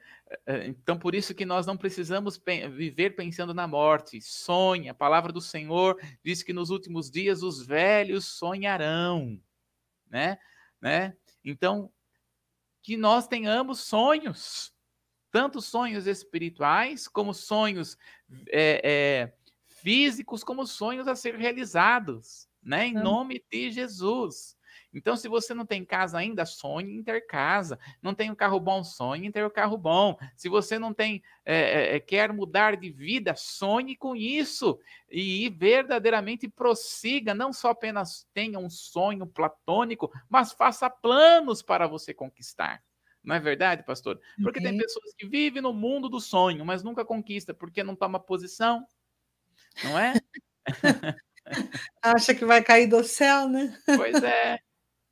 é, 0.47 0.67
então 0.67 0.99
por 0.99 1.15
isso 1.15 1.35
que 1.35 1.47
nós 1.47 1.67
não 1.67 1.77
precisamos 1.77 2.37
pe 2.37 2.69
viver 2.69 3.17
pensando 3.17 3.55
na 3.55 3.67
morte. 3.67 4.21
Sonha. 4.21 4.93
A 4.93 4.95
palavra 4.95 5.33
do 5.33 5.41
Senhor 5.41 5.99
diz 6.23 6.43
que 6.43 6.53
nos 6.53 6.69
últimos 6.69 7.11
dias 7.11 7.43
os 7.43 7.65
velhos 7.65 8.27
sonharão, 8.27 9.41
né? 10.07 10.39
né? 10.81 11.17
Então, 11.43 11.91
que 12.83 12.97
nós 12.97 13.27
tenhamos 13.27 13.81
sonhos, 13.81 14.73
tanto 15.31 15.63
sonhos 15.63 16.07
espirituais 16.07 17.09
como 17.09 17.33
sonhos 17.33 17.97
é, 18.51 18.81
é 18.85 19.38
físicos 19.81 20.45
como 20.45 20.67
sonhos 20.67 21.09
a 21.09 21.15
ser 21.15 21.35
realizados, 21.37 22.49
né? 22.63 22.87
Em 22.87 22.95
nome 22.95 23.45
de 23.51 23.71
Jesus. 23.71 24.57
Então, 24.93 25.17
se 25.17 25.29
você 25.29 25.53
não 25.53 25.67
tem 25.67 25.85
casa 25.85 26.19
ainda, 26.19 26.47
sonhe 26.47 26.97
em 26.97 27.03
ter 27.03 27.27
casa. 27.27 27.79
Não 28.03 28.15
tem 28.15 28.31
um 28.31 28.35
carro 28.35 28.59
bom, 28.59 28.83
sonhe 28.83 29.27
em 29.27 29.31
ter 29.31 29.45
um 29.45 29.51
carro 29.51 29.77
bom. 29.77 30.17
Se 30.37 30.49
você 30.49 30.79
não 30.79 30.95
tem, 30.95 31.23
é, 31.45 31.97
é, 31.97 32.01
quer 32.01 32.33
mudar 32.33 32.77
de 32.77 32.91
vida, 32.91 33.35
sonhe 33.37 33.95
com 33.95 34.17
isso 34.17 34.79
e 35.11 35.49
verdadeiramente 35.51 36.49
prossiga. 36.49 37.35
Não 37.35 37.53
só 37.53 37.71
apenas 37.71 38.27
tenha 38.33 38.59
um 38.59 38.71
sonho 38.71 39.27
platônico, 39.27 40.11
mas 40.29 40.53
faça 40.53 40.89
planos 40.89 41.63
para 41.63 41.87
você 41.87 42.15
conquistar. 42.15 42.83
Não 43.23 43.35
é 43.35 43.41
verdade, 43.41 43.83
pastor? 43.85 44.19
Porque 44.43 44.61
tem 44.61 44.79
pessoas 44.79 45.13
que 45.15 45.27
vivem 45.27 45.61
no 45.61 45.73
mundo 45.73 46.09
do 46.09 46.19
sonho, 46.19 46.65
mas 46.65 46.83
nunca 46.83 47.05
conquista 47.05 47.53
porque 47.53 47.83
não 47.83 47.95
toma 47.95 48.19
posição, 48.19 48.87
não 49.85 49.99
é? 49.99 50.15
Acha 52.03 52.35
que 52.35 52.45
vai 52.45 52.63
cair 52.63 52.87
do 52.87 53.03
céu, 53.03 53.49
né? 53.49 53.77
Pois 53.97 54.23
é. 54.23 54.59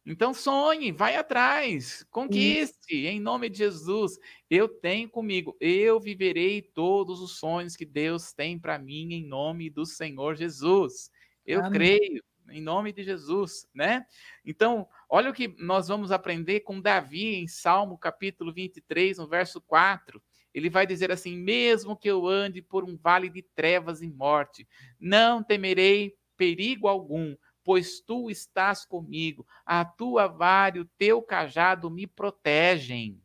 Então 0.09 0.33
sonhe, 0.33 0.93
vai 0.93 1.17
atrás, 1.17 2.07
conquiste, 2.11 2.95
Isso. 2.95 3.09
em 3.09 3.19
nome 3.19 3.49
de 3.49 3.59
Jesus. 3.59 4.17
Eu 4.49 4.69
tenho 4.69 5.09
comigo, 5.09 5.57
eu 5.61 5.99
viverei 5.99 6.63
todos 6.63 7.21
os 7.21 7.39
sonhos 7.39 7.75
que 7.75 7.85
Deus 7.85 8.33
tem 8.33 8.57
para 8.57 8.79
mim 8.79 9.15
em 9.15 9.27
nome 9.27 9.69
do 9.69 9.85
Senhor 9.85 10.37
Jesus. 10.37 11.11
Eu 11.45 11.59
Amém. 11.59 11.73
creio, 11.73 12.25
em 12.51 12.63
nome 12.63 12.93
de 12.93 13.03
Jesus, 13.03 13.67
né? 13.75 14.07
Então, 14.45 14.87
olha 15.11 15.31
o 15.31 15.35
que 15.35 15.49
nós 15.59 15.89
vamos 15.89 16.13
aprender 16.13 16.61
com 16.61 16.81
Davi 16.81 17.35
em 17.35 17.49
Salmo 17.49 17.99
capítulo 17.99 18.53
23, 18.53 19.19
no 19.19 19.27
verso 19.27 19.61
4 19.61 20.23
ele 20.57 20.71
vai 20.71 20.87
dizer 20.87 21.13
assim: 21.13 21.37
mesmo 21.37 21.95
que 21.95 22.09
eu 22.09 22.27
ande 22.27 22.63
por 22.63 22.83
um 22.83 22.97
vale 22.97 23.29
de 23.29 23.43
trevas 23.43 24.01
e 24.01 24.09
morte, 24.09 24.67
não 24.99 25.43
temerei 25.43 26.17
perigo 26.35 26.89
algum, 26.89 27.37
pois 27.63 28.01
tu 28.01 28.31
estás 28.31 28.83
comigo, 28.83 29.47
a 29.67 29.85
tua 29.85 30.27
vara 30.27 30.79
e 30.79 30.81
o 30.81 30.91
teu 30.97 31.21
cajado 31.21 31.91
me 31.91 32.07
protegem. 32.07 33.21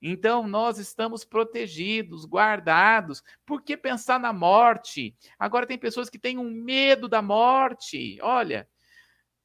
Então 0.00 0.48
nós 0.48 0.78
estamos 0.78 1.26
protegidos, 1.26 2.24
guardados. 2.24 3.22
Por 3.44 3.60
que 3.62 3.76
pensar 3.76 4.18
na 4.18 4.32
morte? 4.32 5.14
Agora 5.38 5.66
tem 5.66 5.76
pessoas 5.76 6.08
que 6.08 6.18
têm 6.18 6.38
um 6.38 6.50
medo 6.50 7.06
da 7.06 7.20
morte. 7.20 8.18
Olha, 8.22 8.66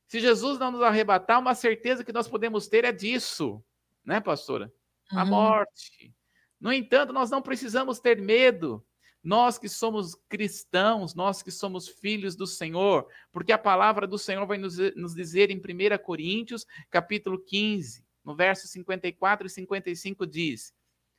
se 0.08 0.22
Jesus 0.22 0.58
não 0.60 0.72
nos 0.72 0.82
arrebatar, 0.82 1.40
uma 1.40 1.56
certeza 1.56 2.06
que 2.06 2.14
nós 2.14 2.28
podemos 2.28 2.70
ter 2.70 2.86
é 2.86 2.92
disso, 2.94 3.62
né, 4.06 4.22
pastora? 4.22 4.72
A 5.12 5.24
uhum. 5.24 5.30
morte. 5.30 6.14
No 6.62 6.72
entanto, 6.72 7.12
nós 7.12 7.32
não 7.32 7.42
precisamos 7.42 8.00
ter 8.00 8.22
medo. 8.22 8.86
nós 9.24 9.60
que 9.60 9.70
somos 9.70 10.16
cristãos, 10.28 11.14
nós 11.14 11.44
que 11.44 11.52
somos 11.52 11.88
filhos 11.88 12.36
do 12.36 12.48
Senhor, 12.48 13.08
porque 13.32 13.52
a 13.52 13.58
palavra 13.58 14.08
do 14.08 14.18
Senhor 14.18 14.48
vai 14.48 14.58
nos, 14.58 14.80
nos 14.96 15.14
dizer 15.14 15.52
em 15.52 15.58
1 15.58 15.62
Coríntios, 16.04 16.66
capítulo 16.90 17.40
15, 17.40 18.04
no 18.26 18.36
verso 18.36 18.68
54 18.68 19.46
e 19.46 19.50
55 19.50 20.26
diz: 20.26 20.74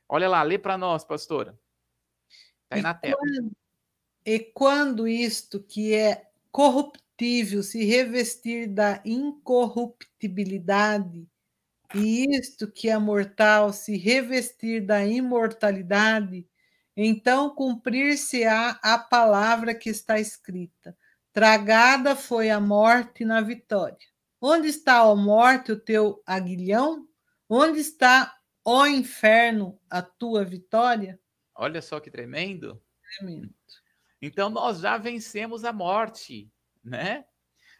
Olha 0.07 0.27
lá, 0.27 0.43
lê 0.43 0.57
para 0.57 0.77
nós, 0.77 1.05
pastora. 1.05 1.57
Está 2.63 2.75
aí 2.75 2.81
na 2.81 2.93
tela. 2.93 3.17
e 4.25 4.39
quando 4.39 5.07
isto 5.07 5.61
que 5.61 5.93
é 5.93 6.29
corruptível 6.51 7.63
se 7.63 7.85
revestir 7.85 8.67
da 8.67 9.01
incorruptibilidade, 9.05 11.25
e 11.93 12.25
isto 12.35 12.71
que 12.71 12.89
é 12.89 12.97
mortal 12.97 13.71
se 13.71 13.97
revestir 13.97 14.85
da 14.85 15.05
imortalidade, 15.05 16.47
então 16.95 17.53
cumprir-se-á 17.53 18.79
a 18.81 18.97
palavra 18.97 19.75
que 19.75 19.89
está 19.89 20.19
escrita: 20.19 20.97
Tragada 21.31 22.15
foi 22.15 22.49
a 22.49 22.59
morte 22.59 23.23
na 23.23 23.41
vitória. 23.41 23.97
Onde 24.41 24.67
está, 24.67 24.99
a 24.99 25.15
morte, 25.15 25.71
o 25.71 25.79
teu 25.79 26.21
aguilhão? 26.25 27.07
Onde 27.47 27.79
está, 27.79 28.35
ó 28.65 28.85
inferno, 28.85 29.79
a 29.89 30.01
tua 30.01 30.43
vitória? 30.43 31.19
Olha 31.55 31.81
só 31.81 31.99
que 31.99 32.11
tremendo. 32.11 32.81
Tremendo. 33.17 33.53
Então 34.21 34.49
nós 34.49 34.79
já 34.79 34.97
vencemos 34.97 35.63
a 35.63 35.71
morte, 35.71 36.51
né? 36.83 37.25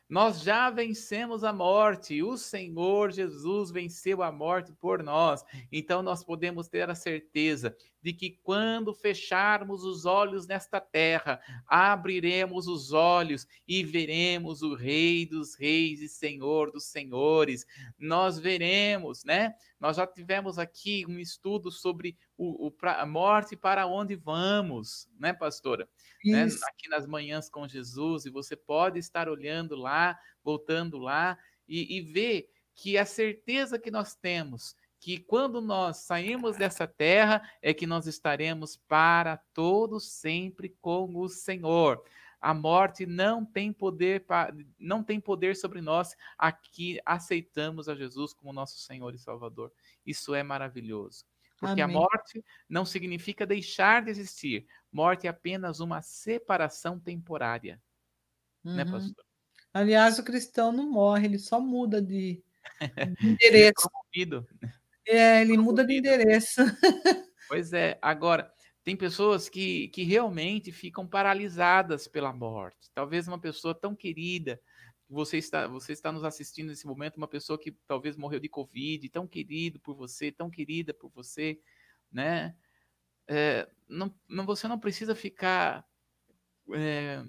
Nós 0.10 0.42
já 0.42 0.70
vencemos 0.70 1.44
a 1.44 1.52
morte. 1.54 2.22
O 2.22 2.38
Senhor 2.38 3.12
Jesus 3.12 3.72
venceu 3.72 4.22
a 4.22 4.32
morte 4.32 4.72
por 4.74 5.02
nós. 5.02 5.44
Então 5.72 6.02
nós 6.02 6.24
podemos 6.24 6.68
ter 6.68 6.90
a 6.90 6.96
certeza 6.96 7.76
de 8.04 8.12
que 8.12 8.38
quando 8.44 8.94
fecharmos 8.94 9.86
os 9.86 10.06
olhos 10.06 10.46
nesta 10.46 10.82
terra, 10.82 11.40
abriremos 11.66 12.68
os 12.68 12.92
olhos 12.92 13.48
e 13.66 13.82
veremos 13.82 14.62
o 14.62 14.76
Rei 14.76 15.26
dos 15.26 15.56
Reis 15.56 16.02
e 16.02 16.10
Senhor 16.10 16.70
dos 16.70 16.84
Senhores. 16.84 17.66
Nós 17.98 18.38
veremos, 18.38 19.24
né? 19.24 19.56
Nós 19.80 19.96
já 19.96 20.06
tivemos 20.06 20.60
aqui 20.60 21.06
um 21.08 21.18
estudo 21.18 21.72
sobre 21.72 22.18
o, 22.38 22.68
o 22.68 22.74
a 22.82 23.06
morte 23.06 23.56
para 23.56 23.88
onde 23.88 24.16
vamos, 24.16 25.08
né, 25.18 25.32
pastora? 25.32 25.88
Né? 26.26 26.44
Aqui 26.44 26.90
nas 26.90 27.08
manhãs 27.08 27.50
com 27.50 27.66
Jesus, 27.68 28.26
e 28.26 28.30
você 28.30 28.56
pode 28.56 29.00
estar 29.00 29.30
olhando 29.30 29.78
lá, 29.78 30.20
voltando 30.44 30.98
lá, 30.98 31.38
e, 31.66 31.98
e 31.98 32.02
ver 32.02 32.50
que 32.76 32.98
a 32.98 33.06
certeza 33.06 33.80
que 33.80 33.92
nós 33.92 34.14
temos 34.16 34.76
que 35.04 35.18
quando 35.20 35.60
nós 35.60 35.98
saímos 35.98 36.56
dessa 36.56 36.88
terra 36.88 37.44
é 37.62 37.74
que 37.74 37.86
nós 37.86 38.08
estaremos 38.08 38.78
para 38.88 39.36
todo 39.54 40.00
sempre 40.00 40.70
com 40.80 41.14
o 41.18 41.28
Senhor. 41.28 42.02
A 42.40 42.54
morte 42.54 43.06
não 43.06 43.44
tem 43.46 43.74
poder 43.74 44.26
não 44.80 45.04
tem 45.04 45.20
poder 45.20 45.58
sobre 45.58 45.82
nós 45.82 46.16
aqui 46.38 47.02
aceitamos 47.06 47.90
a 47.90 47.96
Jesus 47.96 48.34
como 48.34 48.54
nosso 48.54 48.80
Senhor 48.80 49.14
e 49.14 49.18
Salvador. 49.18 49.74
Isso 50.06 50.34
é 50.34 50.42
maravilhoso. 50.42 51.26
Porque 51.60 51.82
Amém. 51.82 51.98
a 51.98 52.00
morte 52.00 52.42
não 52.70 52.86
significa 52.86 53.46
deixar 53.46 54.04
de 54.04 54.10
existir. 54.10 54.66
Morte 54.90 55.28
é 55.28 55.30
apenas 55.30 55.82
uma 55.82 56.02
separação 56.02 56.98
temporária. 56.98 57.82
Né, 58.64 58.72
uhum. 58.72 58.78
Né, 58.78 58.86
pastor? 58.86 59.26
Aliás, 59.74 60.18
o 60.18 60.24
cristão 60.24 60.72
não 60.72 60.90
morre, 60.90 61.26
ele 61.26 61.40
só 61.40 61.60
muda 61.60 62.02
de, 62.02 62.42
de 63.20 63.28
endereço. 63.28 63.90
É, 64.16 64.83
ele 65.06 65.58
muda 65.58 65.86
de 65.86 65.98
endereço. 65.98 66.62
Pois 67.46 67.74
é. 67.74 68.00
Agora, 68.02 68.52
tem 68.84 68.96
pessoas 68.96 69.48
que, 69.48 69.90
que 69.90 70.04
realmente 70.04 70.72
ficam 70.72 71.08
paralisadas 71.08 72.08
pela 72.08 72.34
morte. 72.34 72.90
Talvez 72.94 73.28
uma 73.28 73.40
pessoa 73.40 73.76
tão 73.76 73.96
querida, 73.96 74.60
você 75.10 75.38
está, 75.38 75.68
você 75.68 75.94
está 75.94 76.12
nos 76.12 76.24
assistindo 76.24 76.70
nesse 76.70 76.88
momento, 76.88 77.18
uma 77.18 77.28
pessoa 77.28 77.60
que 77.60 77.72
talvez 77.88 78.18
morreu 78.18 78.40
de 78.40 78.50
Covid, 78.50 79.08
tão 79.10 79.28
querido 79.28 79.80
por 79.80 79.96
você, 79.96 80.32
tão 80.32 80.50
querida 80.50 80.94
por 80.94 81.10
você, 81.12 81.60
né? 82.12 82.56
É, 83.28 83.70
não, 83.88 84.14
não, 84.28 84.46
você 84.46 84.68
não 84.68 84.80
precisa 84.80 85.16
ficar 85.16 85.88
é, 86.74 87.24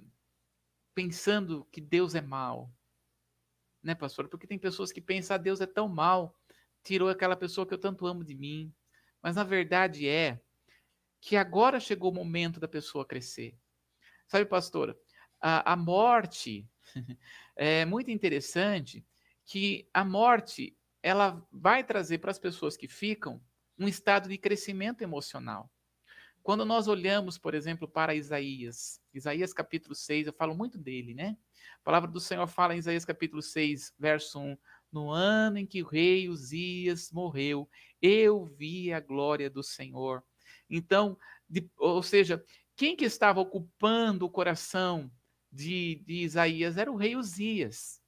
pensando 0.94 1.66
que 1.70 1.80
Deus 1.80 2.14
é 2.14 2.20
mal, 2.20 2.72
né, 3.82 3.94
pastor? 3.94 4.28
Porque 4.28 4.46
tem 4.46 4.58
pessoas 4.58 4.90
que 4.90 5.00
pensam, 5.00 5.34
ah, 5.34 5.38
Deus 5.38 5.60
é 5.60 5.66
tão 5.66 5.88
mal, 5.88 6.34
tirou 6.84 7.08
aquela 7.08 7.34
pessoa 7.34 7.66
que 7.66 7.74
eu 7.74 7.78
tanto 7.78 8.06
amo 8.06 8.22
de 8.22 8.34
mim. 8.34 8.72
Mas 9.20 9.34
na 9.34 9.42
verdade 9.42 10.06
é 10.06 10.40
que 11.20 11.36
agora 11.36 11.80
chegou 11.80 12.10
o 12.10 12.14
momento 12.14 12.60
da 12.60 12.68
pessoa 12.68 13.06
crescer. 13.06 13.58
Sabe, 14.28 14.44
pastora, 14.44 14.96
a, 15.40 15.72
a 15.72 15.76
morte 15.76 16.68
é 17.56 17.84
muito 17.84 18.10
interessante 18.10 19.04
que 19.44 19.88
a 19.92 20.04
morte 20.04 20.76
ela 21.02 21.46
vai 21.50 21.82
trazer 21.82 22.18
para 22.18 22.30
as 22.30 22.38
pessoas 22.38 22.76
que 22.76 22.88
ficam 22.88 23.42
um 23.78 23.88
estado 23.88 24.28
de 24.28 24.38
crescimento 24.38 25.02
emocional. 25.02 25.70
Quando 26.42 26.64
nós 26.66 26.88
olhamos, 26.88 27.38
por 27.38 27.54
exemplo, 27.54 27.88
para 27.88 28.14
Isaías, 28.14 29.00
Isaías 29.14 29.52
capítulo 29.54 29.94
6, 29.94 30.26
eu 30.26 30.32
falo 30.32 30.54
muito 30.54 30.76
dele, 30.76 31.14
né? 31.14 31.38
A 31.80 31.82
palavra 31.82 32.10
do 32.10 32.20
Senhor 32.20 32.46
fala 32.46 32.74
em 32.74 32.78
Isaías 32.78 33.04
capítulo 33.04 33.40
6, 33.40 33.94
verso 33.98 34.38
1: 34.38 34.58
no 34.94 35.10
ano 35.10 35.58
em 35.58 35.66
que 35.66 35.82
o 35.82 35.86
rei 35.86 36.28
Uzias 36.28 37.10
morreu, 37.10 37.68
eu 38.00 38.46
vi 38.46 38.92
a 38.92 39.00
glória 39.00 39.50
do 39.50 39.62
Senhor. 39.62 40.22
Então, 40.70 41.18
de, 41.48 41.68
ou 41.76 42.02
seja, 42.02 42.42
quem 42.76 42.94
que 42.96 43.04
estava 43.04 43.40
ocupando 43.40 44.24
o 44.24 44.30
coração 44.30 45.10
de, 45.50 46.02
de 46.06 46.22
Isaías 46.22 46.76
era 46.76 46.90
o 46.90 46.96
rei 46.96 47.16
Uzias. 47.16 48.00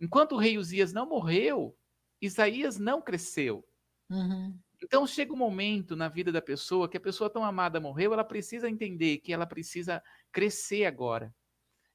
Enquanto 0.00 0.32
o 0.32 0.38
rei 0.38 0.58
Uzias 0.58 0.92
não 0.92 1.08
morreu, 1.08 1.76
Isaías 2.20 2.78
não 2.78 3.00
cresceu. 3.00 3.64
Uhum. 4.10 4.58
Então 4.82 5.06
chega 5.06 5.32
um 5.32 5.36
momento 5.36 5.94
na 5.94 6.08
vida 6.08 6.32
da 6.32 6.42
pessoa 6.42 6.88
que 6.88 6.96
a 6.96 7.00
pessoa 7.00 7.30
tão 7.30 7.44
amada 7.44 7.80
morreu, 7.80 8.12
ela 8.12 8.24
precisa 8.24 8.68
entender 8.68 9.18
que 9.18 9.32
ela 9.32 9.46
precisa 9.46 10.02
crescer 10.32 10.86
agora. 10.86 11.34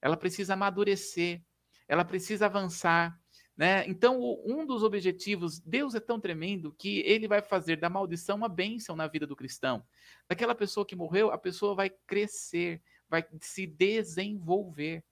Ela 0.02 0.16
precisa 0.16 0.54
amadurecer, 0.54 1.44
ela 1.88 2.06
precisa 2.06 2.46
avançar, 2.46 3.20
né? 3.58 3.88
Então, 3.88 4.22
um 4.46 4.66
dos 4.68 4.84
objetivos, 4.84 5.60
Deus 5.60 5.96
é 5.96 6.00
tão 6.00 6.20
tremendo 6.20 6.72
que 6.74 7.00
ele 7.00 7.28
vai 7.28 7.42
fazer 7.42 7.78
da 7.78 7.90
maldição 7.90 8.38
uma 8.38 8.48
bênção 8.48 8.96
na 8.96 9.08
vida 9.08 9.26
do 9.26 9.36
cristão. 9.36 9.84
Daquela 10.30 10.54
pessoa 10.54 10.86
que 10.86 10.96
morreu, 10.96 11.32
a 11.32 11.38
pessoa 11.40 11.74
vai 11.74 11.90
crescer, 12.06 12.80
vai 13.10 13.26
se 13.42 13.66
desenvolver. 13.66 15.04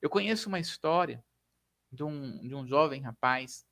Eu 0.00 0.08
conheço 0.08 0.48
uma 0.48 0.60
história 0.60 1.24
de 1.90 2.04
um, 2.04 2.38
de 2.38 2.54
um 2.54 2.64
jovem 2.64 3.02
rapaz 3.02 3.66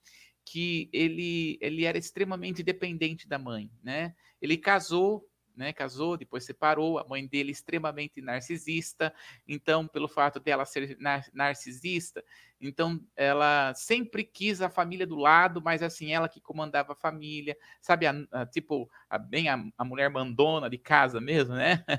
que 0.44 0.90
ele, 0.92 1.56
ele 1.60 1.84
era 1.84 1.96
extremamente 1.96 2.64
dependente 2.64 3.28
da 3.28 3.38
mãe, 3.38 3.70
né? 3.82 4.14
Ele 4.40 4.56
casou 4.56 5.28
né, 5.56 5.72
casou, 5.72 6.16
depois 6.16 6.44
separou, 6.44 6.98
a 6.98 7.08
mãe 7.08 7.26
dele 7.26 7.50
extremamente 7.50 8.20
narcisista, 8.20 9.12
então 9.48 9.88
pelo 9.88 10.06
fato 10.06 10.38
dela 10.38 10.66
ser 10.66 10.96
nar 11.00 11.24
narcisista, 11.32 12.22
então 12.60 13.00
ela 13.14 13.74
sempre 13.74 14.24
quis 14.24 14.62
a 14.62 14.70
família 14.70 15.06
do 15.06 15.16
lado, 15.16 15.60
mas 15.62 15.82
assim, 15.82 16.12
ela 16.12 16.28
que 16.28 16.40
comandava 16.40 16.92
a 16.92 16.96
família, 16.96 17.56
sabe, 17.80 18.06
a, 18.06 18.14
a, 18.32 18.46
tipo, 18.46 18.90
a, 19.08 19.18
bem 19.18 19.48
a, 19.48 19.84
mulher 19.84 20.10
mandona 20.10 20.70
de 20.70 20.78
casa 20.78 21.20
mesmo, 21.20 21.54
né? 21.54 21.84
É. 21.88 21.96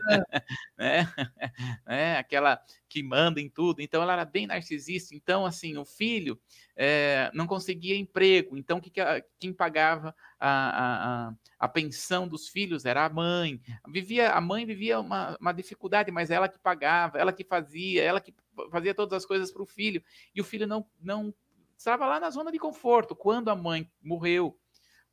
né? 0.77 1.13
é, 1.87 2.17
aquela 2.17 2.59
que 2.89 3.03
manda 3.03 3.39
em 3.39 3.49
tudo, 3.49 3.81
então 3.81 4.01
ela 4.01 4.13
era 4.13 4.25
bem 4.25 4.47
narcisista, 4.47 5.13
então 5.13 5.45
assim, 5.45 5.77
o 5.77 5.85
filho 5.85 6.39
é, 6.75 7.29
não 7.33 7.45
conseguia 7.45 7.95
emprego, 7.95 8.57
então 8.57 8.79
que, 8.79 8.89
que 8.89 9.01
quem 9.39 9.53
pagava 9.53 10.15
a, 10.39 11.29
a, 11.29 11.33
a, 11.59 11.67
pensão 11.67 12.27
dos 12.27 12.47
filhos 12.47 12.85
era 12.85 13.05
a 13.05 13.09
mãe. 13.09 13.59
Vivia, 13.87 14.31
a 14.31 14.39
mãe 14.39 14.65
vivia 14.65 14.99
uma, 14.99 15.35
uma 15.39 15.51
dificuldade, 15.51 16.11
mas 16.11 16.29
ela 16.29 16.47
que 16.47 16.59
pagava, 16.59 17.17
ela 17.17 17.33
que 17.33 17.43
fazia, 17.43 18.03
ela 18.03 18.21
que 18.21 18.33
fazia 18.71 18.93
todas 18.93 19.13
as 19.13 19.25
coisas 19.25 19.51
para 19.51 19.61
o 19.61 19.65
filho. 19.65 20.03
E 20.33 20.41
o 20.41 20.43
filho 20.43 20.67
não, 20.67 20.89
não 20.99 21.33
estava 21.77 22.05
lá 22.05 22.19
na 22.19 22.29
zona 22.29 22.51
de 22.51 22.59
conforto. 22.59 23.15
Quando 23.15 23.49
a 23.49 23.55
mãe 23.55 23.89
morreu, 24.01 24.59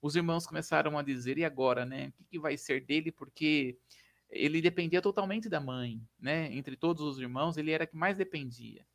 os 0.00 0.16
irmãos 0.16 0.46
começaram 0.46 0.98
a 0.98 1.02
dizer: 1.02 1.38
e 1.38 1.44
agora, 1.44 1.84
né? 1.84 2.08
O 2.08 2.12
que, 2.12 2.24
que 2.24 2.38
vai 2.38 2.56
ser 2.56 2.84
dele? 2.84 3.12
Porque 3.12 3.78
ele 4.30 4.60
dependia 4.60 5.00
totalmente 5.00 5.48
da 5.48 5.60
mãe, 5.60 6.00
né? 6.18 6.52
Entre 6.52 6.76
todos 6.76 7.02
os 7.02 7.18
irmãos, 7.18 7.56
ele 7.56 7.70
era 7.70 7.86
que 7.86 7.96
mais 7.96 8.16
dependia. 8.16 8.86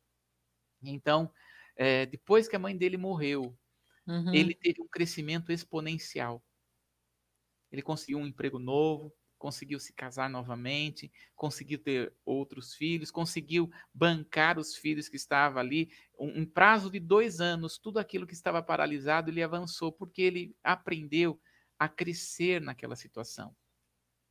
Então, 0.82 1.30
é, 1.76 2.06
depois 2.06 2.48
que 2.48 2.56
a 2.56 2.58
mãe 2.58 2.76
dele 2.76 2.96
morreu, 2.96 3.56
Uhum. 4.10 4.34
Ele 4.34 4.54
teve 4.54 4.82
um 4.82 4.88
crescimento 4.88 5.52
exponencial. 5.52 6.42
Ele 7.70 7.80
conseguiu 7.80 8.18
um 8.18 8.26
emprego 8.26 8.58
novo, 8.58 9.14
conseguiu 9.40 9.80
se 9.80 9.94
casar 9.94 10.28
novamente, 10.28 11.10
conseguiu 11.34 11.78
ter 11.78 12.14
outros 12.26 12.74
filhos, 12.74 13.10
conseguiu 13.10 13.70
bancar 13.92 14.58
os 14.58 14.76
filhos 14.76 15.08
que 15.08 15.16
estavam 15.16 15.58
ali. 15.58 15.90
Um, 16.18 16.42
um, 16.42 16.46
prazo 16.46 16.90
de 16.90 17.00
dois 17.00 17.40
anos, 17.40 17.78
tudo 17.78 17.98
aquilo 17.98 18.26
que 18.26 18.34
estava 18.34 18.62
paralisado, 18.62 19.30
ele 19.30 19.42
avançou, 19.42 19.90
porque 19.90 20.20
ele 20.20 20.54
aprendeu 20.62 21.40
a 21.78 21.88
crescer 21.88 22.60
naquela 22.60 22.94
situação. 22.94 23.56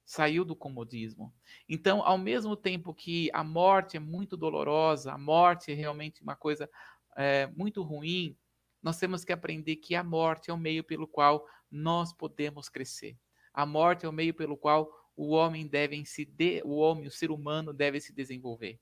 saiu 0.05 0.45
do 0.45 0.55
comodismo. 0.55 1.33
Então, 1.67 2.03
ao 2.03 2.17
mesmo 2.17 2.55
tempo 2.55 2.93
que 2.93 3.29
a 3.33 3.43
morte 3.43 3.97
é 3.97 3.99
muito 3.99 4.37
dolorosa, 4.37 5.11
a 5.11 5.17
morte 5.17 5.71
é 5.71 5.75
realmente 5.75 6.21
uma 6.21 6.35
coisa 6.35 6.69
é, 7.17 7.47
muito 7.47 7.81
ruim, 7.81 8.37
nós 8.81 8.97
temos 8.97 9.25
que 9.25 9.33
aprender 9.33 9.75
que 9.77 9.95
a 9.95 10.03
morte 10.03 10.51
é 10.51 10.53
o 10.53 10.57
meio 10.57 10.83
pelo 10.83 11.07
qual 11.07 11.45
nós 11.69 12.13
podemos 12.13 12.69
crescer. 12.69 13.17
A 13.53 13.65
morte 13.65 14.05
é 14.05 14.09
o 14.09 14.13
meio 14.13 14.33
pelo 14.33 14.55
qual 14.55 14.89
o 15.19 15.31
homem 15.31 15.67
deve 15.67 16.05
se 16.05 16.23
de, 16.23 16.61
o 16.63 16.77
homem, 16.77 17.05
o 17.05 17.11
ser 17.11 17.29
humano 17.29 17.73
deve 17.73 17.99
se 17.99 18.13
desenvolver. 18.13 18.79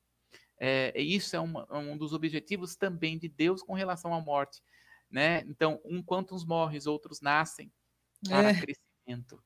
É, 0.60 0.94
isso 1.02 1.36
é 1.36 1.40
uma, 1.40 1.68
um 1.76 1.98
dos 1.98 2.14
objetivos 2.14 2.76
também 2.76 3.18
de 3.18 3.28
Deus 3.28 3.64
com 3.64 3.74
relação 3.74 4.14
à 4.14 4.22
morte, 4.22 4.62
né? 5.10 5.40
Então, 5.48 5.82
enquanto 5.86 6.36
uns 6.36 6.46
morrem, 6.46 6.80
outros 6.86 7.22
nascem 7.22 7.74
para 8.24 8.52
é. 8.52 8.54
crescimento, 8.54 9.44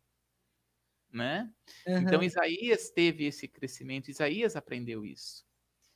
né? 1.09 1.49
Uhum. 1.87 1.97
Então 1.99 2.21
Isaías 2.21 2.89
teve 2.89 3.23
esse 3.25 3.47
crescimento, 3.47 4.11
Isaías 4.11 4.57
aprendeu 4.57 5.05
isso. 5.05 5.45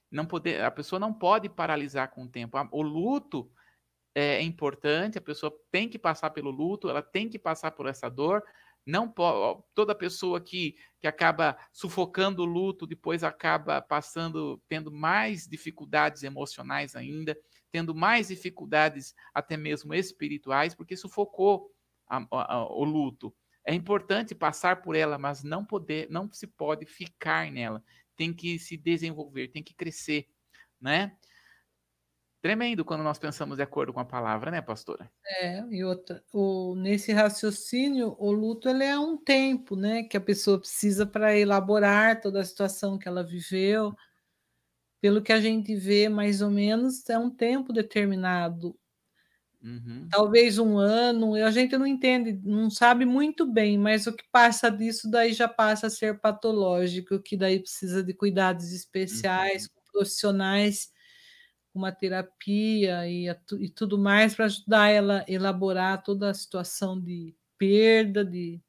Não 0.09 0.25
poder, 0.25 0.63
a 0.63 0.71
pessoa 0.71 0.97
não 0.97 1.13
pode 1.13 1.49
paralisar 1.49 2.09
com 2.09 2.23
o 2.23 2.29
tempo. 2.29 2.57
O 2.71 2.81
luto 2.81 3.51
é 4.13 4.41
importante, 4.41 5.17
a 5.17 5.21
pessoa 5.21 5.53
tem 5.69 5.89
que 5.89 5.99
passar 5.99 6.29
pelo 6.29 6.51
luto, 6.51 6.89
ela 6.89 7.01
tem 7.01 7.27
que 7.27 7.37
passar 7.37 7.71
por 7.71 7.85
essa 7.85 8.07
dor. 8.07 8.41
Não 8.86 9.11
toda 9.73 9.95
pessoa 9.95 10.39
que, 10.39 10.75
que 10.99 11.07
acaba 11.07 11.57
sufocando 11.73 12.43
o 12.43 12.45
luto, 12.45 12.86
depois 12.86 13.23
acaba 13.23 13.81
passando, 13.81 14.61
tendo 14.67 14.91
mais 14.91 15.47
dificuldades 15.47 16.21
emocionais 16.21 16.95
ainda, 16.95 17.36
tendo 17.71 17.95
mais 17.95 18.27
dificuldades 18.27 19.15
até 19.33 19.57
mesmo 19.57 19.93
espirituais, 19.93 20.75
porque 20.75 20.95
sufocou 20.95 21.71
a, 22.07 22.25
a, 22.31 22.65
o 22.71 22.83
luto. 22.83 23.36
É 23.65 23.73
importante 23.73 24.36
passar 24.36 24.83
por 24.83 24.95
ela, 24.95 25.17
mas 25.17 25.43
não 25.43 25.65
poder, 25.65 26.07
não 26.11 26.31
se 26.31 26.45
pode 26.45 26.86
ficar 26.86 27.51
nela. 27.51 27.83
Tem 28.15 28.31
que 28.31 28.59
se 28.59 28.77
desenvolver, 28.77 29.47
tem 29.47 29.63
que 29.63 29.73
crescer, 29.73 30.27
né? 30.79 31.17
Tremendo 32.45 32.85
quando 32.85 33.03
nós 33.03 33.17
pensamos 33.17 33.57
de 33.57 33.63
acordo 33.63 33.91
com 33.91 33.99
a 33.99 34.05
palavra, 34.05 34.51
né, 34.51 34.61
pastora? 34.61 35.11
É, 35.41 35.63
e 35.67 35.83
outra, 35.83 36.23
o, 36.31 36.75
nesse 36.75 37.11
raciocínio, 37.11 38.15
o 38.19 38.31
luto 38.31 38.69
ele 38.69 38.83
é 38.83 38.99
um 38.99 39.17
tempo, 39.17 39.75
né, 39.75 40.03
que 40.03 40.15
a 40.15 40.21
pessoa 40.21 40.59
precisa 40.59 41.07
para 41.07 41.35
elaborar 41.35 42.21
toda 42.21 42.39
a 42.39 42.45
situação 42.45 42.99
que 42.99 43.07
ela 43.07 43.23
viveu. 43.23 43.95
Pelo 45.01 45.23
que 45.23 45.33
a 45.33 45.41
gente 45.41 45.75
vê, 45.75 46.07
mais 46.07 46.39
ou 46.39 46.51
menos, 46.51 47.09
é 47.09 47.17
um 47.17 47.31
tempo 47.31 47.73
determinado. 47.73 48.77
Uhum. 49.63 50.07
Talvez 50.11 50.59
um 50.59 50.77
ano, 50.77 51.33
a 51.33 51.49
gente 51.49 51.75
não 51.75 51.87
entende, 51.87 52.39
não 52.43 52.69
sabe 52.69 53.05
muito 53.05 53.51
bem, 53.51 53.75
mas 53.75 54.05
o 54.05 54.13
que 54.13 54.23
passa 54.31 54.69
disso 54.69 55.09
daí 55.09 55.33
já 55.33 55.47
passa 55.47 55.87
a 55.87 55.89
ser 55.89 56.19
patológico, 56.19 57.19
que 57.19 57.35
daí 57.35 57.59
precisa 57.59 58.03
de 58.03 58.13
cuidados 58.13 58.71
especiais, 58.71 59.63
uhum. 59.63 59.81
profissionais 59.91 60.93
uma 61.76 61.91
terapia 61.91 63.07
e, 63.07 63.28
e 63.59 63.69
tudo 63.69 63.97
mais 63.97 64.34
para 64.34 64.45
ajudar 64.45 64.89
ela 64.89 65.19
a 65.19 65.32
elaborar 65.32 66.01
toda 66.01 66.30
a 66.30 66.34
situação 66.34 66.99
de 66.99 67.36
perda, 67.57 68.23
de, 68.23 68.61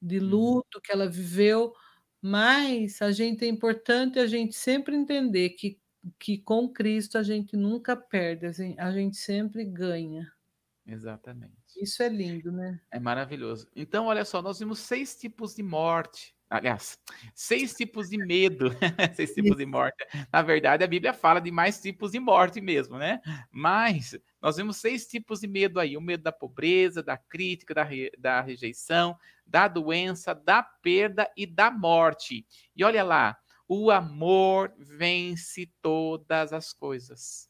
de 0.00 0.18
uhum. 0.18 0.26
luto 0.26 0.80
que 0.80 0.92
ela 0.92 1.08
viveu. 1.08 1.74
Mas 2.22 3.02
a 3.02 3.10
gente 3.10 3.44
é 3.44 3.48
importante 3.48 4.18
a 4.18 4.26
gente 4.26 4.54
sempre 4.54 4.94
entender 4.94 5.50
que, 5.50 5.78
que 6.18 6.38
com 6.38 6.68
Cristo 6.68 7.18
a 7.18 7.22
gente 7.22 7.56
nunca 7.56 7.96
perde, 7.96 8.46
a 8.78 8.92
gente 8.92 9.16
sempre 9.16 9.64
ganha. 9.64 10.30
Exatamente. 10.86 11.54
Isso 11.80 12.02
é 12.02 12.08
lindo, 12.08 12.50
né? 12.52 12.80
É 12.90 12.98
maravilhoso. 12.98 13.68
Então, 13.74 14.06
olha 14.06 14.24
só, 14.24 14.42
nós 14.42 14.58
vimos 14.58 14.80
seis 14.80 15.16
tipos 15.16 15.54
de 15.54 15.62
morte 15.62 16.34
aliás, 16.50 16.98
seis 17.32 17.72
tipos 17.74 18.10
de 18.10 18.18
medo, 18.18 18.70
seis 19.14 19.32
tipos 19.32 19.56
de 19.56 19.64
morte. 19.64 20.04
Na 20.32 20.42
verdade, 20.42 20.82
a 20.82 20.88
Bíblia 20.88 21.14
fala 21.14 21.40
de 21.40 21.52
mais 21.52 21.80
tipos 21.80 22.10
de 22.10 22.18
morte 22.18 22.60
mesmo, 22.60 22.98
né? 22.98 23.20
Mas 23.50 24.18
nós 24.42 24.56
vemos 24.56 24.78
seis 24.78 25.06
tipos 25.06 25.40
de 25.40 25.46
medo 25.46 25.78
aí: 25.78 25.96
o 25.96 26.00
medo 26.00 26.24
da 26.24 26.32
pobreza, 26.32 27.02
da 27.02 27.16
crítica, 27.16 27.72
da, 27.72 27.84
re... 27.84 28.10
da 28.18 28.40
rejeição, 28.40 29.16
da 29.46 29.68
doença, 29.68 30.34
da 30.34 30.62
perda 30.62 31.30
e 31.36 31.46
da 31.46 31.70
morte. 31.70 32.44
E 32.74 32.82
olha 32.82 33.04
lá, 33.04 33.38
o 33.68 33.90
amor 33.90 34.74
vence 34.76 35.72
todas 35.80 36.52
as 36.52 36.72
coisas. 36.72 37.48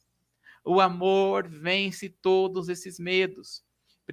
O 0.63 0.79
amor 0.79 1.49
vence 1.49 2.11
todos 2.11 2.69
esses 2.69 2.99
medos. 2.99 3.65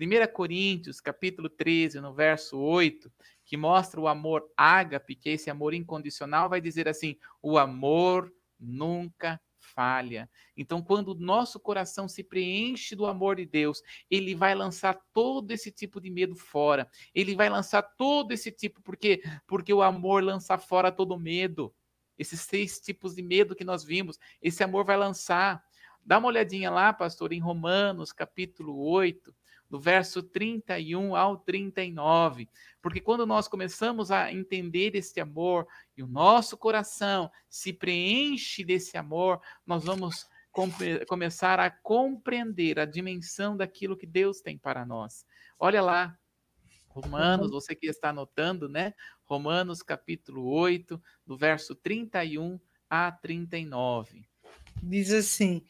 1 0.02 0.32
Coríntios, 0.34 1.00
capítulo 1.00 1.50
13, 1.50 2.00
no 2.00 2.14
verso 2.14 2.58
8, 2.58 3.12
que 3.46 3.58
mostra 3.58 4.00
o 4.00 4.08
amor 4.08 4.44
ágape, 4.56 5.16
que 5.16 5.30
é 5.30 5.34
esse 5.34 5.50
amor 5.50 5.74
incondicional, 5.74 6.50
vai 6.50 6.62
dizer 6.62 6.88
assim: 6.88 7.18
o 7.42 7.58
amor 7.58 8.32
nunca 8.60 9.40
falha. 9.60 10.30
Então, 10.56 10.82
quando 10.82 11.10
o 11.10 11.16
nosso 11.16 11.60
coração 11.60 12.08
se 12.08 12.24
preenche 12.24 12.96
do 12.96 13.06
amor 13.06 13.36
de 13.36 13.46
Deus, 13.46 13.82
ele 14.10 14.34
vai 14.34 14.56
lançar 14.56 15.00
todo 15.14 15.52
esse 15.52 15.72
tipo 15.72 16.00
de 16.00 16.10
medo 16.10 16.36
fora. 16.36 16.90
Ele 17.14 17.36
vai 17.36 17.50
lançar 17.50 17.82
todo 17.82 18.32
esse 18.32 18.52
tipo, 18.52 18.82
porque 18.82 19.22
porque 19.46 19.74
o 19.74 19.82
amor 19.82 20.24
lança 20.24 20.58
fora 20.58 20.92
todo 20.92 21.20
medo. 21.20 21.74
Esses 22.18 22.42
seis 22.42 22.80
tipos 22.80 23.16
de 23.16 23.22
medo 23.22 23.56
que 23.56 23.64
nós 23.64 23.84
vimos, 23.84 24.18
esse 24.42 24.64
amor 24.64 24.84
vai 24.84 24.98
lançar. 24.98 25.64
Dá 26.04 26.18
uma 26.18 26.30
olhadinha 26.30 26.72
lá, 26.72 26.92
pastor, 26.94 27.34
em 27.34 27.40
Romanos, 27.40 28.12
capítulo 28.12 28.78
8, 28.80 29.36
do 29.70 29.80
verso 29.80 30.24
31 30.24 31.16
ao 31.16 31.38
39. 31.38 32.50
Porque 32.82 33.00
quando 33.00 33.26
nós 33.26 33.48
começamos 33.48 34.12
a 34.12 34.32
entender 34.32 34.96
esse 34.96 35.20
amor 35.20 35.68
e 35.96 36.04
o 36.04 36.08
nosso 36.08 36.58
coração 36.58 37.30
se 37.50 37.74
preenche 37.74 38.64
desse 38.64 38.98
amor, 38.98 39.42
nós 39.66 39.84
vamos 39.84 40.28
começar 41.08 41.60
a 41.60 41.70
compreender 41.70 42.80
a 42.80 42.86
dimensão 42.86 43.56
daquilo 43.56 43.98
que 43.98 44.08
Deus 44.08 44.42
tem 44.42 44.58
para 44.58 44.86
nós. 44.86 45.26
Olha 45.60 45.82
lá, 45.82 46.18
Romanos, 46.88 47.52
você 47.52 47.76
que 47.76 47.86
está 47.86 48.10
anotando, 48.10 48.68
né? 48.68 48.94
Romanos 49.26 49.84
capítulo 49.84 50.46
8, 50.46 51.00
do 51.26 51.38
verso 51.38 51.76
31 51.76 52.60
a 52.90 53.12
39. 53.12 54.28
Diz 54.82 55.12
assim: 55.12 55.64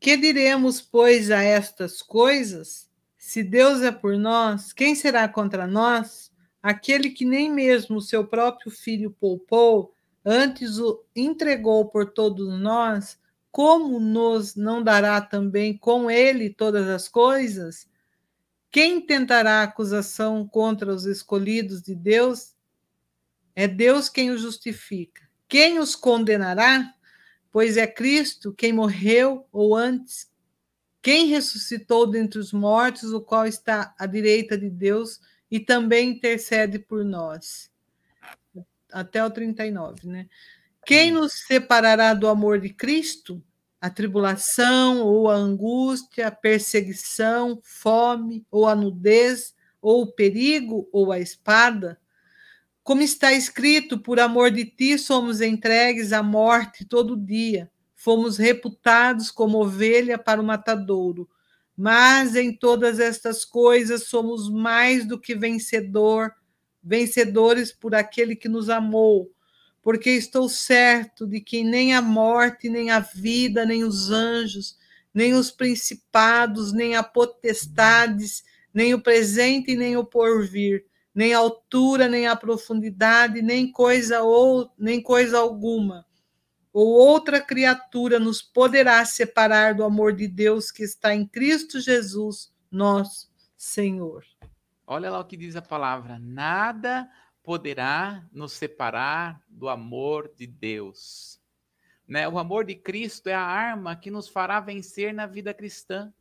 Que 0.00 0.16
diremos, 0.16 0.80
pois, 0.80 1.30
a 1.30 1.42
estas 1.42 2.02
coisas? 2.02 2.90
Se 3.26 3.42
Deus 3.42 3.80
é 3.80 3.90
por 3.90 4.18
nós, 4.18 4.70
quem 4.70 4.94
será 4.94 5.26
contra 5.26 5.66
nós? 5.66 6.30
Aquele 6.62 7.08
que 7.08 7.24
nem 7.24 7.50
mesmo 7.50 7.96
o 7.96 8.02
seu 8.02 8.26
próprio 8.26 8.70
filho 8.70 9.10
poupou, 9.10 9.94
antes 10.22 10.78
o 10.78 11.02
entregou 11.16 11.86
por 11.86 12.12
todos 12.12 12.60
nós, 12.60 13.18
como 13.50 13.98
nos 13.98 14.54
não 14.54 14.82
dará 14.82 15.22
também 15.22 15.74
com 15.74 16.10
ele 16.10 16.50
todas 16.50 16.86
as 16.86 17.08
coisas? 17.08 17.88
Quem 18.70 19.00
tentará 19.00 19.62
acusação 19.62 20.46
contra 20.46 20.92
os 20.92 21.06
escolhidos 21.06 21.80
de 21.80 21.94
Deus? 21.94 22.54
É 23.56 23.66
Deus 23.66 24.10
quem 24.10 24.32
os 24.32 24.42
justifica. 24.42 25.22
Quem 25.48 25.78
os 25.78 25.96
condenará? 25.96 26.92
Pois 27.50 27.78
é 27.78 27.86
Cristo 27.86 28.52
quem 28.52 28.74
morreu, 28.74 29.48
ou 29.50 29.74
antes, 29.74 30.28
quem 31.04 31.26
ressuscitou 31.26 32.06
dentre 32.06 32.38
os 32.38 32.50
mortos, 32.50 33.12
o 33.12 33.20
qual 33.20 33.46
está 33.46 33.94
à 33.98 34.06
direita 34.06 34.56
de 34.56 34.70
Deus 34.70 35.20
e 35.50 35.60
também 35.60 36.12
intercede 36.12 36.78
por 36.78 37.04
nós. 37.04 37.70
Até 38.90 39.22
o 39.22 39.30
39, 39.30 40.08
né? 40.08 40.26
Quem 40.86 41.10
nos 41.10 41.44
separará 41.46 42.14
do 42.14 42.26
amor 42.26 42.58
de 42.58 42.70
Cristo? 42.70 43.44
A 43.78 43.90
tribulação, 43.90 45.02
ou 45.02 45.30
a 45.30 45.34
angústia, 45.34 46.28
a 46.28 46.30
perseguição, 46.30 47.60
fome, 47.62 48.46
ou 48.50 48.66
a 48.66 48.74
nudez, 48.74 49.54
ou 49.82 50.04
o 50.04 50.12
perigo, 50.12 50.88
ou 50.90 51.12
a 51.12 51.20
espada? 51.20 52.00
Como 52.82 53.02
está 53.02 53.30
escrito, 53.30 53.98
por 53.98 54.18
amor 54.18 54.50
de 54.50 54.64
ti 54.64 54.96
somos 54.96 55.42
entregues 55.42 56.14
à 56.14 56.22
morte 56.22 56.82
todo 56.86 57.14
dia 57.14 57.70
fomos 58.04 58.36
reputados 58.36 59.30
como 59.30 59.62
ovelha 59.62 60.18
para 60.18 60.38
o 60.38 60.44
matadouro. 60.44 61.26
Mas 61.74 62.36
em 62.36 62.52
todas 62.52 63.00
estas 63.00 63.46
coisas 63.46 64.08
somos 64.08 64.50
mais 64.50 65.06
do 65.06 65.18
que 65.18 65.34
vencedor, 65.34 66.30
vencedores 66.82 67.72
por 67.72 67.94
aquele 67.94 68.36
que 68.36 68.46
nos 68.46 68.68
amou, 68.68 69.32
porque 69.80 70.10
estou 70.10 70.50
certo 70.50 71.26
de 71.26 71.40
que 71.40 71.64
nem 71.64 71.94
a 71.94 72.02
morte, 72.02 72.68
nem 72.68 72.90
a 72.90 73.00
vida, 73.00 73.64
nem 73.64 73.84
os 73.84 74.10
anjos, 74.10 74.76
nem 75.12 75.32
os 75.32 75.50
principados, 75.50 76.74
nem 76.74 76.96
a 76.96 77.02
potestades, 77.02 78.44
nem 78.72 78.92
o 78.92 79.00
presente, 79.00 79.74
nem 79.74 79.96
o 79.96 80.04
porvir, 80.04 80.84
nem 81.14 81.32
a 81.32 81.38
altura, 81.38 82.06
nem 82.06 82.26
a 82.26 82.36
profundidade, 82.36 83.40
nem 83.40 83.72
coisa 83.72 84.22
ou 84.22 84.70
nem 84.78 85.00
coisa 85.00 85.38
alguma 85.38 86.04
ou 86.74 86.88
outra 86.88 87.40
criatura 87.40 88.18
nos 88.18 88.42
poderá 88.42 89.04
separar 89.04 89.76
do 89.76 89.84
amor 89.84 90.12
de 90.12 90.26
Deus 90.26 90.72
que 90.72 90.82
está 90.82 91.14
em 91.14 91.24
Cristo 91.24 91.80
Jesus, 91.80 92.52
nosso 92.68 93.30
Senhor. 93.56 94.24
Olha 94.84 95.08
lá 95.08 95.20
o 95.20 95.24
que 95.24 95.36
diz 95.36 95.54
a 95.54 95.62
palavra: 95.62 96.18
nada 96.18 97.08
poderá 97.44 98.26
nos 98.32 98.54
separar 98.54 99.40
do 99.48 99.68
amor 99.68 100.32
de 100.36 100.48
Deus? 100.48 101.40
Né? 102.08 102.28
O 102.28 102.40
amor 102.40 102.64
de 102.64 102.74
Cristo 102.74 103.28
é 103.28 103.34
a 103.34 103.40
arma 103.40 103.94
que 103.94 104.10
nos 104.10 104.28
fará 104.28 104.58
vencer 104.58 105.14
na 105.14 105.26
vida 105.26 105.54
cristã. 105.54 106.12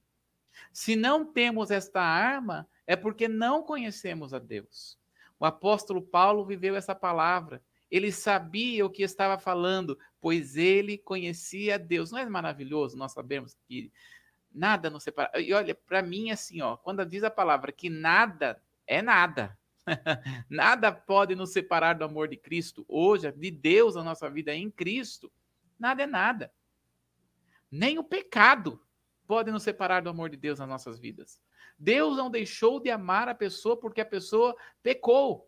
Se 0.72 0.96
não 0.96 1.26
temos 1.26 1.72
esta 1.72 2.00
arma, 2.00 2.70
é 2.86 2.96
porque 2.96 3.28
não 3.28 3.64
conhecemos 3.64 4.36
a 4.36 4.40
Deus. 4.40 5.00
O 5.40 5.46
apóstolo 5.46 6.00
Paulo 6.00 6.46
viveu 6.46 6.76
essa 6.76 6.94
palavra. 6.94 7.60
Ele 7.94 8.12
sabia 8.12 8.84
o 8.84 8.90
que 8.90 9.04
estava 9.04 9.38
falando, 9.38 9.96
pois 10.20 10.58
ele 10.58 10.98
conhecia 10.98 11.78
Deus. 11.78 12.12
Não 12.12 12.18
é 12.18 12.26
maravilhoso 12.28 12.98
nós 12.98 13.12
sabemos 13.12 13.56
que 13.68 13.94
nada 14.52 14.90
nos 14.90 15.04
separa? 15.04 15.40
E 15.40 15.54
olha, 15.54 15.76
para 15.76 16.02
mim, 16.02 16.32
assim, 16.32 16.60
ó, 16.60 16.76
quando 16.76 17.06
diz 17.06 17.24
a 17.24 17.30
palavra 17.30 17.72
que 17.72 17.92
nada 17.92 18.60
é 18.88 19.00
nada, 19.00 19.56
nada 20.50 20.92
pode 20.92 21.36
nos 21.36 21.52
separar 21.52 21.94
do 21.94 22.04
amor 22.04 22.28
de 22.28 22.36
Cristo, 22.36 22.84
hoje, 22.88 23.32
de 23.32 23.52
Deus, 23.52 23.96
a 23.96 24.04
nossa 24.04 24.28
vida 24.28 24.56
em 24.56 24.72
Cristo, 24.72 25.32
nada 25.78 26.02
é 26.02 26.08
nada. 26.08 26.52
Nem 27.70 28.00
o 28.00 28.04
pecado 28.04 28.82
pode 29.28 29.52
nos 29.52 29.62
separar 29.62 30.02
do 30.02 30.10
amor 30.10 30.32
de 30.32 30.38
Deus 30.38 30.58
nas 30.58 30.68
nossas 30.68 30.98
vidas. 30.98 31.40
Deus 31.78 32.18
não 32.18 32.32
deixou 32.32 32.80
de 32.80 32.90
amar 32.90 33.30
a 33.30 33.36
pessoa 33.36 33.78
porque 33.78 34.02
a 34.02 34.06
pessoa 34.06 34.56
pecou. 34.82 35.48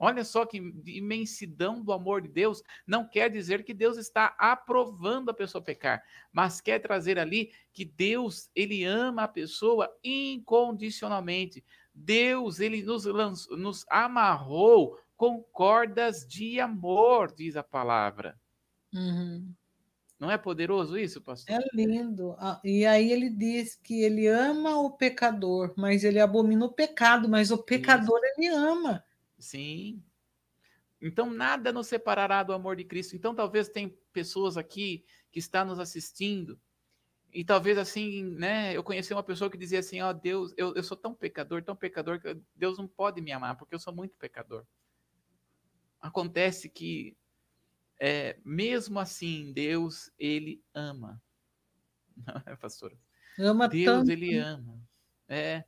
Olha 0.00 0.24
só 0.24 0.46
que 0.46 0.58
imensidão 0.86 1.82
do 1.82 1.92
amor 1.92 2.22
de 2.22 2.28
Deus. 2.28 2.62
Não 2.86 3.06
quer 3.06 3.30
dizer 3.30 3.64
que 3.64 3.74
Deus 3.74 3.96
está 3.96 4.34
aprovando 4.38 5.30
a 5.30 5.34
pessoa 5.34 5.62
pecar, 5.62 6.02
mas 6.32 6.60
quer 6.60 6.78
trazer 6.78 7.18
ali 7.18 7.52
que 7.72 7.84
Deus, 7.84 8.50
ele 8.54 8.84
ama 8.84 9.24
a 9.24 9.28
pessoa 9.28 9.92
incondicionalmente. 10.02 11.64
Deus, 11.94 12.60
ele 12.60 12.82
nos, 12.82 13.04
nos 13.50 13.84
amarrou 13.88 14.98
com 15.16 15.42
cordas 15.42 16.26
de 16.26 16.60
amor, 16.60 17.32
diz 17.34 17.56
a 17.56 17.62
palavra. 17.62 18.38
Uhum. 18.94 19.52
Não 20.18 20.30
é 20.30 20.36
poderoso 20.36 20.98
isso, 20.98 21.20
pastor? 21.20 21.56
É 21.56 21.60
lindo. 21.72 22.36
E 22.64 22.84
aí 22.84 23.12
ele 23.12 23.30
diz 23.30 23.76
que 23.76 24.02
ele 24.02 24.26
ama 24.26 24.76
o 24.80 24.90
pecador, 24.90 25.72
mas 25.76 26.02
ele 26.02 26.18
abomina 26.18 26.64
o 26.64 26.72
pecado, 26.72 27.28
mas 27.28 27.52
o 27.52 27.58
pecador 27.58 28.18
isso. 28.24 28.34
ele 28.36 28.48
ama. 28.48 29.04
Sim. 29.38 30.02
Então 31.00 31.30
nada 31.30 31.72
nos 31.72 31.86
separará 31.86 32.42
do 32.42 32.52
amor 32.52 32.76
de 32.76 32.84
Cristo. 32.84 33.14
Então 33.14 33.34
talvez 33.34 33.68
tem 33.68 33.96
pessoas 34.12 34.56
aqui 34.56 35.04
que 35.30 35.38
estão 35.38 35.64
nos 35.64 35.78
assistindo 35.78 36.58
e 37.32 37.44
talvez 37.44 37.78
assim, 37.78 38.24
né? 38.24 38.76
Eu 38.76 38.82
conheci 38.82 39.12
uma 39.12 39.22
pessoa 39.22 39.50
que 39.50 39.58
dizia 39.58 39.80
assim: 39.80 40.00
Ó 40.00 40.10
oh, 40.10 40.14
Deus, 40.14 40.52
eu, 40.56 40.74
eu 40.74 40.82
sou 40.82 40.96
tão 40.96 41.14
pecador, 41.14 41.62
tão 41.62 41.76
pecador 41.76 42.20
que 42.20 42.36
Deus 42.54 42.78
não 42.78 42.88
pode 42.88 43.20
me 43.20 43.32
amar 43.32 43.56
porque 43.56 43.74
eu 43.74 43.78
sou 43.78 43.94
muito 43.94 44.16
pecador. 44.16 44.64
Acontece 46.00 46.68
que 46.68 47.16
é, 48.00 48.38
mesmo 48.44 48.98
assim, 48.98 49.52
Deus, 49.52 50.10
ele 50.18 50.62
ama. 50.72 51.20
Não 52.16 52.42
é, 52.46 52.56
pastora? 52.56 52.96
Ama 53.38 53.68
Deus, 53.68 53.84
tanto. 53.84 54.10
ele 54.10 54.36
ama. 54.36 54.80
É. 55.28 55.64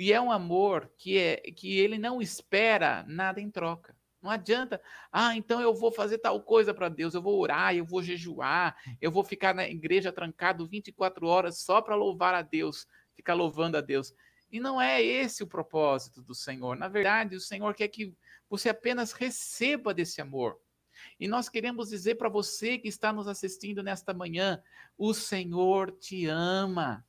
E 0.00 0.14
é 0.14 0.20
um 0.20 0.32
amor 0.32 0.90
que, 0.96 1.18
é, 1.18 1.36
que 1.36 1.78
ele 1.78 1.98
não 1.98 2.22
espera 2.22 3.04
nada 3.06 3.38
em 3.38 3.50
troca. 3.50 3.94
Não 4.22 4.30
adianta, 4.30 4.80
ah, 5.12 5.36
então 5.36 5.60
eu 5.60 5.74
vou 5.74 5.92
fazer 5.92 6.16
tal 6.16 6.42
coisa 6.42 6.72
para 6.72 6.88
Deus, 6.88 7.12
eu 7.12 7.20
vou 7.20 7.38
orar, 7.38 7.76
eu 7.76 7.84
vou 7.84 8.02
jejuar, 8.02 8.74
eu 8.98 9.10
vou 9.10 9.22
ficar 9.22 9.54
na 9.54 9.68
igreja 9.68 10.10
trancado 10.10 10.66
24 10.66 11.26
horas 11.26 11.58
só 11.58 11.82
para 11.82 11.94
louvar 11.94 12.32
a 12.32 12.40
Deus, 12.40 12.86
ficar 13.14 13.34
louvando 13.34 13.76
a 13.76 13.82
Deus. 13.82 14.14
E 14.50 14.58
não 14.58 14.80
é 14.80 15.02
esse 15.02 15.42
o 15.42 15.46
propósito 15.46 16.22
do 16.22 16.34
Senhor. 16.34 16.78
Na 16.78 16.88
verdade, 16.88 17.36
o 17.36 17.40
Senhor 17.40 17.74
quer 17.74 17.88
que 17.88 18.14
você 18.48 18.70
apenas 18.70 19.12
receba 19.12 19.92
desse 19.92 20.22
amor. 20.22 20.58
E 21.18 21.28
nós 21.28 21.50
queremos 21.50 21.90
dizer 21.90 22.14
para 22.14 22.30
você 22.30 22.78
que 22.78 22.88
está 22.88 23.12
nos 23.12 23.28
assistindo 23.28 23.82
nesta 23.82 24.14
manhã: 24.14 24.62
o 24.96 25.12
Senhor 25.12 25.92
te 25.92 26.24
ama. 26.24 27.04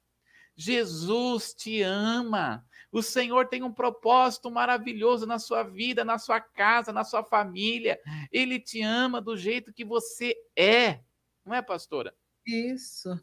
Jesus 0.56 1.54
te 1.54 1.82
ama. 1.82 2.66
O 2.92 3.02
Senhor 3.02 3.48
tem 3.48 3.64
um 3.64 3.72
propósito 3.72 4.52
maravilhoso 4.52 5.26
na 5.26 5.40
sua 5.40 5.64
vida, 5.64 6.04
na 6.04 6.18
sua 6.18 6.42
casa, 6.42 6.92
na 6.92 7.04
sua 7.04 7.24
família. 7.24 8.00
Ele 8.32 8.60
te 8.60 8.82
ama 8.82 9.22
do 9.22 9.38
jeito 9.38 9.74
que 9.74 9.86
você 9.86 10.36
é. 10.56 11.00
Não 11.46 11.54
é, 11.54 11.62
pastora? 11.62 12.14
Isso. 12.46 13.18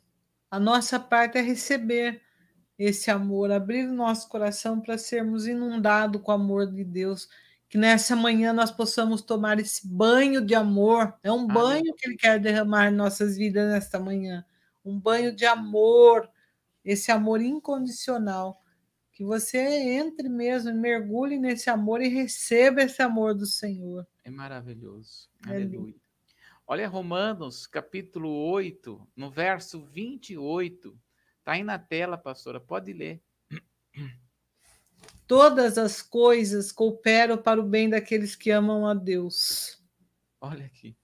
A 0.50 0.58
nossa 0.58 0.98
parte 0.98 1.36
é 1.36 1.42
receber 1.42 2.22
esse 2.78 3.10
amor, 3.10 3.50
abrir 3.50 3.86
o 3.86 3.92
nosso 3.92 4.28
coração 4.28 4.80
para 4.80 4.96
sermos 4.96 5.46
inundados 5.46 6.22
com 6.22 6.32
o 6.32 6.34
amor 6.34 6.66
de 6.72 6.84
Deus 6.84 7.28
que 7.68 7.76
nessa 7.76 8.16
manhã 8.16 8.52
nós 8.52 8.70
possamos 8.70 9.20
tomar 9.20 9.60
esse 9.60 9.86
banho 9.86 10.40
de 10.44 10.54
amor. 10.54 11.14
É 11.22 11.30
um 11.30 11.40
Amém. 11.40 11.52
banho 11.52 11.94
que 11.94 12.08
Ele 12.08 12.16
quer 12.16 12.40
derramar 12.40 12.88
em 12.88 12.94
nossas 12.94 13.36
vidas 13.36 13.70
nesta 13.70 13.98
manhã. 13.98 14.44
Um 14.84 14.98
banho 14.98 15.34
de 15.34 15.44
amor, 15.44 16.28
esse 16.88 17.12
amor 17.12 17.42
incondicional. 17.42 18.62
Que 19.12 19.22
você 19.22 19.58
entre 19.58 20.28
mesmo, 20.28 20.72
mergulhe 20.72 21.38
nesse 21.38 21.68
amor 21.68 22.00
e 22.00 22.08
receba 22.08 22.82
esse 22.82 23.02
amor 23.02 23.34
do 23.34 23.44
Senhor. 23.44 24.06
É 24.24 24.30
maravilhoso. 24.30 25.28
É 25.46 25.50
Aleluia. 25.50 25.92
Lindo. 25.92 26.00
Olha 26.66 26.88
Romanos, 26.88 27.66
capítulo 27.66 28.30
8, 28.50 29.06
no 29.14 29.30
verso 29.30 29.84
28. 29.84 30.98
Está 31.38 31.52
aí 31.52 31.62
na 31.62 31.78
tela, 31.78 32.16
pastora, 32.16 32.58
pode 32.58 32.92
ler 32.92 33.22
todas 35.26 35.76
as 35.76 36.00
coisas 36.00 36.72
cooperam 36.72 37.36
para 37.36 37.60
o 37.60 37.68
bem 37.68 37.90
daqueles 37.90 38.34
que 38.34 38.50
amam 38.50 38.86
a 38.86 38.94
Deus. 38.94 39.82
Olha 40.40 40.64
aqui. 40.64 40.96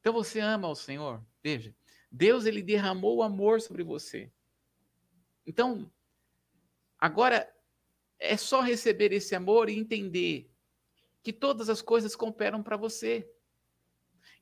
Então 0.00 0.12
você 0.12 0.40
ama 0.40 0.68
o 0.68 0.74
Senhor? 0.74 1.22
Veja, 1.42 1.74
Deus 2.10 2.46
ele 2.46 2.62
derramou 2.62 3.16
o 3.16 3.22
amor 3.22 3.60
sobre 3.60 3.82
você. 3.82 4.32
Então, 5.48 5.90
agora 7.00 7.50
é 8.18 8.36
só 8.36 8.60
receber 8.60 9.14
esse 9.14 9.34
amor 9.34 9.70
e 9.70 9.78
entender 9.78 10.50
que 11.22 11.32
todas 11.32 11.70
as 11.70 11.80
coisas 11.80 12.14
cooperam 12.14 12.62
para 12.62 12.76
você. 12.76 13.26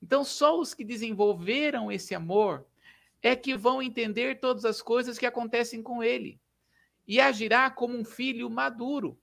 Então, 0.02 0.24
só 0.24 0.58
os 0.58 0.74
que 0.74 0.84
desenvolveram 0.84 1.92
esse 1.92 2.12
amor 2.12 2.66
é 3.22 3.36
que 3.36 3.56
vão 3.56 3.80
entender 3.80 4.40
todas 4.40 4.64
as 4.64 4.82
coisas 4.82 5.16
que 5.16 5.24
acontecem 5.24 5.80
com 5.80 6.02
ele 6.02 6.40
e 7.06 7.20
agirá 7.20 7.70
como 7.70 7.96
um 7.96 8.04
filho 8.04 8.50
maduro. 8.50 9.16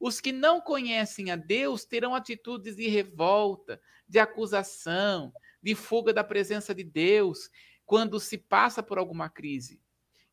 Os 0.00 0.20
que 0.20 0.32
não 0.32 0.60
conhecem 0.60 1.30
a 1.30 1.36
Deus 1.36 1.84
terão 1.84 2.12
atitudes 2.12 2.74
de 2.74 2.88
revolta, 2.88 3.80
de 4.08 4.18
acusação, 4.18 5.32
de 5.62 5.76
fuga 5.76 6.12
da 6.12 6.24
presença 6.24 6.74
de 6.74 6.82
Deus, 6.82 7.48
quando 7.86 8.18
se 8.18 8.36
passa 8.36 8.82
por 8.82 8.98
alguma 8.98 9.30
crise. 9.30 9.80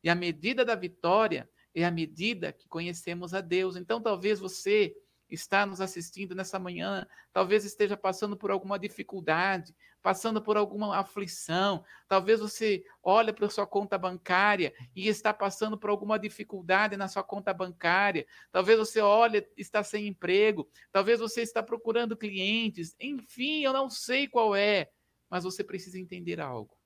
E 0.02 0.10
a 0.10 0.14
medida 0.14 0.64
da 0.64 0.74
vitória 0.74 1.48
é 1.74 1.84
a 1.84 1.90
medida 1.90 2.52
que 2.52 2.68
conhecemos 2.68 3.32
a 3.34 3.40
Deus. 3.40 3.76
Então, 3.76 4.00
talvez 4.00 4.40
você 4.40 4.94
está 5.34 5.64
nos 5.64 5.80
assistindo 5.80 6.34
nessa 6.34 6.58
manhã, 6.58 7.06
talvez 7.32 7.64
esteja 7.64 7.96
passando 7.96 8.36
por 8.36 8.50
alguma 8.50 8.78
dificuldade, 8.78 9.74
passando 10.02 10.42
por 10.42 10.56
alguma 10.56 10.98
aflição, 10.98 11.84
talvez 12.06 12.40
você 12.40 12.84
olhe 13.02 13.32
para 13.32 13.46
a 13.46 13.50
sua 13.50 13.66
conta 13.66 13.96
bancária 13.96 14.74
e 14.94 15.08
está 15.08 15.32
passando 15.32 15.78
por 15.78 15.88
alguma 15.88 16.18
dificuldade 16.18 16.96
na 16.96 17.08
sua 17.08 17.22
conta 17.22 17.54
bancária, 17.54 18.26
talvez 18.50 18.78
você 18.78 19.00
olhe, 19.00 19.46
está 19.56 19.82
sem 19.82 20.06
emprego, 20.06 20.68
talvez 20.90 21.20
você 21.20 21.40
está 21.40 21.62
procurando 21.62 22.16
clientes, 22.16 22.94
enfim, 23.00 23.64
eu 23.64 23.72
não 23.72 23.88
sei 23.88 24.28
qual 24.28 24.54
é, 24.54 24.90
mas 25.30 25.44
você 25.44 25.64
precisa 25.64 25.98
entender 25.98 26.40
algo. 26.40 26.76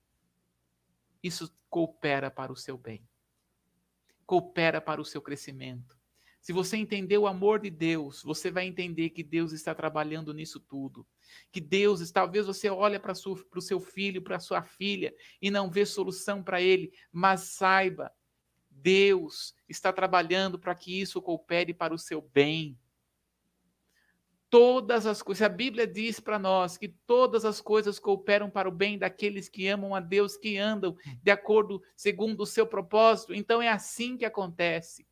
Isso 1.23 1.55
coopera 1.69 2.31
para 2.31 2.53
o 2.53 2.57
seu 2.57 2.77
bem. 2.77 3.07
Coopera 4.25 4.81
para 4.81 5.01
o 5.01 5.05
seu 5.05 5.23
crescimento 5.23 5.97
se 6.47 6.53
você 6.53 6.77
entender 6.77 7.19
o 7.19 7.27
amor 7.27 7.59
de 7.59 7.71
Deus, 7.71 8.23
você 8.23 8.53
vai 8.53 8.69
entender 8.69 9.11
que 9.11 9.25
Deus 9.25 9.51
está 9.51 9.75
trabalhando 9.75 10.33
nisso 10.33 10.61
tudo. 10.61 11.05
Que 11.51 11.61
Deus, 11.61 12.09
talvez 12.13 12.47
você 12.47 12.71
olhe 12.71 13.01
para 13.01 13.11
o 13.13 13.61
seu 13.61 13.81
filho, 13.81 14.23
para 14.23 14.37
a 14.37 14.39
sua 14.39 14.63
filha 14.63 15.13
e 15.43 15.51
não 15.51 15.69
vê 15.69 15.85
solução 15.85 16.45
para 16.45 16.63
ele, 16.63 16.93
mas 17.11 17.41
saiba, 17.41 18.13
Deus 18.71 19.57
está 19.69 19.93
trabalhando 19.93 20.57
para 20.57 20.73
que 20.73 21.01
isso 21.01 21.21
coopere 21.21 21.75
para 21.75 21.93
o 21.93 21.99
seu 21.99 22.23
bem. 22.23 22.79
Todas 24.49 25.07
as 25.07 25.23
coisas, 25.23 25.43
a 25.43 25.49
Bíblia 25.49 25.87
diz 25.87 26.21
para 26.21 26.39
nós 26.39 26.79
que 26.79 26.89
todas 26.89 27.45
as 27.45 27.61
coisas 27.61 27.99
cooperam 27.99 28.49
para 28.49 28.69
o 28.69 28.73
bem 28.73 28.97
daqueles 28.97 29.49
que 29.49 29.67
amam 29.67 29.95
a 29.95 30.01
Deus, 30.01 30.37
que 30.37 30.57
andam 30.57 30.97
de 31.23 31.31
acordo 31.31 31.83
segundo 31.97 32.43
o 32.43 32.47
seu 32.47 32.67
propósito. 32.67 33.35
Então 33.35 33.61
é 33.61 33.69
assim 33.69 34.17
que 34.17 34.25
acontece 34.25 35.07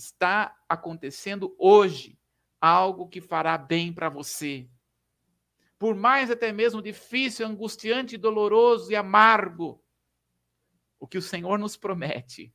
está 0.00 0.56
acontecendo 0.68 1.54
hoje 1.58 2.18
algo 2.60 3.08
que 3.08 3.20
fará 3.20 3.56
bem 3.56 3.92
para 3.92 4.08
você. 4.08 4.68
Por 5.78 5.94
mais 5.94 6.30
até 6.30 6.52
mesmo 6.52 6.82
difícil, 6.82 7.46
angustiante, 7.46 8.18
doloroso 8.18 8.92
e 8.92 8.96
amargo, 8.96 9.82
o 10.98 11.06
que 11.06 11.16
o 11.16 11.22
Senhor 11.22 11.58
nos 11.58 11.76
promete 11.76 12.54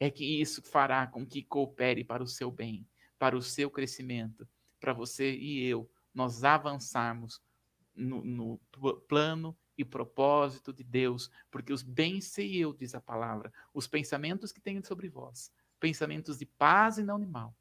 é 0.00 0.10
que 0.10 0.40
isso 0.40 0.60
fará 0.62 1.06
com 1.06 1.24
que 1.24 1.44
coopere 1.44 2.02
para 2.02 2.22
o 2.22 2.26
seu 2.26 2.50
bem, 2.50 2.84
para 3.22 3.36
o 3.36 3.40
seu 3.40 3.70
crescimento, 3.70 4.48
para 4.80 4.92
você 4.92 5.32
e 5.32 5.64
eu 5.64 5.88
nós 6.12 6.42
avançarmos 6.42 7.40
no, 7.94 8.20
no 8.24 8.58
plano 9.06 9.56
e 9.78 9.84
propósito 9.84 10.72
de 10.72 10.82
Deus, 10.82 11.30
porque 11.48 11.72
os 11.72 11.84
bens 11.84 12.24
sei 12.24 12.56
eu, 12.56 12.72
diz 12.72 12.96
a 12.96 13.00
palavra, 13.00 13.52
os 13.72 13.86
pensamentos 13.86 14.50
que 14.50 14.60
tenho 14.60 14.84
sobre 14.84 15.08
vós, 15.08 15.52
pensamentos 15.78 16.36
de 16.36 16.44
paz 16.44 16.98
e 16.98 17.04
não 17.04 17.20
de 17.20 17.24
mal. 17.24 17.56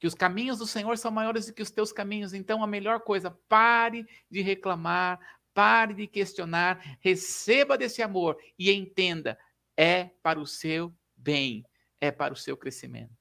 Que 0.00 0.06
os 0.08 0.14
caminhos 0.14 0.58
do 0.58 0.66
Senhor 0.66 0.98
são 0.98 1.12
maiores 1.12 1.46
do 1.46 1.52
que 1.52 1.62
os 1.62 1.70
teus 1.70 1.92
caminhos, 1.92 2.34
então 2.34 2.60
a 2.60 2.66
melhor 2.66 3.02
coisa, 3.02 3.30
pare 3.48 4.04
de 4.28 4.40
reclamar, 4.40 5.20
pare 5.54 5.94
de 5.94 6.08
questionar, 6.08 6.98
receba 7.00 7.78
desse 7.78 8.02
amor 8.02 8.36
e 8.58 8.72
entenda, 8.72 9.38
é 9.76 10.06
para 10.24 10.40
o 10.40 10.46
seu 10.46 10.92
bem, 11.16 11.64
é 12.00 12.10
para 12.10 12.32
o 12.34 12.36
seu 12.36 12.56
crescimento. 12.56 13.17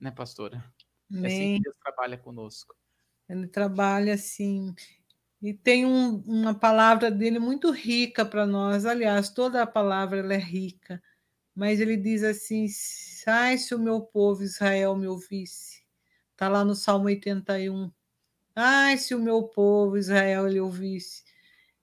Né, 0.00 0.10
pastora? 0.10 0.64
Amém. 1.10 1.24
É 1.24 1.26
assim 1.26 1.56
que 1.56 1.62
Deus 1.62 1.76
trabalha 1.82 2.16
conosco. 2.16 2.74
Ele 3.28 3.46
trabalha 3.46 4.14
assim. 4.14 4.74
E 5.42 5.54
tem 5.54 5.86
um, 5.86 6.16
uma 6.26 6.54
palavra 6.54 7.10
dele 7.10 7.38
muito 7.38 7.70
rica 7.70 8.24
para 8.24 8.46
nós. 8.46 8.86
Aliás, 8.86 9.30
toda 9.30 9.62
a 9.62 9.66
palavra 9.66 10.18
ela 10.18 10.34
é 10.34 10.38
rica. 10.38 11.02
Mas 11.54 11.80
ele 11.80 11.96
diz 11.96 12.22
assim: 12.22 12.66
Sai 12.68 13.58
se 13.58 13.74
o 13.74 13.78
meu 13.78 14.00
povo 14.00 14.42
Israel 14.42 14.96
me 14.96 15.06
ouvisse. 15.06 15.82
Está 16.32 16.48
lá 16.48 16.64
no 16.64 16.74
Salmo 16.74 17.06
81. 17.06 17.90
Ai, 18.54 18.96
se 18.98 19.14
o 19.14 19.18
meu 19.18 19.44
povo 19.44 19.96
Israel 19.96 20.48
ele 20.48 20.60
ouvisse. 20.60 21.22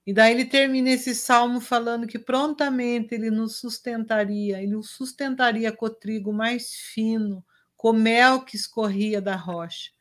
E 0.05 0.13
daí 0.13 0.33
ele 0.33 0.45
termina 0.45 0.89
esse 0.89 1.13
salmo 1.13 1.59
falando 1.59 2.07
que 2.07 2.17
prontamente 2.17 3.13
ele 3.13 3.29
nos 3.29 3.57
sustentaria, 3.57 4.61
ele 4.61 4.71
nos 4.71 4.91
sustentaria 4.91 5.71
com 5.71 5.85
o 5.85 5.89
trigo 5.89 6.31
mais 6.31 6.73
fino, 6.73 7.45
com 7.77 7.93
mel 7.93 8.41
que 8.41 8.57
escorria 8.57 9.21
da 9.21 9.35
rocha. 9.35 9.91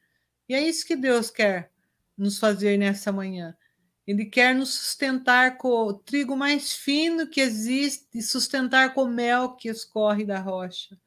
E 0.48 0.54
é 0.54 0.60
isso 0.60 0.86
que 0.86 0.96
Deus 0.96 1.30
quer 1.30 1.70
nos 2.16 2.38
fazer 2.38 2.78
nessa 2.78 3.12
manhã. 3.12 3.56
Ele 4.06 4.24
quer 4.24 4.54
nos 4.54 4.72
sustentar 4.72 5.58
com 5.58 5.68
o 5.68 5.92
trigo 5.92 6.36
mais 6.36 6.72
fino 6.72 7.28
que 7.28 7.40
existe 7.40 8.06
e 8.14 8.22
sustentar 8.22 8.94
com 8.94 9.02
o 9.02 9.08
mel 9.08 9.54
que 9.54 9.68
escorre 9.68 10.24
da 10.24 10.38
rocha. 10.38 10.98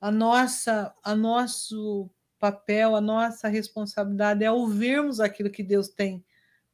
A 0.00 0.10
nossa, 0.10 0.94
a 1.04 1.14
nosso 1.14 2.10
papel, 2.38 2.96
a 2.96 3.00
nossa 3.00 3.48
responsabilidade 3.48 4.42
é 4.42 4.50
ouvirmos 4.50 5.20
aquilo 5.20 5.50
que 5.50 5.62
Deus 5.62 5.88
tem 5.88 6.24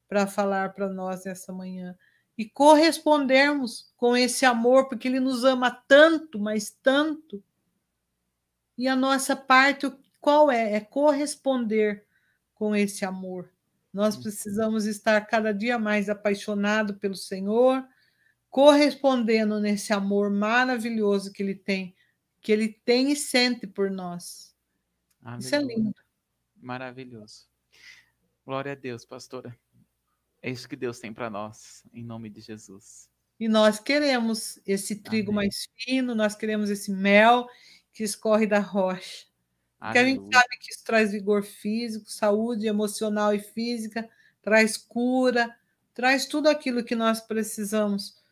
para 0.09 0.27
falar 0.27 0.73
para 0.73 0.89
nós 0.89 1.25
nessa 1.25 1.53
manhã 1.53 1.95
e 2.39 2.49
correspondermos 2.49 3.93
com 3.97 4.17
esse 4.17 4.47
amor, 4.47 4.89
porque 4.89 5.09
Ele 5.09 5.19
nos 5.19 5.45
ama 5.45 5.73
tanto, 5.89 6.39
mas 6.39 6.71
tanto. 6.71 7.43
E 8.79 8.87
a 8.87 8.95
nossa 8.95 9.35
parte, 9.35 9.93
qual 10.21 10.51
é? 10.51 10.75
É 10.75 10.81
corresponder 10.81 12.07
com 12.55 12.77
esse 12.77 13.05
amor. 13.05 13.53
Nós 13.93 14.17
precisamos 14.17 14.87
estar 14.87 15.21
cada 15.23 15.53
dia 15.53 15.79
mais 15.79 16.09
apaixonado 16.09 16.95
pelo 16.95 17.17
Senhor, 17.17 17.85
correspondendo 18.49 19.59
nesse 19.59 19.93
amor 19.93 20.31
maravilhoso 20.31 21.33
que 21.33 21.43
Ele 21.43 21.57
tem, 21.57 21.97
que 22.41 22.53
Ele 22.53 22.69
tem 22.69 23.11
e 23.11 23.17
sente 23.17 23.67
por 23.67 23.91
nós. 23.91 24.55
Isso 25.41 25.57
é 25.57 25.59
lindo. 25.59 25.93
Maravilhoso. 26.57 27.49
Glória 28.47 28.73
a 28.73 28.77
Deus, 28.77 29.05
pastora. 29.05 29.59
É 30.41 30.51
isso 30.51 30.69
que 30.69 30.77
Deus 30.77 31.01
tem 31.01 31.13
para 31.13 31.29
nós, 31.29 31.85
em 31.93 32.05
nome 32.05 32.31
de 32.31 32.41
Jesus. 32.41 33.11
E 33.41 33.49
nós 33.49 33.79
queremos 33.79 34.61
esse 34.67 34.97
trigo 34.97 35.31
Amém. 35.31 35.47
mais 35.47 35.69
fino, 35.77 36.15
nós 36.15 36.35
queremos 36.35 36.71
esse 36.71 36.91
mel 36.91 37.49
que 37.99 38.05
escorre 38.05 38.47
da 38.47 38.61
rocha. 38.61 39.27
Porque 39.77 39.99
a 39.99 40.05
gente 40.05 40.33
sabe 40.33 40.57
que 40.61 40.71
isso 40.71 40.85
traz 40.85 41.11
vigor 41.11 41.43
físico, 41.43 42.09
saúde 42.09 42.69
emocional 42.69 43.35
e 43.35 43.41
física, 43.41 44.09
traz 44.41 44.77
cura, 44.77 45.53
traz 45.93 46.25
tudo 46.25 46.49
aquilo 46.49 46.85
que 46.85 46.95
nós 46.95 47.21
precisamos 47.21 48.23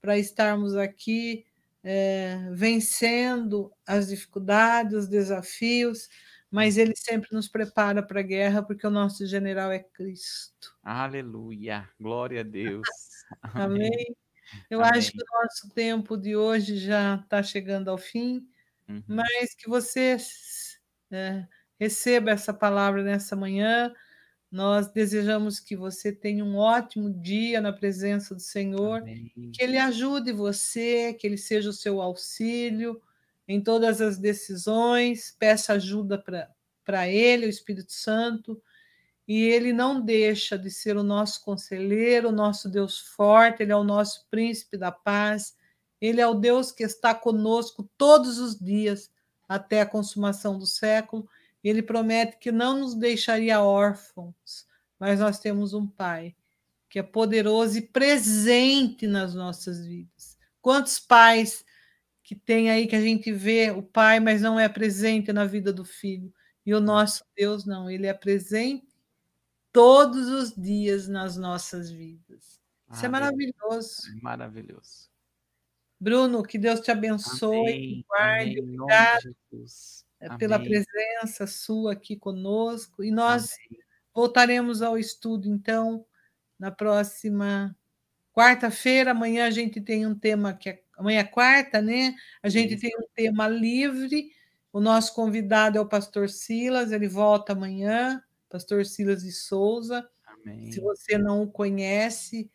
para 0.00 0.16
estarmos 0.16 0.76
aqui 0.76 1.44
é, 1.82 2.38
vencendo 2.52 3.72
as 3.84 4.06
dificuldades, 4.06 4.94
os 4.94 5.08
desafios, 5.08 6.08
mas 6.48 6.78
ele 6.78 6.94
sempre 6.94 7.30
nos 7.32 7.48
prepara 7.48 8.04
para 8.04 8.20
a 8.20 8.22
guerra, 8.22 8.62
porque 8.62 8.86
o 8.86 8.90
nosso 8.90 9.26
general 9.26 9.72
é 9.72 9.80
Cristo. 9.80 10.72
Aleluia, 10.84 11.88
glória 11.98 12.42
a 12.42 12.44
Deus. 12.44 12.86
Amém. 13.42 14.16
Eu 14.70 14.84
Amém. 14.84 14.98
acho 15.00 15.10
que 15.10 15.20
o 15.20 15.42
nosso 15.42 15.68
tempo 15.74 16.16
de 16.16 16.36
hoje 16.36 16.78
já 16.78 17.16
está 17.16 17.42
chegando 17.42 17.90
ao 17.90 17.98
fim, 17.98 18.48
uhum. 18.88 19.02
mas 19.06 19.54
que 19.54 19.68
você 19.68 20.16
é, 21.10 21.46
receba 21.78 22.30
essa 22.30 22.52
palavra 22.52 23.02
nessa 23.02 23.36
manhã. 23.36 23.92
Nós 24.50 24.88
desejamos 24.88 25.58
que 25.58 25.76
você 25.76 26.12
tenha 26.12 26.44
um 26.44 26.56
ótimo 26.56 27.10
dia 27.10 27.60
na 27.60 27.72
presença 27.72 28.34
do 28.34 28.40
Senhor, 28.40 29.02
Amém. 29.02 29.30
que 29.52 29.62
Ele 29.62 29.76
ajude 29.76 30.32
você, 30.32 31.12
que 31.14 31.26
Ele 31.26 31.36
seja 31.36 31.70
o 31.70 31.74
seu 31.74 32.00
auxílio 32.00 33.00
em 33.48 33.60
todas 33.60 34.00
as 34.00 34.18
decisões, 34.18 35.34
peça 35.38 35.74
ajuda 35.74 36.22
para 36.84 37.08
Ele, 37.08 37.46
o 37.46 37.50
Espírito 37.50 37.92
Santo, 37.92 38.60
e 39.26 39.42
Ele 39.42 39.72
não 39.72 40.00
deixa 40.00 40.56
de 40.56 40.70
ser 40.70 40.96
o 40.96 41.02
nosso 41.02 41.44
conselheiro, 41.44 42.28
o 42.28 42.32
nosso 42.32 42.68
Deus 42.68 42.98
forte, 43.00 43.62
Ele 43.62 43.72
é 43.72 43.76
o 43.76 43.84
nosso 43.84 44.26
príncipe 44.30 44.76
da 44.76 44.92
paz, 44.92 45.55
Ele 46.00 46.20
é 46.20 46.26
o 46.26 46.34
Deus 46.34 46.72
que 46.72 46.84
está 46.84 47.14
conosco 47.14 47.88
todos 47.96 48.38
os 48.38 48.58
dias 48.58 49.10
até 49.48 49.80
a 49.80 49.86
consumação 49.86 50.58
do 50.58 50.66
século. 50.66 51.28
Ele 51.62 51.82
promete 51.82 52.38
que 52.38 52.52
não 52.52 52.78
nos 52.78 52.94
deixaria 52.94 53.62
órfãos, 53.62 54.66
mas 54.98 55.20
nós 55.20 55.38
temos 55.38 55.72
um 55.74 55.86
Pai 55.86 56.34
que 56.88 56.98
é 56.98 57.02
poderoso 57.02 57.76
e 57.76 57.82
presente 57.82 59.06
nas 59.06 59.34
nossas 59.34 59.84
vidas. 59.84 60.38
Quantos 60.62 60.98
pais 60.98 61.64
que 62.26 62.34
tem 62.34 62.70
aí 62.70 62.86
que 62.88 62.96
a 62.96 63.00
gente 63.00 63.32
vê 63.32 63.70
o 63.70 63.82
pai, 63.82 64.18
mas 64.18 64.42
não 64.42 64.58
é 64.58 64.68
presente 64.68 65.32
na 65.32 65.44
vida 65.44 65.72
do 65.72 65.84
filho. 65.84 66.32
E 66.64 66.74
o 66.74 66.80
nosso 66.80 67.24
Deus 67.36 67.64
não, 67.64 67.88
ele 67.88 68.06
é 68.06 68.12
presente 68.12 68.88
todos 69.72 70.26
os 70.26 70.52
dias 70.52 71.06
nas 71.06 71.36
nossas 71.36 71.88
vidas. 71.88 72.60
Isso 72.90 73.06
é 73.06 73.08
maravilhoso. 73.08 74.10
É 74.10 74.20
maravilhoso. 74.20 75.08
Bruno, 75.98 76.42
que 76.42 76.58
Deus 76.58 76.80
te 76.80 76.90
abençoe, 76.90 77.58
amém, 77.58 78.04
guarde, 78.06 78.58
amém, 78.58 78.80
obrigado 78.80 79.34
é, 80.20 80.36
pela 80.36 80.58
presença 80.58 81.46
sua 81.46 81.92
aqui 81.92 82.16
conosco. 82.16 83.02
E 83.02 83.10
nós 83.10 83.54
amém. 83.70 83.80
voltaremos 84.14 84.82
ao 84.82 84.98
estudo, 84.98 85.48
então, 85.48 86.04
na 86.58 86.70
próxima 86.70 87.76
quarta-feira. 88.32 89.12
Amanhã 89.12 89.46
a 89.46 89.50
gente 89.50 89.80
tem 89.80 90.06
um 90.06 90.14
tema 90.14 90.52
que 90.52 90.70
é. 90.70 90.82
Amanhã 90.96 91.20
é 91.20 91.24
quarta, 91.24 91.82
né? 91.82 92.14
A 92.42 92.48
gente 92.48 92.72
Isso. 92.72 92.80
tem 92.80 92.90
um 92.98 93.06
tema 93.14 93.46
livre. 93.46 94.30
O 94.72 94.80
nosso 94.80 95.14
convidado 95.14 95.76
é 95.76 95.80
o 95.80 95.88
pastor 95.88 96.28
Silas, 96.28 96.90
ele 96.90 97.06
volta 97.06 97.52
amanhã, 97.52 98.22
pastor 98.48 98.84
Silas 98.86 99.22
de 99.22 99.32
Souza. 99.32 100.08
Amém. 100.26 100.72
Se 100.72 100.80
você 100.80 101.18
não 101.18 101.42
o 101.42 101.50
conhece, 101.50 102.50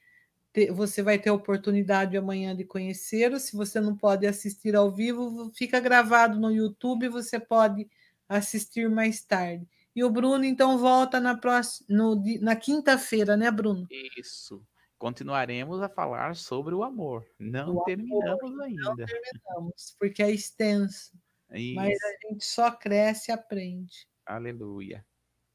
você 0.74 1.02
vai 1.02 1.18
ter 1.18 1.30
a 1.30 1.34
oportunidade 1.34 2.18
amanhã 2.18 2.56
de 2.56 2.66
conhecê-lo. 2.66 3.40
Se 3.40 3.56
você 3.56 3.80
não 3.80 3.96
pode 3.96 4.28
assistir 4.28 4.76
ao 4.76 4.92
vivo, 4.92 5.52
fica 5.56 5.80
gravado 5.80 6.40
no 6.40 6.52
YouTube, 6.52 7.08
você 7.08 7.40
pode 7.40 7.90
assistir 8.28 8.90
mais 8.90 9.24
tarde. 9.24 9.68
E 9.96 10.04
o 10.04 10.10
Bruno, 10.10 10.46
então, 10.46 10.78
volta 10.78 11.20
na, 11.20 11.36
próxima, 11.38 11.86
no, 11.90 12.24
na 12.40 12.56
quinta-feira, 12.56 13.36
né, 13.36 13.52
Bruno? 13.52 13.86
Isso. 14.18 14.66
Continuaremos 14.98 15.82
a 15.82 15.90
falar 15.90 16.36
sobre 16.36 16.74
o 16.76 16.84
amor. 16.84 17.26
Não 17.38 17.76
o 17.76 17.84
terminamos 17.84 18.52
amor, 18.52 18.64
ainda. 18.64 18.82
Não 18.84 18.96
terminamos, 18.96 19.96
porque 20.00 20.22
é 20.22 20.32
extenso. 20.32 21.12
Isso. 21.52 21.76
Mas 21.76 21.98
a 22.04 22.28
gente 22.28 22.46
só 22.46 22.72
cresce 22.72 23.32
e 23.32 23.34
aprende. 23.34 24.08
Aleluia. 24.26 25.06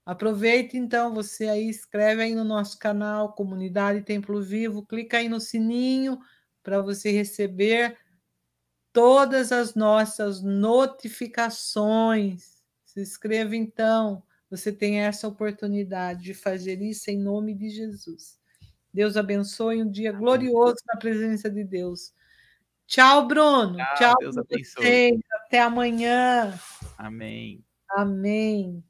Aproveite 0.07 0.77
então, 0.77 1.13
você 1.13 1.49
aí 1.49 1.69
escreve 1.69 2.23
aí 2.23 2.33
no 2.33 2.45
nosso 2.45 2.79
canal 2.79 3.33
Comunidade 3.33 4.03
Templo 4.03 4.41
Vivo, 4.41 4.87
clica 4.87 5.17
aí 5.17 5.29
no 5.29 5.41
sininho 5.41 6.21
para 6.63 6.81
você 6.81 7.11
receber 7.11 7.99
todas 8.93 9.51
as 9.51 9.75
nossas 9.75 10.41
notificações. 10.41 12.63
Se 12.85 13.01
inscreva 13.01 13.57
então, 13.57 14.23
você 14.49 14.73
tem 14.73 15.01
essa 15.01 15.27
oportunidade 15.27 16.23
de 16.23 16.35
fazer 16.35 16.81
isso 16.81 17.11
em 17.11 17.19
nome 17.19 17.53
de 17.53 17.69
Jesus. 17.69 18.39
Deus 18.95 19.17
abençoe 19.17 19.83
um 19.83 19.91
dia 19.91 20.13
glorioso 20.13 20.77
na 20.87 20.97
presença 20.97 21.51
de 21.51 21.65
Deus. 21.65 22.15
Tchau, 22.87 23.27
Bruno. 23.27 23.77
Tchau, 23.77 23.97
Tchau 23.97 24.15
Deus 24.21 24.39
abençoe. 24.39 25.19
Até 25.33 25.61
amanhã. 25.61 26.57
Amém. 26.97 27.65
Amém. 27.91 28.85